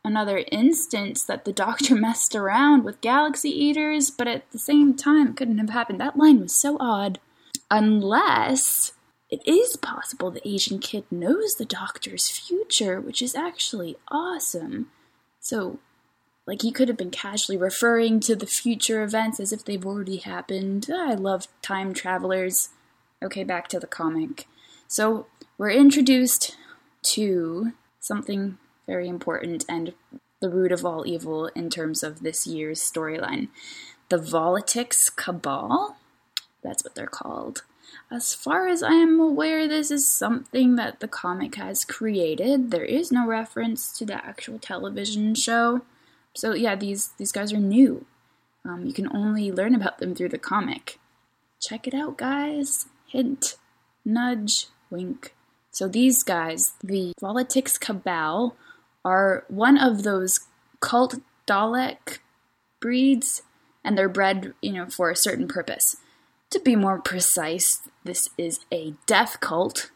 [0.05, 5.29] another instance that the doctor messed around with galaxy eaters, but at the same time,
[5.29, 6.01] it couldn't have happened.
[6.01, 7.19] That line was so odd.
[7.71, 8.93] Unless
[9.31, 14.91] it is possible the Asian kid knows the doctor's future, which is actually awesome.
[15.41, 15.79] So,
[16.47, 20.19] like, he could have been casually referring to the future events as if they've already
[20.19, 20.89] happened.
[20.95, 22.69] I love time travelers.
[23.23, 24.47] Okay, back to the comic.
[24.87, 25.27] So,
[25.57, 26.57] we're introduced
[27.15, 29.95] to something very important and
[30.41, 33.49] the root of all evil in terms of this year's storyline.
[34.11, 35.97] The Volatix Cabal?
[36.63, 37.63] That's what they're called.
[38.11, 42.71] As far as I am aware, this is something that the comic has created.
[42.71, 45.83] There is no reference to the actual television show.
[46.35, 48.07] So yeah, these these guys are new.
[48.65, 50.99] Um, you can only learn about them through the comic.
[51.61, 52.87] Check it out, guys.
[53.07, 53.57] Hint,
[54.05, 55.35] nudge, wink.
[55.71, 58.57] So these guys, the Volatix Cabal,
[59.05, 60.41] are one of those
[60.81, 61.17] cult
[61.47, 62.19] Dalek
[62.81, 63.43] breeds,
[63.85, 65.97] and they're bred, you know, for a certain purpose.
[66.51, 69.91] To be more precise, this is a death cult,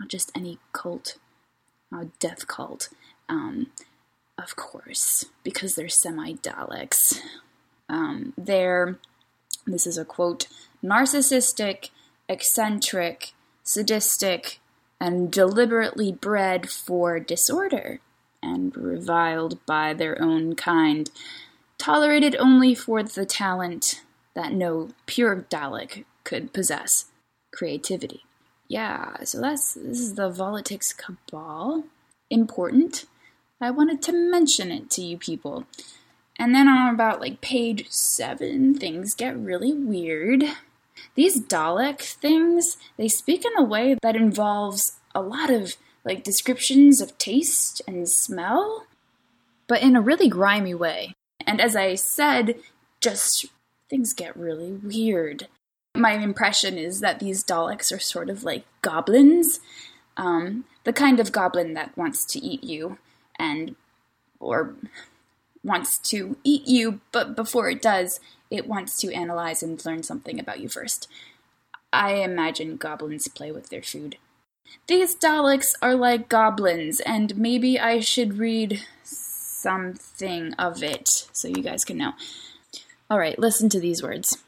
[0.00, 1.18] not just any cult,
[1.92, 2.88] a death cult.
[3.28, 3.68] Um,
[4.38, 7.20] of course, because they're semi Daleks.
[7.88, 8.98] Um, they're,
[9.66, 10.46] this is a quote,
[10.84, 11.90] narcissistic,
[12.28, 13.32] eccentric,
[13.64, 14.60] sadistic,
[15.00, 18.00] and deliberately bred for disorder
[18.46, 21.10] and reviled by their own kind,
[21.78, 24.02] tolerated only for the talent
[24.34, 27.06] that no pure Dalek could possess
[27.52, 28.22] creativity.
[28.68, 31.84] Yeah, so that's this is the Volatix Cabal.
[32.30, 33.04] Important.
[33.60, 35.66] I wanted to mention it to you people.
[36.38, 40.44] And then on about like page seven, things get really weird.
[41.14, 45.76] These Dalek things, they speak in a way that involves a lot of
[46.06, 48.86] like descriptions of taste and smell,
[49.66, 51.12] but in a really grimy way.
[51.44, 52.54] And as I said,
[53.00, 53.46] just
[53.90, 55.48] things get really weird.
[55.96, 59.58] My impression is that these Daleks are sort of like goblins.
[60.16, 62.98] Um, the kind of goblin that wants to eat you
[63.38, 63.74] and
[64.38, 64.74] or
[65.64, 70.38] wants to eat you, but before it does, it wants to analyze and learn something
[70.38, 71.08] about you first.
[71.92, 74.16] I imagine goblins play with their food.
[74.86, 81.62] These Daleks are like goblins, and maybe I should read something of it so you
[81.62, 82.12] guys can know.
[83.10, 84.42] Alright, listen to these words.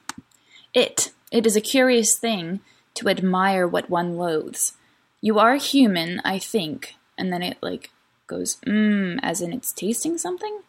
[0.75, 1.13] It.
[1.31, 2.61] It is a curious thing
[2.95, 4.73] to admire what one loathes.
[5.21, 6.95] You are human, I think.
[7.17, 7.91] And then it, like,
[8.27, 10.61] goes, mmm, as in it's tasting something?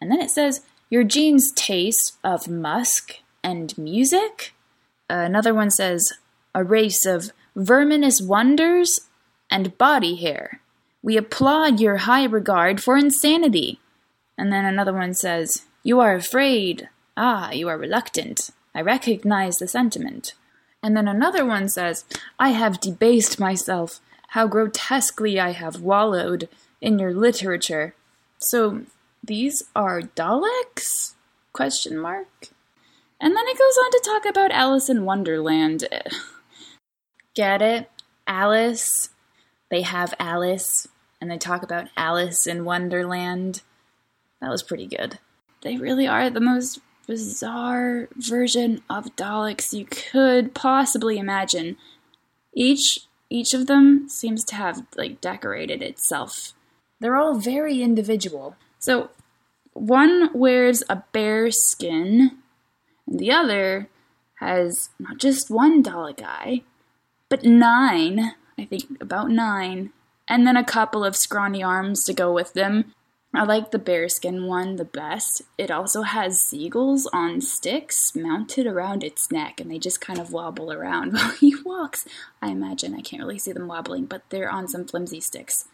[0.00, 4.54] And then it says, Your genes taste of musk and music?
[5.08, 6.12] another one says,
[6.54, 9.00] A race of verminous wonders
[9.50, 10.60] and body hair.
[11.02, 13.78] We applaud your high regard for insanity.
[14.38, 16.88] And then another one says, You are afraid.
[17.16, 18.50] Ah, you are reluctant.
[18.74, 20.34] I recognize the sentiment.
[20.82, 22.04] And then another one says,
[22.38, 24.00] I have debased myself.
[24.28, 26.48] How grotesquely I have wallowed
[26.80, 27.94] in your literature.
[28.38, 28.82] So
[29.22, 31.14] these are Daleks?
[31.52, 32.48] Question mark.
[33.20, 35.88] And then it goes on to talk about Alice in Wonderland.
[37.34, 37.90] Get it?
[38.26, 39.10] Alice.
[39.70, 40.86] They have Alice,
[41.20, 43.62] and they talk about Alice in Wonderland.
[44.40, 45.18] That was pretty good.
[45.62, 51.76] They really are the most bizarre version of Daleks you could possibly imagine.
[52.54, 53.00] Each
[53.30, 56.52] each of them seems to have like decorated itself.
[57.00, 58.56] They're all very individual.
[58.78, 59.10] So
[59.72, 62.38] one wears a bear skin,
[63.06, 63.88] and the other
[64.38, 66.62] has not just one Dalek eye,
[67.34, 69.90] but nine, I think about nine,
[70.28, 72.94] and then a couple of scrawny arms to go with them.
[73.34, 75.42] I like the bearskin one the best.
[75.58, 80.32] It also has seagulls on sticks mounted around its neck, and they just kind of
[80.32, 82.06] wobble around while he walks.
[82.40, 82.94] I imagine.
[82.94, 85.64] I can't really see them wobbling, but they're on some flimsy sticks.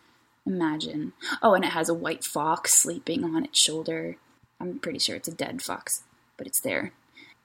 [0.47, 1.13] Imagine.
[1.43, 4.17] Oh, and it has a white fox sleeping on its shoulder.
[4.59, 6.05] I'm pretty sure it's a dead fox,
[6.39, 6.95] but it's there.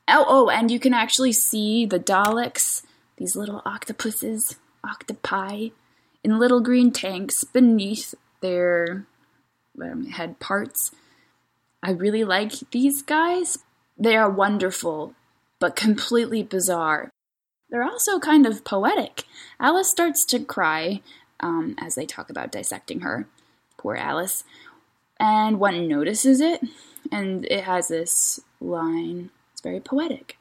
[0.07, 2.83] Oh, oh, and you can actually see the Daleks
[3.17, 5.69] these little octopuses, octopi,
[6.23, 9.05] in little green tanks beneath their
[9.81, 10.91] um, head parts.
[11.81, 13.59] I really like these guys.
[13.97, 15.13] They are wonderful,
[15.59, 17.11] but completely bizarre.
[17.69, 19.23] They're also kind of poetic.
[19.59, 21.01] Alice starts to cry
[21.39, 23.27] um, as they talk about dissecting her.
[23.77, 24.43] Poor Alice.
[25.19, 26.61] And one notices it,
[27.11, 29.29] and it has this line.
[29.53, 30.37] It's very poetic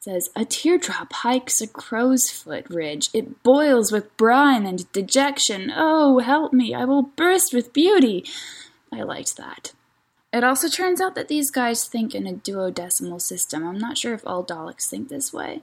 [0.00, 3.10] says, A teardrop hikes a crow's foot ridge.
[3.12, 5.70] It boils with brine and dejection.
[5.74, 8.24] Oh, help me, I will burst with beauty.
[8.92, 9.72] I liked that.
[10.32, 13.66] It also turns out that these guys think in a duodecimal system.
[13.66, 15.60] I'm not sure if all Daleks think this way.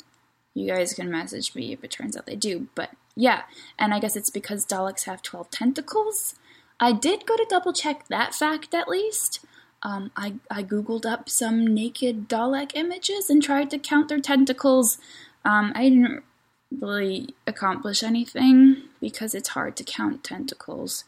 [0.53, 3.43] You guys can message me if it turns out they do, but yeah,
[3.79, 6.35] and I guess it's because Daleks have 12 tentacles.
[6.79, 9.45] I did go to double check that fact at least.
[9.83, 14.97] Um, I, I googled up some naked Dalek images and tried to count their tentacles.
[15.45, 16.23] Um, I didn't
[16.71, 21.03] really accomplish anything because it's hard to count tentacles.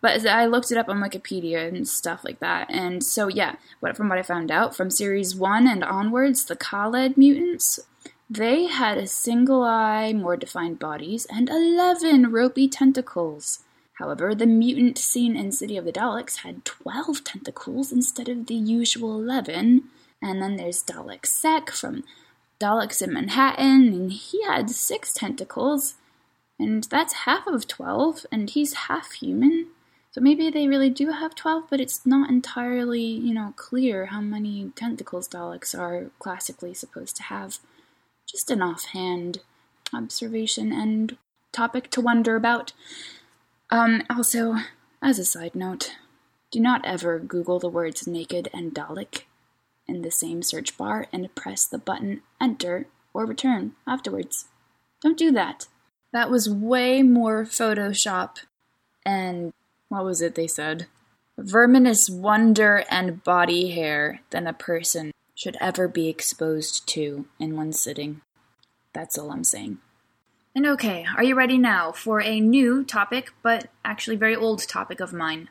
[0.00, 2.68] But I looked it up on Wikipedia and stuff like that.
[2.68, 6.56] And so, yeah, what, from what I found out, from series 1 and onwards, the
[6.56, 7.78] Kaled mutants,
[8.28, 13.60] they had a single eye, more defined bodies, and 11 ropey tentacles.
[14.02, 18.54] However, the mutant seen in City of the Daleks had 12 tentacles instead of the
[18.56, 19.84] usual 11.
[20.20, 22.02] And then there's Dalek Sec from
[22.58, 25.94] Daleks in Manhattan, and he had 6 tentacles.
[26.58, 29.68] And that's half of 12, and he's half human.
[30.10, 34.20] So maybe they really do have 12, but it's not entirely, you know, clear how
[34.20, 37.60] many tentacles Daleks are classically supposed to have.
[38.26, 39.42] Just an offhand
[39.94, 41.16] observation and
[41.52, 42.72] topic to wonder about.
[43.72, 44.56] Um, also,
[45.00, 45.96] as a side note,
[46.50, 49.22] do not ever Google the words naked and Dalek
[49.88, 54.44] in the same search bar and press the button enter or return afterwards.
[55.00, 55.68] Don't do that.
[56.12, 58.40] That was way more Photoshop
[59.06, 59.54] and
[59.88, 60.86] what was it they said?
[61.38, 67.72] Verminous wonder and body hair than a person should ever be exposed to in one
[67.72, 68.20] sitting.
[68.92, 69.78] That's all I'm saying.
[70.54, 75.00] And okay, are you ready now for a new topic, but actually very old topic
[75.00, 75.48] of mine?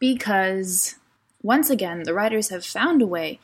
[0.00, 0.96] Because,
[1.40, 3.38] once again, the writers have found a way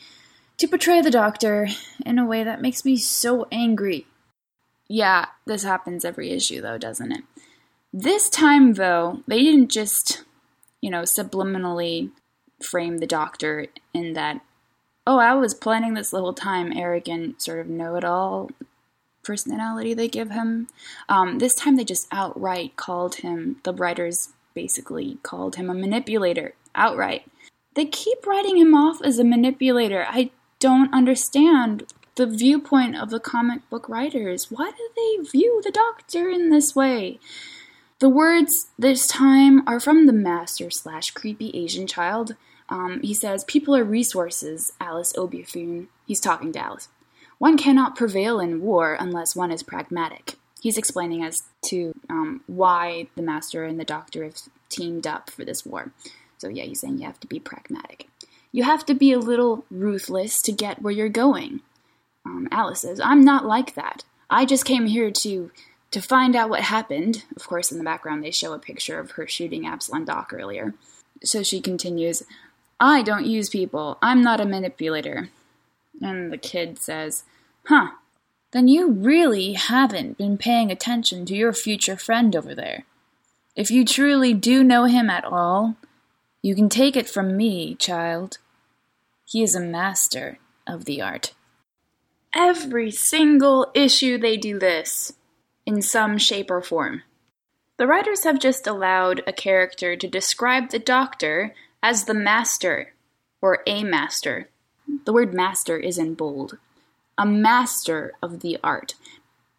[0.57, 1.69] to portray the Doctor
[2.05, 4.07] in a way that makes me so angry.
[4.89, 7.23] Yeah, this happens every issue, though, doesn't it?
[7.93, 10.25] This time, though, they didn't just,
[10.81, 12.11] you know, subliminally
[12.61, 14.41] frame the Doctor in that,
[15.07, 18.51] oh, I was planning this the whole time, arrogant, sort of know it all
[19.27, 20.69] personality they give him.
[21.09, 26.55] Um, this time they just outright called him, the writers basically called him a manipulator.
[26.75, 27.31] Outright.
[27.75, 30.07] They keep writing him off as a manipulator.
[30.09, 34.51] I don't understand the viewpoint of the comic book writers.
[34.51, 37.19] Why do they view the Doctor in this way?
[37.99, 42.37] The words this time are from the master slash creepy Asian child.
[42.69, 45.89] Um, he says, People are resources, Alice Obiefune.
[46.07, 46.89] He's talking to Alice.
[47.39, 50.35] One cannot prevail in war unless one is pragmatic.
[50.61, 51.37] He's explaining as
[51.67, 54.37] to um, why the Master and the Doctor have
[54.69, 55.93] teamed up for this war.
[56.39, 58.09] So, yeah, he's saying you have to be pragmatic.
[58.53, 61.61] You have to be a little ruthless to get where you're going.
[62.25, 64.05] Um, Alice says, I'm not like that.
[64.29, 65.51] I just came here to
[65.93, 67.25] to find out what happened.
[67.37, 70.75] Of course, in the background, they show a picture of her shooting Abslom Daak earlier.
[71.23, 72.23] So she continues,
[72.81, 73.97] I don't use people.
[74.03, 75.31] I'm not a manipulator.
[76.01, 77.25] And the kid says,
[77.67, 77.91] Huh,
[78.53, 82.85] then you really haven't been paying attention to your future friend over there.
[83.55, 85.77] If you truly do know him at all,
[86.43, 88.39] you can take it from me, child.
[89.25, 91.35] He is a master of the art.
[92.35, 95.15] Every single issue they do this,
[95.65, 97.03] in some shape or form.
[97.79, 102.95] The writers have just allowed a character to describe the doctor as the master,
[103.43, 104.49] or a master.
[105.07, 106.59] The word master is in bold.
[107.17, 108.95] A master of the art.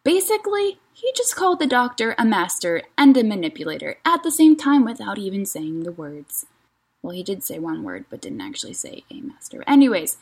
[0.03, 4.83] Basically, he just called the doctor a master and a manipulator at the same time
[4.83, 6.45] without even saying the words.
[7.01, 9.63] Well, he did say one word, but didn't actually say a master.
[9.65, 10.17] Anyways,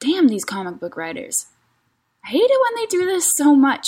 [0.00, 1.46] damn these comic book writers.
[2.22, 3.86] I hate it when they do this so much.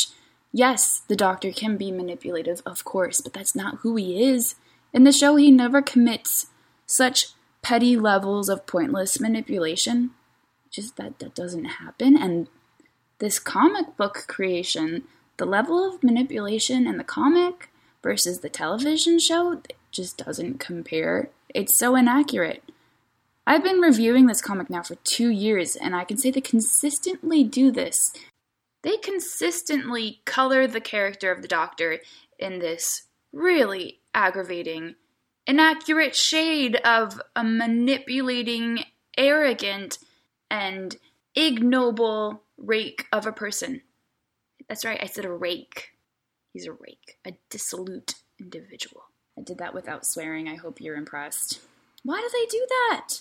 [0.50, 4.54] Yes, the doctor can be manipulative, of course, but that's not who he is.
[4.94, 6.46] In the show, he never commits
[6.86, 7.26] such
[7.60, 10.12] petty levels of pointless manipulation.
[10.70, 12.16] Just that that doesn't happen.
[12.16, 12.48] And
[13.18, 15.04] this comic book creation,
[15.36, 17.70] the level of manipulation in the comic
[18.02, 21.30] versus the television show just doesn't compare.
[21.54, 22.62] It's so inaccurate.
[23.46, 27.42] I've been reviewing this comic now for two years, and I can say they consistently
[27.42, 27.98] do this.
[28.82, 31.98] They consistently color the character of the Doctor
[32.38, 34.94] in this really aggravating,
[35.46, 38.84] inaccurate shade of a manipulating,
[39.18, 39.98] arrogant,
[40.50, 40.96] and
[41.34, 43.82] ignoble rake of a person.
[44.68, 45.90] That's right, I said a rake.
[46.52, 49.04] He's a rake, a dissolute individual.
[49.38, 50.48] I did that without swearing.
[50.48, 51.60] I hope you're impressed.
[52.02, 53.20] Why do they do that?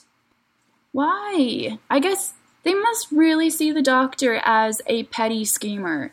[0.91, 1.77] Why?
[1.89, 2.33] I guess
[2.63, 6.11] they must really see the doctor as a petty schemer.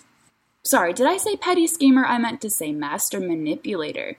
[0.64, 2.05] Sorry, did I say petty schemer?
[2.05, 4.16] I meant to say master manipulator.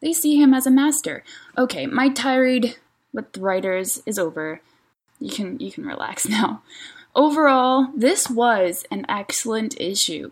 [0.00, 1.24] They see him as a master.
[1.56, 2.76] Okay, my tirade
[3.12, 4.60] with writers is over.
[5.20, 6.62] You can you can relax now.
[7.14, 10.30] Overall, this was an excellent issue.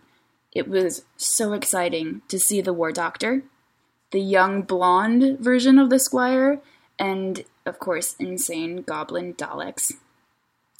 [0.54, 3.42] It was so exciting to see the War Doctor,
[4.10, 6.60] the young blonde version of the Squire,
[6.98, 9.92] and of course, insane goblin Daleks.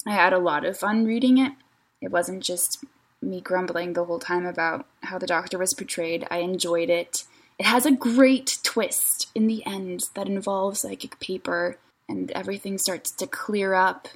[0.07, 1.53] I had a lot of fun reading it.
[2.01, 2.85] It wasn't just
[3.20, 6.27] me grumbling the whole time about how the Doctor was portrayed.
[6.31, 7.24] I enjoyed it.
[7.59, 11.78] It has a great twist in the end that involves psychic paper,
[12.09, 14.09] and everything starts to clear up.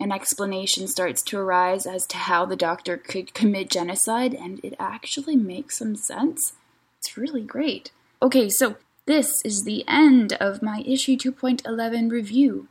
[0.00, 4.74] An explanation starts to arise as to how the Doctor could commit genocide, and it
[4.78, 6.54] actually makes some sense.
[6.98, 7.90] It's really great.
[8.20, 12.68] Okay, so this is the end of my issue 2.11 review.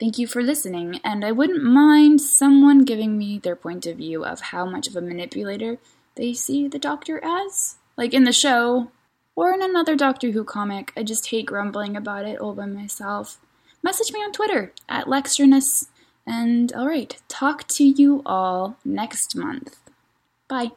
[0.00, 4.24] Thank you for listening, and I wouldn't mind someone giving me their point of view
[4.24, 5.78] of how much of a manipulator
[6.16, 7.76] they see the Doctor as.
[7.96, 8.90] Like in the show,
[9.36, 10.92] or in another Doctor Who comic.
[10.96, 13.38] I just hate grumbling about it all by myself.
[13.84, 15.88] Message me on Twitter at Lexerness.
[16.26, 19.78] And alright, talk to you all next month.
[20.48, 20.70] Bye.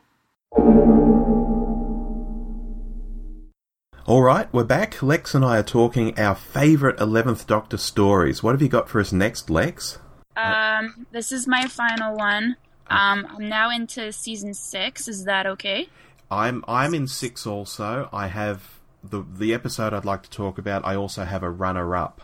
[4.05, 5.01] All right, we're back.
[5.01, 8.43] Lex and I are talking our favourite 11th Doctor stories.
[8.43, 9.99] What have you got for us next, Lex?
[10.35, 12.57] Um, this is my final one.
[12.87, 15.07] Um, I'm now into season six.
[15.07, 15.87] Is that okay?
[16.29, 18.09] I'm I'm in six also.
[18.11, 20.85] I have the the episode I'd like to talk about.
[20.85, 22.23] I also have a runner up.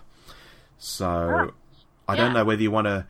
[0.84, 3.06] So Ah, I don't know whether you want to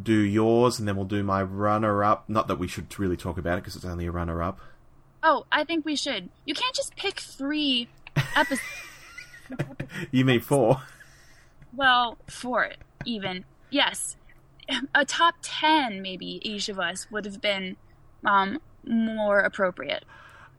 [0.00, 2.28] do yours and then we'll do my runner up.
[2.28, 4.60] Not that we should really talk about it because it's only a runner up.
[5.22, 6.28] Oh, I think we should.
[6.44, 7.88] You can't just pick three
[8.36, 8.62] episodes.
[10.10, 10.80] You mean four?
[11.74, 12.70] well, four
[13.04, 13.44] even.
[13.70, 14.16] Yes,
[14.94, 17.76] a top ten maybe each of us would have been
[18.24, 20.04] um more appropriate.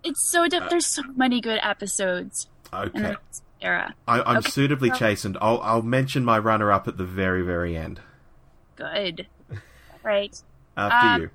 [0.03, 3.15] It's so diff- there's so many good episodes Okay.
[3.63, 3.95] Era.
[4.07, 5.37] I, I'm Okay, suitably chastened.
[5.41, 8.01] I'll I'll mention my runner up at the very very end.
[8.75, 9.27] Good.
[10.03, 10.35] Right.
[10.75, 11.29] After Um, you.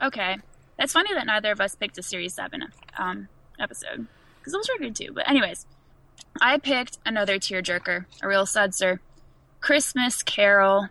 [0.00, 0.38] Okay.
[0.78, 2.64] That's funny that neither of us picked a Series 7
[2.96, 3.28] um,
[3.58, 4.06] episode,
[4.38, 5.12] because those were good too.
[5.12, 5.66] But, anyways,
[6.40, 9.00] I picked another tearjerker, a real sudser
[9.60, 10.88] Christmas Carol.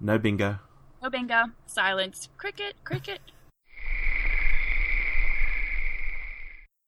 [0.00, 0.58] No bingo.
[1.02, 1.42] No bingo.
[1.66, 2.30] Silence.
[2.38, 3.20] Cricket, cricket.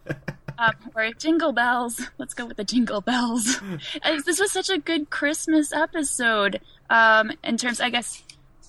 [0.61, 2.01] um, or Jingle Bells.
[2.19, 3.61] Let's go with the Jingle Bells.
[4.27, 6.61] This was such a good Christmas episode.
[6.91, 8.23] Um, in terms, I guess,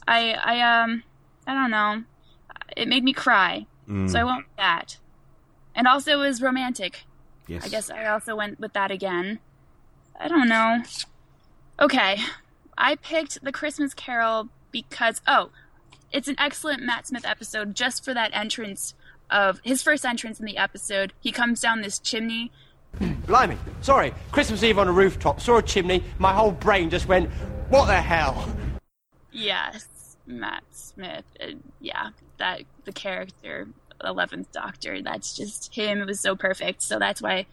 [0.08, 1.04] I, I, um,
[1.46, 2.04] I don't know.
[2.78, 4.10] It made me cry, Mm.
[4.10, 4.98] so I went with that.
[5.76, 7.04] And also, it was romantic.
[7.48, 7.66] Yes.
[7.66, 9.40] I guess I also went with that again.
[10.20, 10.84] I don't know.
[11.80, 12.20] Okay,
[12.78, 15.50] I picked the Christmas Carol because oh,
[16.12, 18.94] it's an excellent Matt Smith episode just for that entrance
[19.32, 21.14] of his first entrance in the episode.
[21.20, 22.52] He comes down this chimney.
[23.26, 23.58] Blimey.
[23.82, 27.30] Sorry, Christmas Eve on a rooftop, saw a chimney, my whole brain just went,
[27.70, 28.54] what the hell?
[29.32, 31.24] Yes, Matt Smith.
[31.42, 33.68] Uh, yeah, that the character,
[34.04, 35.02] Eleventh Doctor.
[35.02, 36.02] That's just him.
[36.02, 36.84] It was so perfect.
[36.84, 37.46] So that's why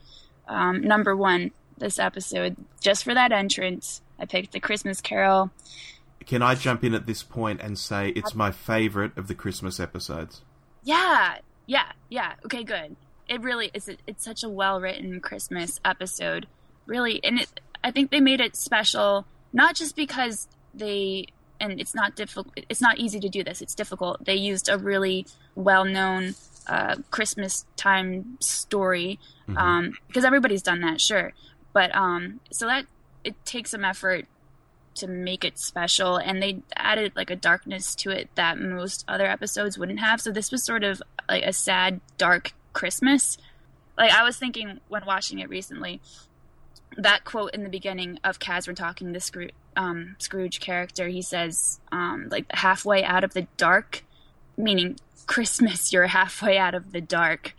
[0.48, 5.52] um, number one this episode, just for that entrance, I picked the Christmas Carol.
[6.26, 9.78] Can I jump in at this point and say it's my favourite of the Christmas
[9.78, 10.42] episodes?
[10.82, 11.38] Yeah,
[11.68, 12.32] yeah, yeah.
[12.46, 12.96] Okay, good.
[13.28, 13.88] It really is.
[14.06, 16.46] It's such a well written Christmas episode,
[16.86, 21.26] really, and it, I think they made it special not just because they
[21.60, 22.48] and it's not difficult.
[22.70, 23.60] It's not easy to do this.
[23.60, 24.24] It's difficult.
[24.24, 26.34] They used a really well known
[26.66, 29.18] uh, Christmas time story
[29.56, 31.32] um, because everybody's done that, sure,
[31.74, 32.86] but um, so that
[33.24, 34.24] it takes some effort
[34.98, 39.26] to make it special and they added like a darkness to it that most other
[39.26, 43.38] episodes wouldn't have so this was sort of like a sad dark christmas
[43.96, 46.00] like i was thinking when watching it recently
[46.96, 51.22] that quote in the beginning of Kazran talking to the Scrooge, um, Scrooge character, he
[51.22, 54.04] says, um, like halfway out of the dark,
[54.56, 54.96] meaning
[55.26, 57.54] Christmas, you're halfway out of the dark.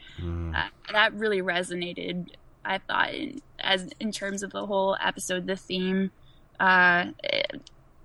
[0.55, 2.29] Uh, that really resonated.
[2.65, 6.11] I thought, in, as in terms of the whole episode, the theme,
[6.59, 7.05] uh,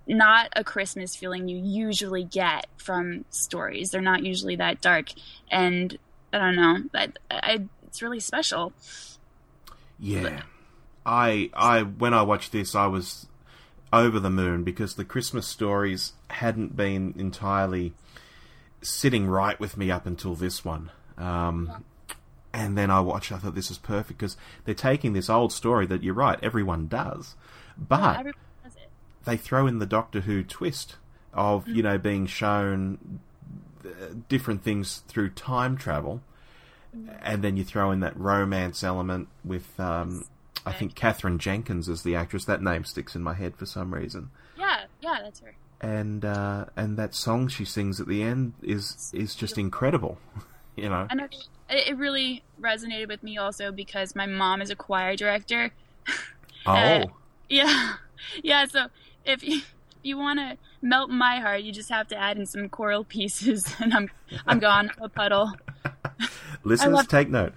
[0.07, 3.91] not a Christmas feeling you usually get from stories.
[3.91, 5.09] They're not usually that dark,
[5.51, 5.99] and
[6.33, 6.83] I don't know.
[6.93, 8.73] but I, it's really special.
[9.99, 10.43] Yeah.
[11.07, 13.27] I I when I watched this I was
[13.93, 17.93] over the moon because the Christmas stories hadn't been entirely
[18.83, 20.91] sitting right with me up until this one.
[21.17, 21.85] Um,
[22.53, 25.87] and then I watched I thought this is perfect because they're taking this old story
[25.87, 27.35] that you're right everyone does
[27.77, 28.35] but Everyone it.
[29.25, 30.97] They throw in the Doctor Who twist
[31.33, 33.21] of you know being shown
[33.85, 33.89] uh,
[34.29, 36.21] different things through time travel,
[37.23, 40.25] and then you throw in that romance element with um,
[40.67, 42.45] I think Katherine Jenkins is the actress.
[42.45, 45.55] That name sticks in my head for some reason, Yeah, yeah, that's her.
[45.81, 50.19] and uh, and that song she sings at the end is is just incredible.
[50.77, 51.35] you know, And it
[51.69, 55.73] it really resonated with me also because my mom is a choir director.
[56.67, 57.07] oh Uh,
[57.49, 57.95] yeah,
[58.43, 58.67] yeah.
[58.67, 58.87] So
[59.25, 59.61] if you,
[60.03, 63.75] you want to melt my heart, you just have to add in some choral pieces,
[63.81, 64.11] and I'm
[64.47, 65.53] I'm gone a puddle.
[66.65, 67.53] listeners take note.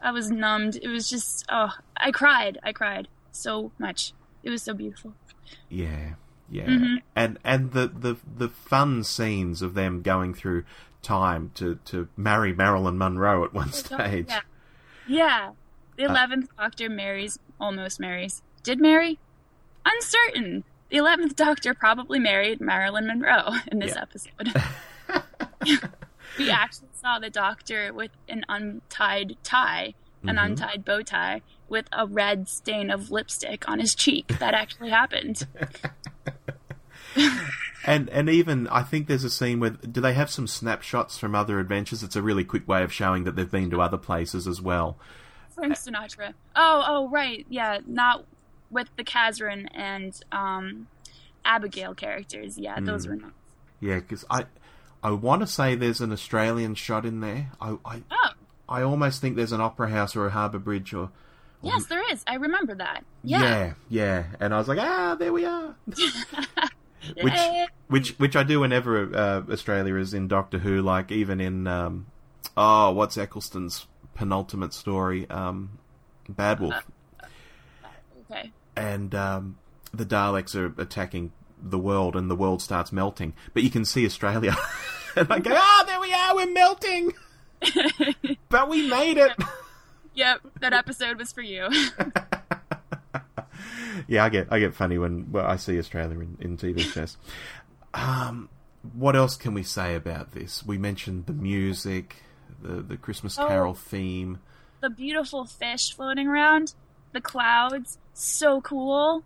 [0.00, 0.76] I was numbed.
[0.82, 2.58] It was just oh, I cried.
[2.62, 4.12] I cried so much.
[4.42, 5.14] It was so beautiful.
[5.68, 6.14] Yeah,
[6.50, 6.96] yeah, Mhm.
[7.14, 10.64] and and the, the the fun scenes of them going through
[11.02, 14.26] time to to marry Marilyn Monroe at one stage.
[14.28, 14.40] Yeah,
[15.08, 15.50] yeah.
[15.96, 18.42] The Uh, eleventh Doctor marries, almost marries.
[18.62, 19.18] Did marry?
[19.84, 20.64] Uncertain.
[20.90, 24.02] The eleventh Doctor probably married Marilyn Monroe in this Yeah.
[24.02, 24.54] episode.
[26.38, 30.44] we actually saw the Doctor with an untied tie, an Mhm.
[30.44, 34.38] untied bow tie, with a red stain of lipstick on his cheek.
[34.38, 35.46] That actually happened.
[37.86, 41.36] And and even I think there's a scene where do they have some snapshots from
[41.36, 42.02] other adventures?
[42.02, 44.98] It's a really quick way of showing that they've been to other places as well.
[45.54, 46.34] Frank Sinatra.
[46.56, 47.46] Oh, oh, right.
[47.48, 48.24] Yeah, not
[48.70, 50.88] with the Kazran and um,
[51.44, 52.58] Abigail characters.
[52.58, 53.10] Yeah, those Mm.
[53.10, 53.32] were not.
[53.80, 54.46] Yeah, because I
[55.02, 57.50] I want to say there's an Australian shot in there.
[57.60, 58.30] I I, Oh,
[58.68, 61.10] I almost think there's an opera house or a harbour bridge or
[61.62, 62.24] yes, there is.
[62.26, 63.04] I remember that.
[63.22, 63.40] yeah.
[63.40, 63.72] Yeah.
[63.88, 65.74] yeah And I was like, ah, there we are.
[67.22, 67.40] which
[67.88, 72.06] which which I do whenever uh, Australia is in Doctor Who, like even in um,
[72.56, 75.78] oh, what's Eccleston's penultimate story, um,
[76.28, 76.74] Bad Wolf,
[78.30, 78.50] okay.
[78.76, 79.58] And um,
[79.92, 84.04] the Daleks are attacking the world, and the world starts melting, but you can see
[84.04, 84.56] Australia,
[85.16, 87.12] and I go, ah, there we are, we're melting,
[88.48, 89.32] but we made it.
[90.14, 91.68] Yep, that episode was for you.
[94.08, 97.16] yeah, I get I get funny when well, I see Australia in, in TV shows.
[97.94, 98.48] Um,
[98.94, 100.64] what else can we say about this?
[100.64, 102.16] We mentioned the music,
[102.62, 103.46] the the Christmas Oh.
[103.46, 104.38] Carol theme.
[104.80, 106.74] The beautiful fish floating around,
[107.16, 109.24] the clouds, so cool.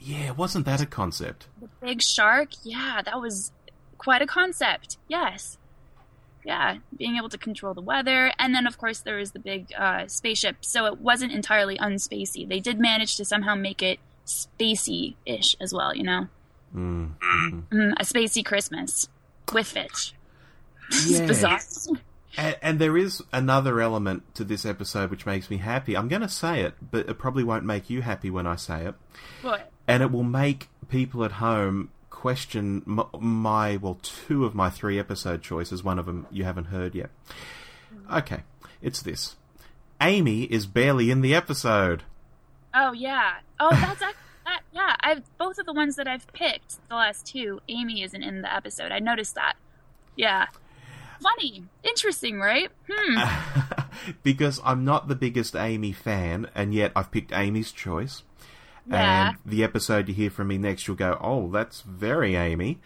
[0.00, 1.46] Yeah, wasn't that a concept?
[1.60, 3.52] The big shark, yeah, that was
[3.98, 4.96] quite a concept.
[5.06, 5.58] Yes.
[6.44, 8.32] Yeah, being able to control the weather.
[8.38, 10.56] And then, of course, there was the big uh, spaceship.
[10.60, 12.46] So it wasn't entirely unspacey.
[12.46, 16.28] They did manage to somehow make it spacey ish as well, you know?
[16.74, 17.12] Mm.
[17.70, 19.08] Mm, a spacey Christmas
[19.52, 20.14] with Fitch.
[21.06, 21.26] Yeah.
[21.26, 21.60] bizarre.
[22.36, 25.96] And, and there is another element to this episode which makes me happy.
[25.96, 28.86] I'm going to say it, but it probably won't make you happy when I say
[28.86, 28.94] it.
[29.42, 29.70] What?
[29.86, 34.98] And it will make people at home question m- my, well, two of my three
[34.98, 35.84] episode choices.
[35.84, 37.10] One of them you haven't heard yet.
[37.90, 38.14] Hmm.
[38.18, 38.42] Okay,
[38.80, 39.36] it's this
[40.00, 42.02] Amy is barely in the episode.
[42.72, 43.34] Oh yeah.
[43.60, 44.14] Oh, that's that.
[44.72, 47.60] Yeah, I've both of the ones that I've picked, the last two.
[47.68, 48.90] Amy isn't in the episode.
[48.90, 49.54] I noticed that.
[50.16, 50.46] Yeah.
[51.24, 52.70] Funny, interesting, right?
[52.88, 53.82] Hmm.
[54.22, 58.22] because I'm not the biggest Amy fan, and yet I've picked Amy's choice.
[58.86, 59.30] Yeah.
[59.30, 62.78] And the episode you hear from me next, you'll go, "Oh, that's very Amy."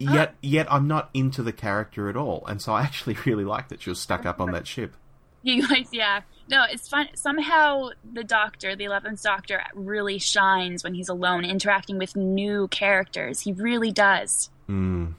[0.00, 3.68] Yet, yet I'm not into the character at all, and so I actually really like
[3.68, 4.94] that she was stuck up on that ship.
[5.42, 6.22] You guys, yeah.
[6.50, 7.08] No, it's fun.
[7.14, 13.40] Somehow the Doctor, the Eleventh Doctor, really shines when he's alone, interacting with new characters.
[13.40, 14.50] He really does.
[14.68, 15.14] Mm.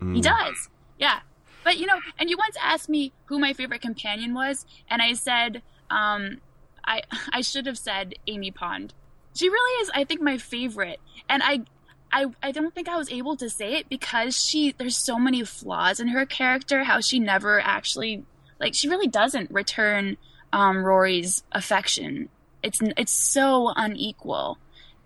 [0.00, 0.68] He does.
[0.98, 1.20] Yeah.
[1.68, 5.12] But you know, and you once asked me who my favorite companion was, and I
[5.12, 6.40] said, um,
[6.82, 8.94] I I should have said Amy Pond.
[9.34, 10.98] She really is, I think, my favorite.
[11.28, 11.64] And I
[12.10, 15.44] I I don't think I was able to say it because she there's so many
[15.44, 18.24] flaws in her character, how she never actually
[18.58, 20.16] like she really doesn't return
[20.54, 22.30] um, Rory's affection.
[22.62, 24.56] It's it's so unequal.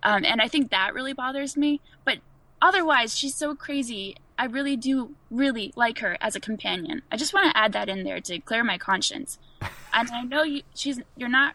[0.04, 1.80] Um, and I think that really bothers me.
[2.04, 2.18] But
[2.60, 4.14] otherwise, she's so crazy.
[4.38, 7.02] I really do really like her as a companion.
[7.10, 9.38] I just want to add that in there to clear my conscience.
[9.92, 11.54] and I know you, she's you're not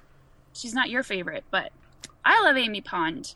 [0.53, 1.71] she's not your favorite, but
[2.23, 3.35] I love Amy Pond.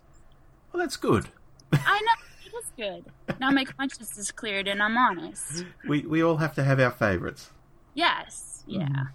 [0.72, 1.28] Well, that's good.
[1.74, 2.12] I know
[2.46, 3.40] it is good.
[3.40, 5.66] Now my conscience is cleared and I'm honest.
[5.88, 7.50] We we all have to have our favourites.
[7.94, 8.64] Yes.
[8.68, 9.06] Yeah.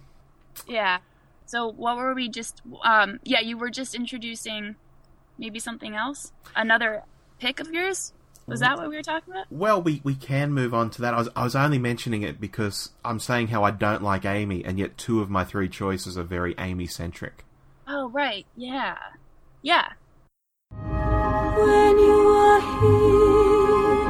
[0.67, 0.99] Yeah.
[1.45, 4.75] So what were we just um yeah, you were just introducing
[5.37, 6.31] maybe something else?
[6.55, 7.03] Another
[7.39, 8.13] pick of yours?
[8.47, 9.45] Was that what we were talking about?
[9.51, 11.13] Well, we, we can move on to that.
[11.13, 14.63] I was I was only mentioning it because I'm saying how I don't like Amy,
[14.63, 17.43] and yet two of my three choices are very Amy centric.
[17.89, 18.45] Oh, right.
[18.55, 18.97] Yeah.
[19.61, 19.89] Yeah.
[20.71, 24.09] When you are here,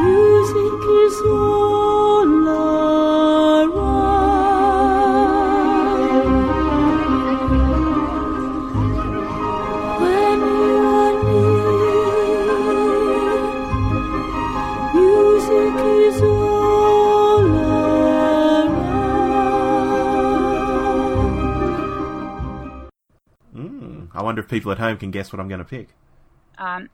[0.00, 1.77] music is all
[24.28, 25.88] wonder if people at home can guess what I'm going to pick.
[26.58, 26.88] Um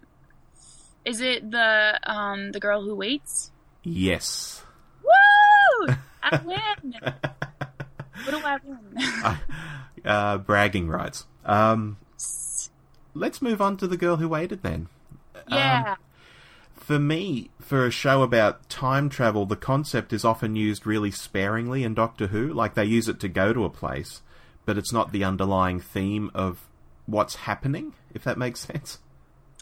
[1.04, 3.50] is it the um the girl who waits?
[3.82, 4.62] Yes.
[5.02, 5.94] Woo!
[6.22, 6.94] I win.
[7.02, 9.38] what do I win?
[10.04, 11.24] Uh, bragging rights.
[11.46, 11.96] Um,
[13.14, 14.88] let's move on to the girl who waited then.
[15.48, 15.94] yeah.
[16.74, 21.84] For me, for a show about time travel, the concept is often used really sparingly
[21.84, 22.52] in Doctor Who.
[22.52, 24.20] Like they use it to go to a place,
[24.66, 26.68] but it's not the underlying theme of
[27.06, 28.98] what's happening, if that makes sense.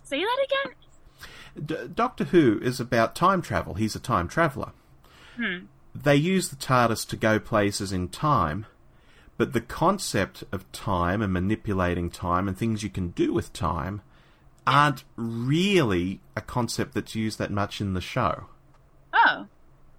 [0.05, 1.67] Say that again?
[1.67, 3.75] D- Doctor Who is about time travel.
[3.75, 4.73] He's a time traveller.
[5.37, 5.67] Hmm.
[5.95, 8.67] They use the TARDIS to go places in time,
[9.37, 14.01] but the concept of time and manipulating time and things you can do with time
[14.67, 18.47] aren't really a concept that's used that much in the show.
[19.13, 19.47] Oh.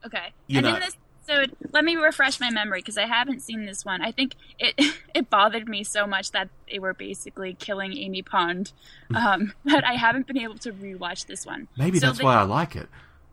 [0.05, 0.33] Okay.
[0.47, 0.95] You and know- in this
[1.27, 4.01] episode, let me refresh my memory because I haven't seen this one.
[4.01, 4.73] I think it
[5.15, 8.71] it bothered me so much that they were basically killing Amy Pond
[9.15, 11.67] um, that I haven't been able to rewatch this one.
[11.77, 12.87] Maybe So that's they- why I like it.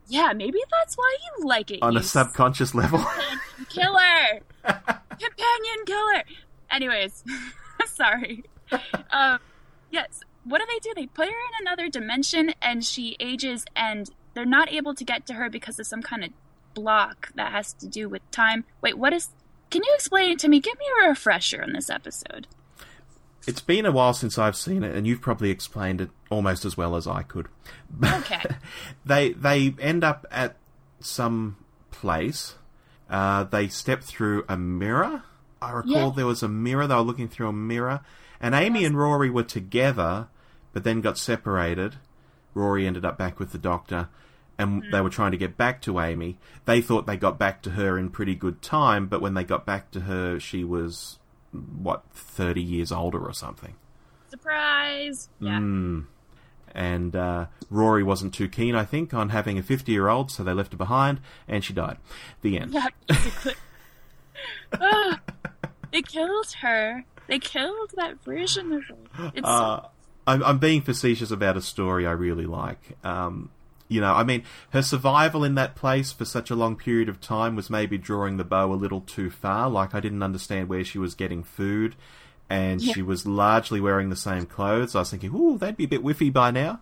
[0.08, 1.82] Yeah, maybe that's why you like it.
[1.82, 2.98] On a subconscious level.
[3.68, 6.22] killer companion killer
[6.70, 7.22] anyways
[7.86, 8.42] sorry
[9.12, 9.38] um
[9.90, 14.10] yes what do they do they put her in another dimension and she ages and
[14.34, 16.30] they're not able to get to her because of some kind of
[16.80, 19.28] block that has to do with time wait what is
[19.70, 22.46] can you explain it to me give me a refresher on this episode
[23.46, 26.76] It's been a while since I've seen it, and you've probably explained it almost as
[26.76, 27.48] well as I could.
[28.04, 28.42] okay
[29.04, 30.56] they they end up at
[31.00, 31.56] some
[31.90, 32.54] place.
[33.08, 35.22] Uh, they step through a mirror.
[35.62, 36.12] I recall Yeah.
[36.16, 36.86] there was a mirror.
[36.86, 38.00] They were looking through a mirror,
[38.40, 40.28] and Amy and Rory were together,
[40.72, 41.96] but then got separated.
[42.54, 44.08] Rory ended up back with the Doctor,
[44.60, 46.36] and they were trying to get back to Amy.
[46.66, 49.64] They thought they got back to her in pretty good time, but when they got
[49.64, 51.18] back to her, she was
[51.52, 53.74] what thirty years older or something.
[54.28, 55.28] Surprise!
[55.40, 55.58] Yeah.
[55.58, 56.04] Mm.
[56.72, 60.44] And uh, Rory wasn't too keen, I think, on having a 50 year old, so
[60.44, 61.96] they left her behind, and she died.
[62.42, 62.74] The end.
[62.74, 62.86] Yeah.
[64.80, 65.20] Ah,
[65.92, 67.04] they killed her.
[67.26, 69.32] They killed that version of her.
[69.34, 69.88] It's Uh,
[70.28, 72.96] I'm, I'm being facetious about a story I really like.
[73.02, 73.50] Um,
[73.90, 77.20] you know, I mean, her survival in that place for such a long period of
[77.20, 79.68] time was maybe drawing the bow a little too far.
[79.68, 81.96] Like, I didn't understand where she was getting food,
[82.48, 82.94] and Yeah.
[82.94, 84.94] she was largely wearing the same clothes.
[84.94, 86.80] I was thinking, ooh, they'd be a bit whiffy by now.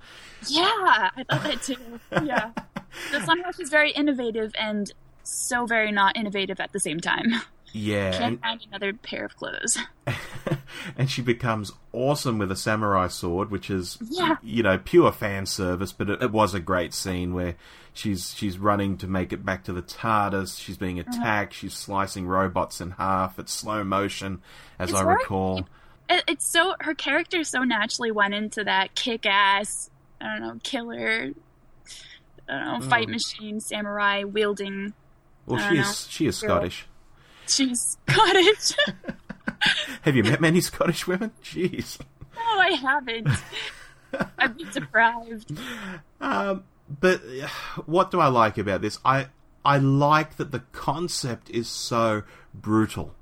[0.48, 1.76] yeah, I thought that too.
[2.24, 2.50] Yeah,
[3.12, 4.92] but somehow she's very innovative and
[5.24, 7.34] so very not innovative at the same time.
[7.72, 9.78] Yeah, Can't and, find another pair of clothes.
[10.96, 14.36] and she becomes awesome with a samurai sword, which is Yeah.
[14.42, 15.92] you know pure fan service.
[15.92, 17.56] But it, it was a great scene where
[17.92, 20.58] she's she's running to make it back to the TARDIS.
[20.60, 21.10] She's being Uh-huh.
[21.12, 21.54] attacked.
[21.54, 23.38] She's slicing robots in half.
[23.38, 24.40] It's slow motion,
[24.78, 25.66] as It's I recall.
[26.08, 29.90] It, it's so her character so naturally went into that kick-ass,
[30.22, 31.32] I don't know, killer,
[32.48, 33.12] I don't know, fight Mm.
[33.12, 34.94] machine samurai wielding.
[35.44, 36.48] Well, she don't is know, she is girl.
[36.56, 36.86] Scottish.
[37.48, 38.76] She's Scottish.
[40.02, 41.32] Have you met many Scottish women?
[41.42, 41.98] Jeez.
[42.36, 43.28] no, I haven't.
[44.38, 45.58] I've been deprived.
[46.20, 47.48] Um, but uh,
[47.86, 48.98] what do I like about this?
[49.04, 49.26] I
[49.64, 52.22] I like that the concept is so
[52.54, 53.14] brutal.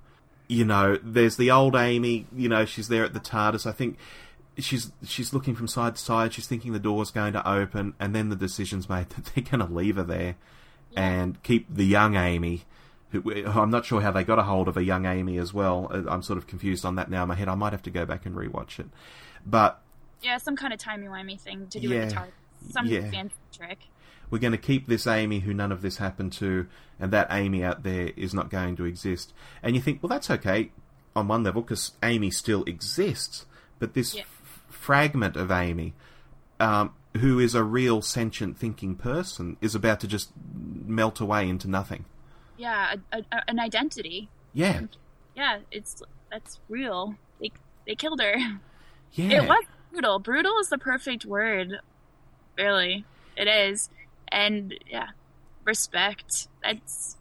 [0.48, 2.26] You know, there's the old Amy.
[2.34, 3.66] You know, she's there at the TARDIS.
[3.66, 3.98] I think
[4.58, 6.32] she's she's looking from side to side.
[6.34, 9.66] She's thinking the door's going to open, and then the decision's made that they're going
[9.66, 10.36] to leave her there
[10.96, 12.62] and keep the young Amy.
[13.10, 15.88] Who, I'm not sure how they got a hold of a young Amy as well.
[15.92, 17.48] Uh, I'm sort of confused on that now in my head.
[17.48, 18.86] I might have to go back and rewatch it.
[19.46, 19.80] But
[20.22, 22.72] Yeah, some kind of timey-wimey thing to do Yeah, with the TARDIS.
[22.72, 23.10] Some yeah.
[23.10, 23.78] fancy trick.
[24.28, 26.66] we're going to keep this Amy who none of this happened to,
[26.98, 29.32] and that Amy out there is not going to exist.
[29.62, 30.72] And you think, well, that's okay
[31.14, 33.46] on one level because Amy still exists,
[33.78, 34.22] but this Yeah.
[34.22, 35.94] f- fragment of Amy,
[36.58, 40.30] um, who is a real sentient thinking person, is about to just
[40.84, 42.04] melt away into nothing.
[42.56, 44.28] Yeah, a, a, an identity.
[44.52, 44.82] Yeah,
[45.34, 47.14] Yeah, it's that's real.
[47.40, 47.50] They
[47.86, 48.34] they killed her.
[49.12, 49.42] yeah.
[49.42, 50.18] It was brutal.
[50.18, 51.80] Brutal is the perfect word.
[52.56, 53.04] Really,
[53.36, 53.90] it is.
[54.28, 55.08] And yeah,
[55.64, 56.48] respect.
[56.62, 57.16] That's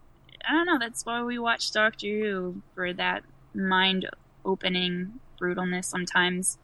[0.48, 0.78] I don't know.
[0.78, 3.22] That's why we watch Doctor Who for that
[3.54, 5.84] mind-opening brutalness.
[5.84, 6.58] Sometimes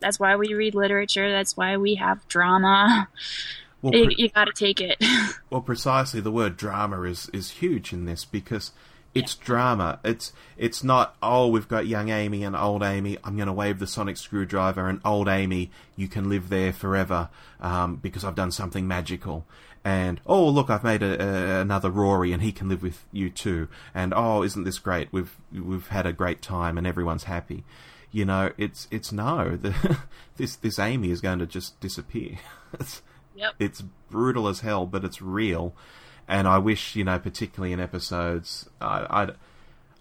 [0.00, 1.30] that's why we read literature.
[1.30, 3.08] That's why we have drama.
[3.84, 4.96] Well, you, pre- you got to take it.
[5.50, 8.72] Well, precisely, the word drama is is huge in this because
[9.14, 10.00] it's drama.
[10.02, 13.18] It's it's not oh we've got young Amy and old Amy.
[13.22, 15.70] I'm going to wave the sonic screwdriver and old Amy.
[15.94, 17.28] You can live there forever
[17.60, 19.46] um, because I've done something magical.
[19.84, 23.30] And oh look, I've made a, a, another Rory and he can live with you
[23.30, 23.68] too.
[23.94, 25.08] And oh, isn't this great?
[25.12, 27.64] We've we've had a great time and everyone's happy.
[28.10, 29.56] You know, it's it's no.
[29.62, 29.98] The,
[30.36, 32.38] this this Amy is going to just disappear.
[33.34, 33.54] it's, Yep.
[33.58, 35.74] it's brutal as hell, but it's real.
[36.26, 39.32] And I wish, you know, particularly in episodes, I,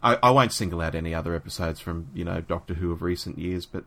[0.01, 3.37] I, I won't single out any other episodes from, you know, Doctor Who of recent
[3.39, 3.83] years, but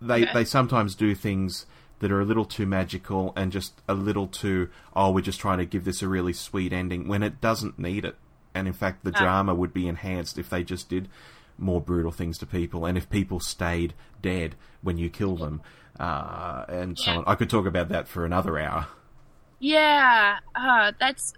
[0.00, 0.32] they, Okay.
[0.32, 1.66] they sometimes do things
[2.00, 5.58] that are a little too magical and just a little too, oh, we're just trying
[5.58, 8.16] to give this a really sweet ending when it doesn't need it.
[8.54, 9.18] And in fact, the Ah.
[9.20, 11.08] drama would be enhanced if they just did
[11.56, 15.60] more brutal things to people and if people stayed dead when you kill them
[16.00, 17.18] uh, and so Yeah.
[17.18, 17.24] on.
[17.26, 18.86] I could talk about that for another hour.
[19.60, 21.34] yeah, uh, that's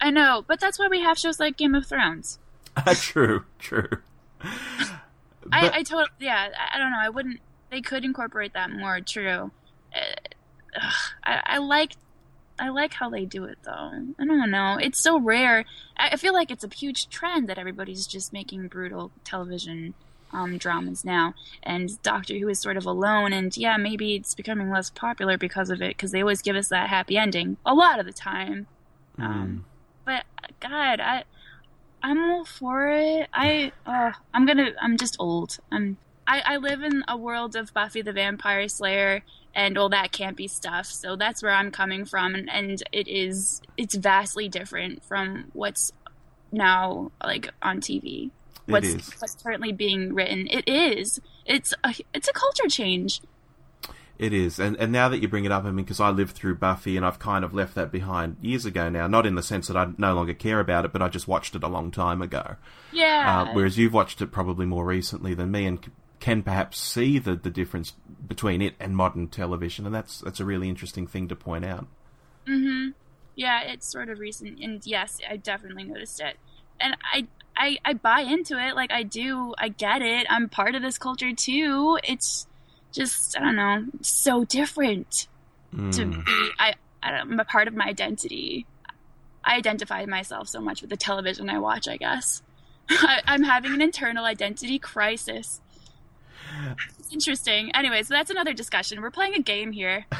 [0.00, 2.38] I know, but that's why we have shows like Game of Thrones.
[2.94, 3.88] true, true.
[4.42, 6.98] I, But- I totally, yeah, I, I don't know.
[7.00, 7.40] I wouldn't.
[7.70, 9.00] They could incorporate that more.
[9.00, 9.50] True.
[9.94, 10.90] Uh,
[11.24, 11.96] I, I like,
[12.58, 13.72] I like how they do it though.
[14.18, 14.78] I don't know.
[14.80, 15.64] It's so rare.
[15.96, 19.94] I, I feel like it's a huge trend that everybody's just making brutal television
[20.32, 23.32] um, dramas now, and Doctor Who is sort of alone.
[23.32, 26.68] And yeah, maybe it's becoming less popular because of it, because they always give us
[26.68, 28.66] that happy ending a lot of the time.
[29.18, 29.64] Um,
[30.04, 30.24] but
[30.60, 31.24] God, I
[32.02, 33.28] I'm all for it.
[33.32, 35.58] I uh, I'm gonna I'm just old.
[35.70, 35.96] I'm
[36.26, 39.22] I, I live in a world of Buffy the Vampire Slayer
[39.54, 40.86] and all that campy stuff.
[40.86, 45.92] So that's where I'm coming from, and, and it is it's vastly different from what's
[46.52, 48.30] now like on TV.
[48.72, 49.10] What's, is.
[49.18, 50.46] what's currently being written?
[50.48, 51.20] It is.
[51.46, 53.20] It's a it's a culture change.
[54.18, 56.34] It is, and and now that you bring it up, I mean, because I lived
[56.34, 59.06] through Buffy, and I've kind of left that behind years ago now.
[59.06, 61.54] Not in the sense that I no longer care about it, but I just watched
[61.54, 62.56] it a long time ago.
[62.92, 63.46] Yeah.
[63.48, 65.90] Uh, whereas you've watched it probably more recently than me, and
[66.20, 67.92] can perhaps see the the difference
[68.26, 71.86] between it and modern television, and that's that's a really interesting thing to point out.
[72.44, 72.88] hmm
[73.36, 76.38] Yeah, it's sort of recent, and yes, I definitely noticed it,
[76.80, 77.26] and I.
[77.60, 80.96] I, I buy into it like I do I get it I'm part of this
[80.96, 82.46] culture too it's
[82.92, 85.26] just I don't know so different
[85.72, 86.24] to Mm.
[86.24, 88.64] be I, I don't, I'm a part of my identity.
[89.42, 91.88] I identify myself so much with the television I watch.
[91.88, 92.44] I guess
[92.90, 95.60] I, I'm having an internal identity crisis.
[97.00, 97.72] It's interesting.
[97.74, 99.02] Anyway, so that's another discussion.
[99.02, 100.06] We're playing a game here.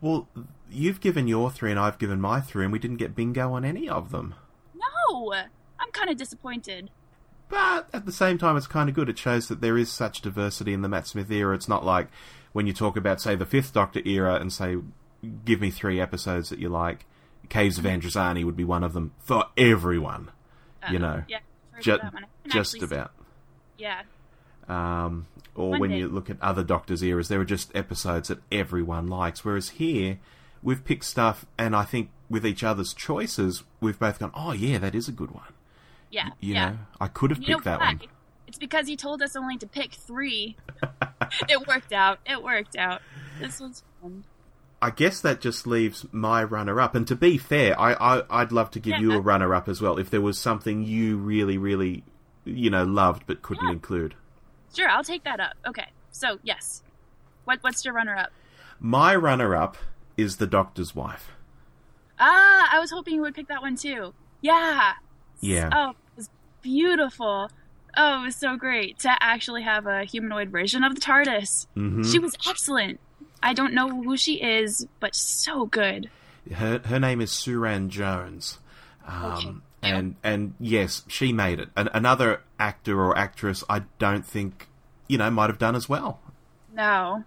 [0.00, 0.26] Well,
[0.70, 3.64] you've given your three and I've given my three, and we didn't get bingo on
[3.64, 4.34] any of them.
[5.10, 6.90] I'm kind of disappointed.
[7.48, 9.08] But at the same time, it's kind of good.
[9.08, 11.54] It shows that there is such diversity in the Matt Smith era.
[11.54, 12.08] It's not like
[12.52, 14.76] when you talk about, say, the Fifth Doctor era and say,
[15.44, 17.06] give me three episodes that you like.
[17.48, 20.30] Caves of Androzani would be one of them for everyone.
[20.90, 21.38] you Uh, know, yeah,
[21.74, 22.24] I've Ju- of that one.
[22.24, 23.12] I can just see- about.
[23.78, 24.02] Yeah,
[24.68, 25.98] Um, or One when day.
[26.00, 29.44] you look at other Doctors eras, there are just episodes that everyone likes.
[29.44, 30.18] Whereas here,
[30.62, 34.78] we've picked stuff, and I think with each other's choices, we've both gone, "Oh yeah,
[34.78, 35.52] that is a good one."
[36.10, 36.70] yeah, You yeah.
[36.70, 37.86] know, I could have You picked that why?
[37.86, 38.00] one.
[38.46, 40.56] It's because he told us only to pick three.
[41.50, 42.18] it worked out.
[42.24, 43.02] It worked out.
[43.38, 44.24] This was fun.
[44.80, 46.94] I guess that just leaves my runner-up.
[46.94, 49.98] And to be fair, I, I I'd love to give you a runner-up as well
[49.98, 52.04] if there was something you really, really,
[52.46, 54.14] you know, loved but couldn't include.
[54.74, 55.54] Sure, I'll take that up.
[55.66, 56.82] Okay, so yes,
[57.44, 58.30] what what's your runner up?
[58.80, 59.76] My runner-up
[60.16, 61.32] is the Doctor's wife.
[62.18, 64.12] Ah, I was hoping you would pick that one too.
[64.40, 64.92] Yeah.
[65.40, 65.70] Yeah.
[65.72, 66.30] Oh, it was
[66.62, 67.50] beautiful.
[67.96, 71.66] Oh, it was so great to actually have a humanoid version of the TARDIS.
[71.76, 72.10] Mhm.
[72.10, 73.00] She was excellent.
[73.42, 76.10] I don't know who she is, but so good.
[76.52, 78.58] Her her name is Suranne Jones.
[79.06, 81.68] Um, and and yes, she made it.
[81.76, 84.68] An, another actor or actress, I don't think
[85.08, 86.20] you know might have done as well.
[86.74, 87.24] No,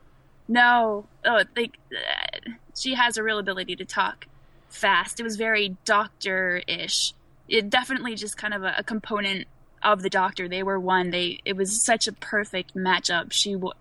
[0.48, 1.06] no.
[1.26, 4.26] Oh, like uh, she has a real ability to talk
[4.72, 5.20] fast.
[5.20, 7.14] It was very Doctor-ish.
[7.48, 9.48] It definitely just kind of a, a component
[9.84, 10.48] of the Doctor.
[10.48, 11.10] They were one.
[11.12, 13.32] They it was such a perfect matchup.
[13.32, 13.74] She w-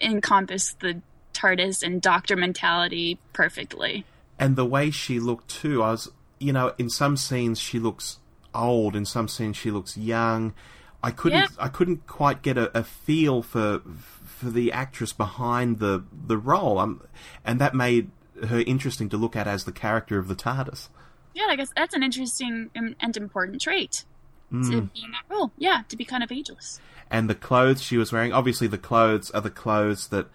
[0.00, 1.02] encompassed the
[1.34, 4.04] TARDIS and Doctor mentality perfectly.
[4.38, 8.18] And the way she looked too, I was you know in some scenes she looks
[8.54, 10.54] old, in some scenes she looks young.
[11.02, 11.46] I couldn't Yeah.
[11.58, 13.82] I couldn't quite get a, a feel for
[14.24, 16.78] for the actress behind the the role.
[16.78, 17.02] Um,
[17.44, 18.10] and that made
[18.48, 20.88] her interesting to look at as the character of the TARDIS.
[21.34, 24.04] Yeah, I guess that's an interesting and important trait
[24.50, 24.92] to Mm.
[24.92, 25.50] be in that role.
[25.56, 26.80] Yeah, to be kind of ageless.
[27.10, 28.32] and the clothes she was wearing.
[28.32, 30.28] Obviously, the clothes are the clothes that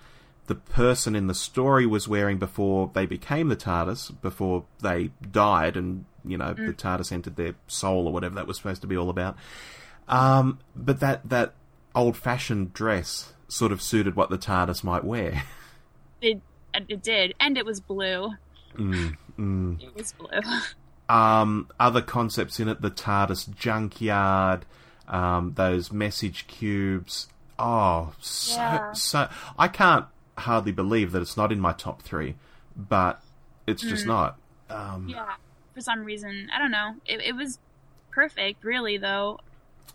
[0.46, 5.76] the person in the story was wearing before they became the TARDIS, before they died,
[5.76, 6.78] and you know the Mm.
[6.78, 9.36] TARDIS entered their soul or whatever that was supposed to be all about.
[10.08, 11.54] Um, but that that
[11.96, 15.44] old-fashioned dress sort of suited what the TARDIS might wear.
[16.22, 16.42] It
[16.90, 18.32] it did, and it was blue.
[18.76, 19.82] mm, mm.
[19.84, 20.30] It was blue.
[21.10, 24.66] um, other concepts in it: the TARDIS junkyard,
[25.08, 27.28] um, those message cubes.
[27.60, 28.92] Oh, so Yeah.
[28.94, 30.06] so I can't
[30.38, 32.36] hardly believe that it's not in my top three,
[32.76, 33.22] but
[33.66, 34.08] it's just Mm.
[34.08, 34.38] not.
[34.70, 35.34] Um, yeah,
[35.74, 36.96] for some reason, I don't know.
[37.06, 37.58] It, it was
[38.12, 38.98] perfect, really.
[38.98, 39.40] Though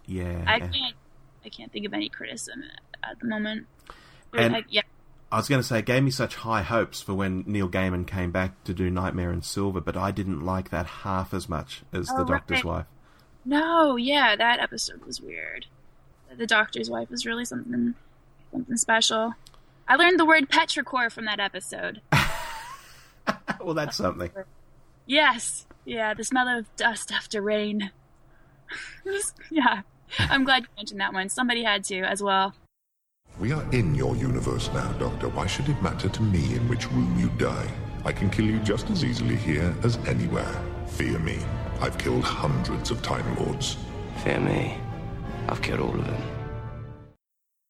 [0.06, 0.42] yeah.
[0.46, 0.96] I can't,
[1.44, 2.64] I can't think of any criticism
[3.04, 3.66] at the moment.
[4.32, 4.82] But, And- like, yeah,
[5.32, 8.06] I was going to say, it gave me such high hopes for when Neil Gaiman
[8.06, 11.82] came back to do Nightmare in Silver, but I didn't like that half as much
[11.90, 12.76] as Oh, the Doctor's right.
[12.76, 12.86] wife.
[13.46, 15.64] no, yeah, that episode was weird.
[16.36, 17.94] The Doctor's wife was really something,
[18.52, 19.32] something special.
[19.88, 22.02] I learned the word petrichor from that episode.
[23.60, 24.30] well, that's something.
[25.06, 27.90] Yes, yeah, the smell of dust after rain.
[29.50, 29.80] yeah,
[30.18, 31.30] I'm glad you mentioned that one.
[31.30, 32.54] Somebody had to as well.
[33.38, 35.28] We are in your universe now, Doctor.
[35.28, 37.68] Why should it matter to me in which room you die?
[38.04, 40.62] I can kill you just as easily here as anywhere.
[40.86, 41.38] Fear me.
[41.80, 43.76] I've killed hundreds of Time Lords.
[44.22, 44.78] Fear me.
[45.48, 46.22] I've killed all of them.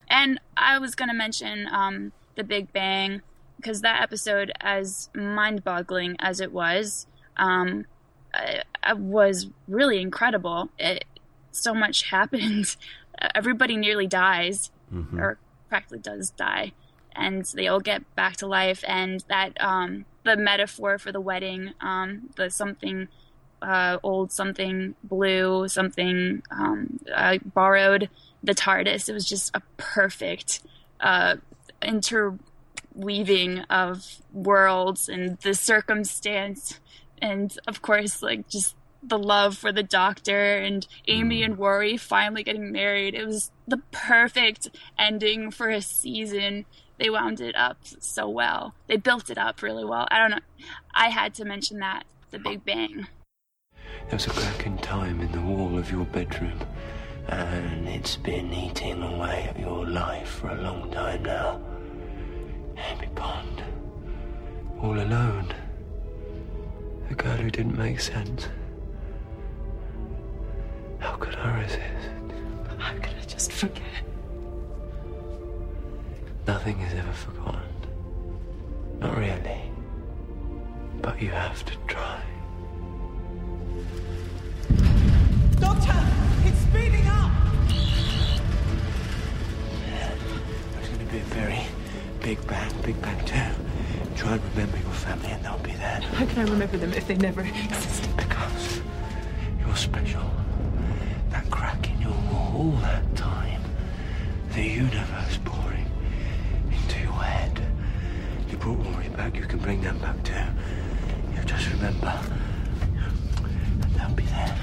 [0.08, 3.22] And I was going to mention um, the Big Bang
[3.56, 7.06] because that episode, as mind-boggling as it was,
[7.36, 7.86] um,
[8.34, 10.68] uh, uh, was really incredible.
[10.78, 11.04] It,
[11.52, 12.76] so much happened.
[13.34, 15.18] Everybody nearly dies, Mhm.
[15.18, 15.38] or
[15.72, 16.70] practically does die,
[17.16, 18.84] and they all get back to life.
[18.86, 23.08] And that um, the metaphor for the wedding, um, the something
[23.62, 28.10] uh, old, something blue, something um, uh, borrowed,
[28.42, 29.08] the TARDIS.
[29.08, 30.60] It was just a perfect
[31.00, 31.36] uh,
[31.80, 36.80] interweaving of worlds and the circumstance,
[37.22, 41.44] and of course, like just the love for the Doctor and Amy mm.
[41.44, 43.14] and Rory finally getting married.
[43.14, 46.66] It was the perfect ending for a season.
[46.98, 48.74] They wound it up so well.
[48.86, 50.06] They built it up really well.
[50.10, 50.66] I don't know.
[50.94, 53.08] I had to mention that the Big Bang.
[54.08, 56.60] There's a crack in time in the wall of your bedroom,
[57.28, 61.60] and it's been eating away at your life for a long time now.
[62.76, 63.62] Amy Pond.
[64.80, 65.52] All alone.
[67.08, 68.48] The girl who didn't make sense.
[71.02, 72.08] How could I resist?
[72.78, 73.82] How could I just forget?
[76.46, 77.60] Nothing is ever forgotten.
[79.00, 79.62] Not really.
[81.00, 82.22] But you have to try.
[85.58, 86.00] Doctor,
[86.46, 87.32] it's speeding up.
[90.74, 91.62] There's going to be a very
[92.20, 93.50] big bang, big bang too.
[94.16, 96.00] Try and remember your family and they'll be there.
[96.14, 98.16] How can I remember them if they never existed?
[98.16, 98.80] Because
[99.58, 100.30] you're special.
[101.32, 103.62] That crack in your wall, all that time.
[104.54, 105.86] The universe pouring
[106.70, 107.60] into your head.
[108.50, 110.34] You brought Rory back, you can bring them back too.
[111.34, 112.20] You just remember.
[113.82, 114.58] And they'll be there.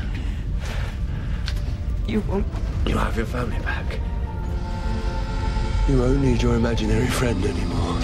[2.08, 2.46] You won't.
[2.86, 4.00] You'll have your family back.
[5.88, 8.00] You won't need your imaginary friend anymore.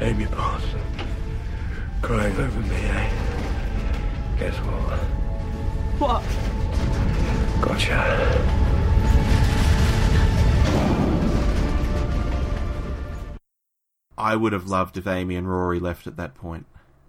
[0.00, 0.64] Amy Pond.
[2.00, 3.35] Crying over me, eh?
[4.38, 4.98] Guess what?
[5.98, 6.22] What?
[7.62, 8.66] Gotcha.
[14.18, 16.66] I would have loved if Amy and Rory left at that point.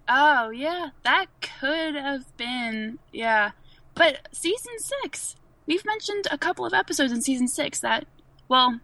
[0.08, 3.50] Oh, yeah, that could have been, yeah.
[3.94, 5.36] But season six,
[5.66, 8.06] we've mentioned a couple of episodes in season six that,
[8.48, 8.80] well,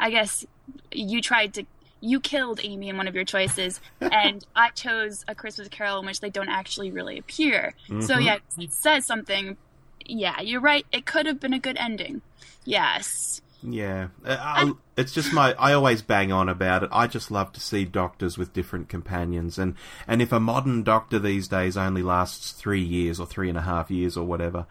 [0.00, 0.44] I guess
[0.90, 1.66] you tried to,
[2.00, 6.06] you killed Amy in one of your choices, and I chose A Christmas Carol in
[6.06, 7.74] which they don't actually really appear.
[7.88, 8.24] So, Mhm.
[8.24, 9.56] yeah, it says something.
[10.04, 10.86] Yeah, you're right.
[10.92, 12.22] It could have been a good ending.
[12.64, 13.40] Yes.
[13.62, 15.54] Yeah, Uh, I, it's just my.
[15.54, 16.90] I always bang on about it.
[16.92, 19.74] I just love to see doctors with different companions, and
[20.06, 23.62] and if a modern doctor these days only lasts three years or three and a
[23.62, 24.66] half years or whatever,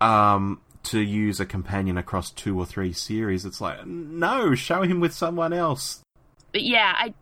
[0.00, 5.00] um, to use a companion across two or three series, it's like no, show him
[5.00, 6.00] with someone else.
[6.54, 7.14] But yeah, I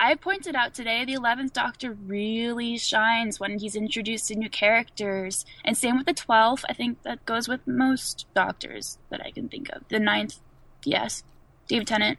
[0.00, 5.46] I pointed out today the eleventh Doctor really shines when he's introduced to new characters,
[5.64, 6.64] and same with the twelfth.
[6.68, 9.84] I think that goes with most Doctors that I can think of.
[9.88, 10.40] The ninth,
[10.82, 11.22] yes,
[11.68, 12.18] David Tennant.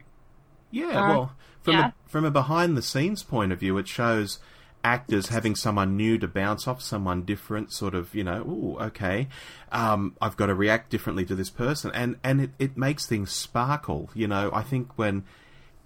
[0.70, 1.88] Yeah, Uh, well, from yeah.
[1.88, 4.38] a, from a behind the scenes point of view, it shows
[4.82, 7.70] actors having someone new to bounce off someone different.
[7.70, 9.28] Sort of, you know, ooh, okay,
[9.72, 13.30] um, I've got to react differently to this person, and and it, it makes things
[13.30, 14.08] sparkle.
[14.14, 15.24] You know, I think when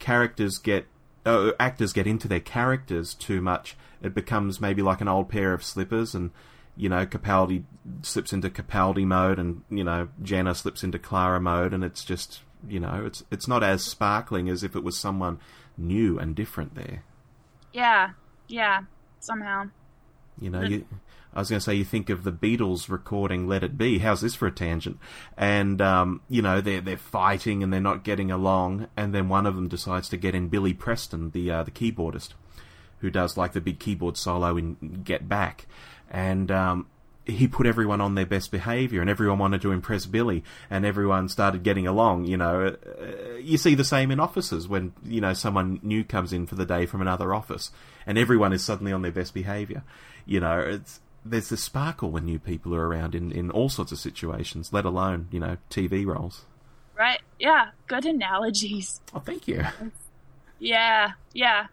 [0.00, 0.86] characters get
[1.24, 5.52] uh, actors get into their characters too much, it becomes maybe like an old pair
[5.52, 6.30] of slippers, and
[6.76, 7.64] you know, Capaldi
[8.02, 12.40] slips into Capaldi mode, and you know, Jenna slips into Clara mode, and it's just
[12.66, 15.38] you know, it's it's not as sparkling as if it was someone
[15.76, 17.04] new and different there.
[17.72, 18.10] Yeah,
[18.48, 18.80] yeah,
[19.20, 19.70] somehow.
[20.40, 20.86] You know, you,
[21.32, 24.20] I was going to say you think of the Beatles recording "Let It Be." How's
[24.20, 24.98] this for a tangent?
[25.36, 29.46] And um, you know they're they're fighting and they're not getting along, and then one
[29.46, 32.30] of them decides to get in Billy Preston, the uh, the keyboardist,
[32.98, 35.66] who does like the big keyboard solo in Get Back,
[36.10, 36.86] and um,
[37.26, 41.28] he put everyone on their best behaviour, and everyone wanted to impress Billy, and everyone
[41.28, 42.24] started getting along.
[42.24, 46.32] You know, uh, you see the same in offices when you know someone new comes
[46.32, 47.70] in for the day from another office,
[48.06, 49.84] and everyone is suddenly on their best behaviour.
[50.26, 53.92] You know, it's there's this sparkle when new people are around in in all sorts
[53.92, 56.44] of situations, let alone you know TV roles.
[56.96, 57.20] Right?
[57.38, 59.00] Yeah, good analogies.
[59.14, 59.64] Oh, thank you.
[60.58, 61.66] Yeah, yeah.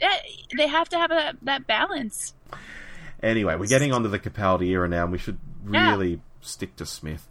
[0.00, 0.08] Eh,
[0.56, 2.34] They have to have a, that balance.
[3.22, 5.38] Anyway, we're getting onto the Capaldi era now, and we should
[5.70, 5.90] Yeah.
[5.92, 7.26] really stick to Smith.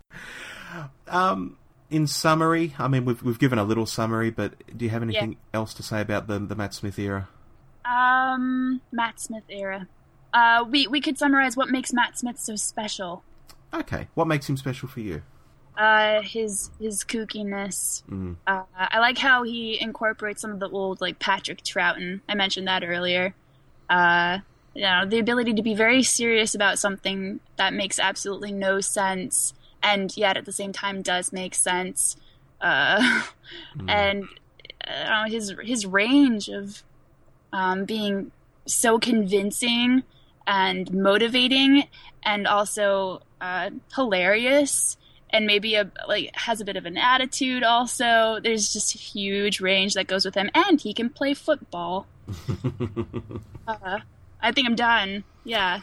[1.08, 1.58] Um,
[1.92, 5.38] in summary, I mean, we've we've given a little summary, but do you have anything
[5.54, 7.28] else to say about the the Matt Smith era?
[7.86, 9.88] Um, Matt Smith era.
[10.36, 13.24] Uh, we we could summarize what makes Matt Smith so special.
[13.74, 15.22] Okay, what makes him special for you?
[15.78, 18.04] Uh, his his kookiness.
[18.10, 18.36] Mm.
[18.46, 22.20] Uh, I like how he incorporates some of the old like Patrick Troughton.
[22.28, 23.34] I mentioned that earlier.
[23.90, 24.40] Uh,
[24.74, 29.54] you know, the ability to be very serious about something that makes absolutely no sense,
[29.82, 32.18] and yet at the same time does make sense.
[32.60, 33.24] Uh,
[33.88, 34.26] and
[34.86, 36.84] uh, I don't know, his his range of
[37.54, 38.34] um, being
[38.66, 40.04] so convincing
[40.48, 41.84] and motivating,
[42.24, 44.98] and also uh, hilarious,
[45.30, 47.64] and maybe a like has a bit of an attitude.
[47.64, 52.08] Also, there's just a huge range that goes with him, and he can play football.
[53.68, 54.00] uh,
[54.42, 55.24] I think I'm done.
[55.44, 55.82] Yeah.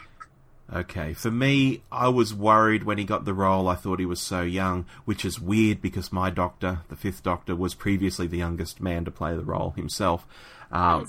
[0.73, 3.67] Okay, for me, I was worried when he got the role.
[3.67, 7.55] I thought he was so young, which is weird because my doctor, the fifth doctor,
[7.55, 10.25] was previously the youngest man to play the role himself.
[10.71, 11.07] Um,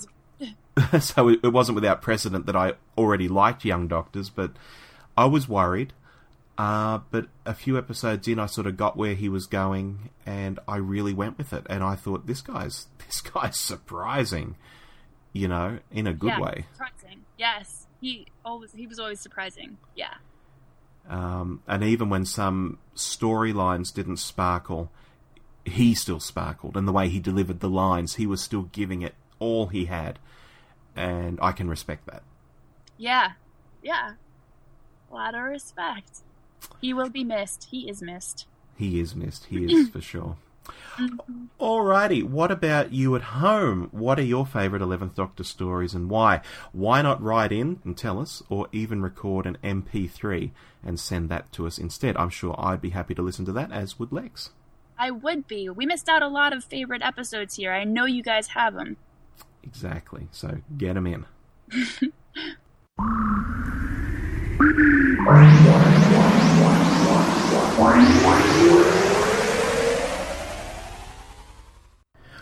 [0.99, 4.51] so it, wasn't without precedent that I already liked Young Doctors, but
[5.17, 5.93] I was worried.
[6.57, 10.59] Uh, but a few episodes in, I sort of got where he was going, and
[10.67, 11.65] I really went with it.
[11.69, 14.55] And I thought, this guy's this guy's surprising,
[15.33, 16.65] you know, in a good yeah, way.
[16.73, 17.21] Surprising.
[17.37, 19.77] Yes, he always he was always surprising.
[19.95, 20.13] Yeah.
[21.07, 24.91] Um, and even when some storylines didn't sparkle,
[25.63, 29.13] he still sparkled, and the way he delivered the lines, he was still giving it
[29.39, 30.19] all he had,
[30.95, 32.23] and I can respect that.
[32.97, 33.31] Yeah,
[33.83, 34.13] yeah.
[35.11, 36.21] A lot of respect.
[36.81, 37.67] He will be missed.
[37.71, 38.45] He is missed.
[38.77, 39.45] He is missed.
[39.45, 40.37] He is for sure.
[40.97, 41.45] Mm-hmm.
[41.59, 43.89] Alrighty, what about you at home?
[43.91, 46.41] What are your favourite 11th Doctor stories and why?
[46.71, 50.51] Why not write in and tell us, or even record an MP3
[50.83, 52.17] and send that to us instead?
[52.17, 54.51] I'm sure I'd be happy to listen to that, as would Lex.
[54.97, 55.69] I would be.
[55.69, 57.71] We missed out a lot of favorite episodes here.
[57.71, 58.97] I know you guys have them.
[59.65, 61.25] Exactly, so get them in.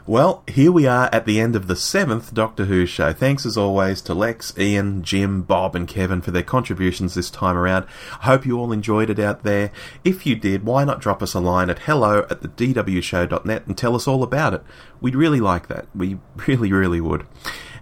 [0.05, 3.13] Well, here we are at the end of the seventh Doctor Who show.
[3.13, 7.55] Thanks as always to Lex, Iain, Jim, Bob, and Kevin for their contributions this time
[7.55, 7.85] around.
[8.19, 9.71] I hope you all enjoyed it out there.
[10.03, 13.77] If you did, why not drop us a line at hello at the dwshow.net and
[13.77, 14.63] tell us all about it?
[14.99, 15.85] We'd really like that.
[15.95, 17.25] We really, really would.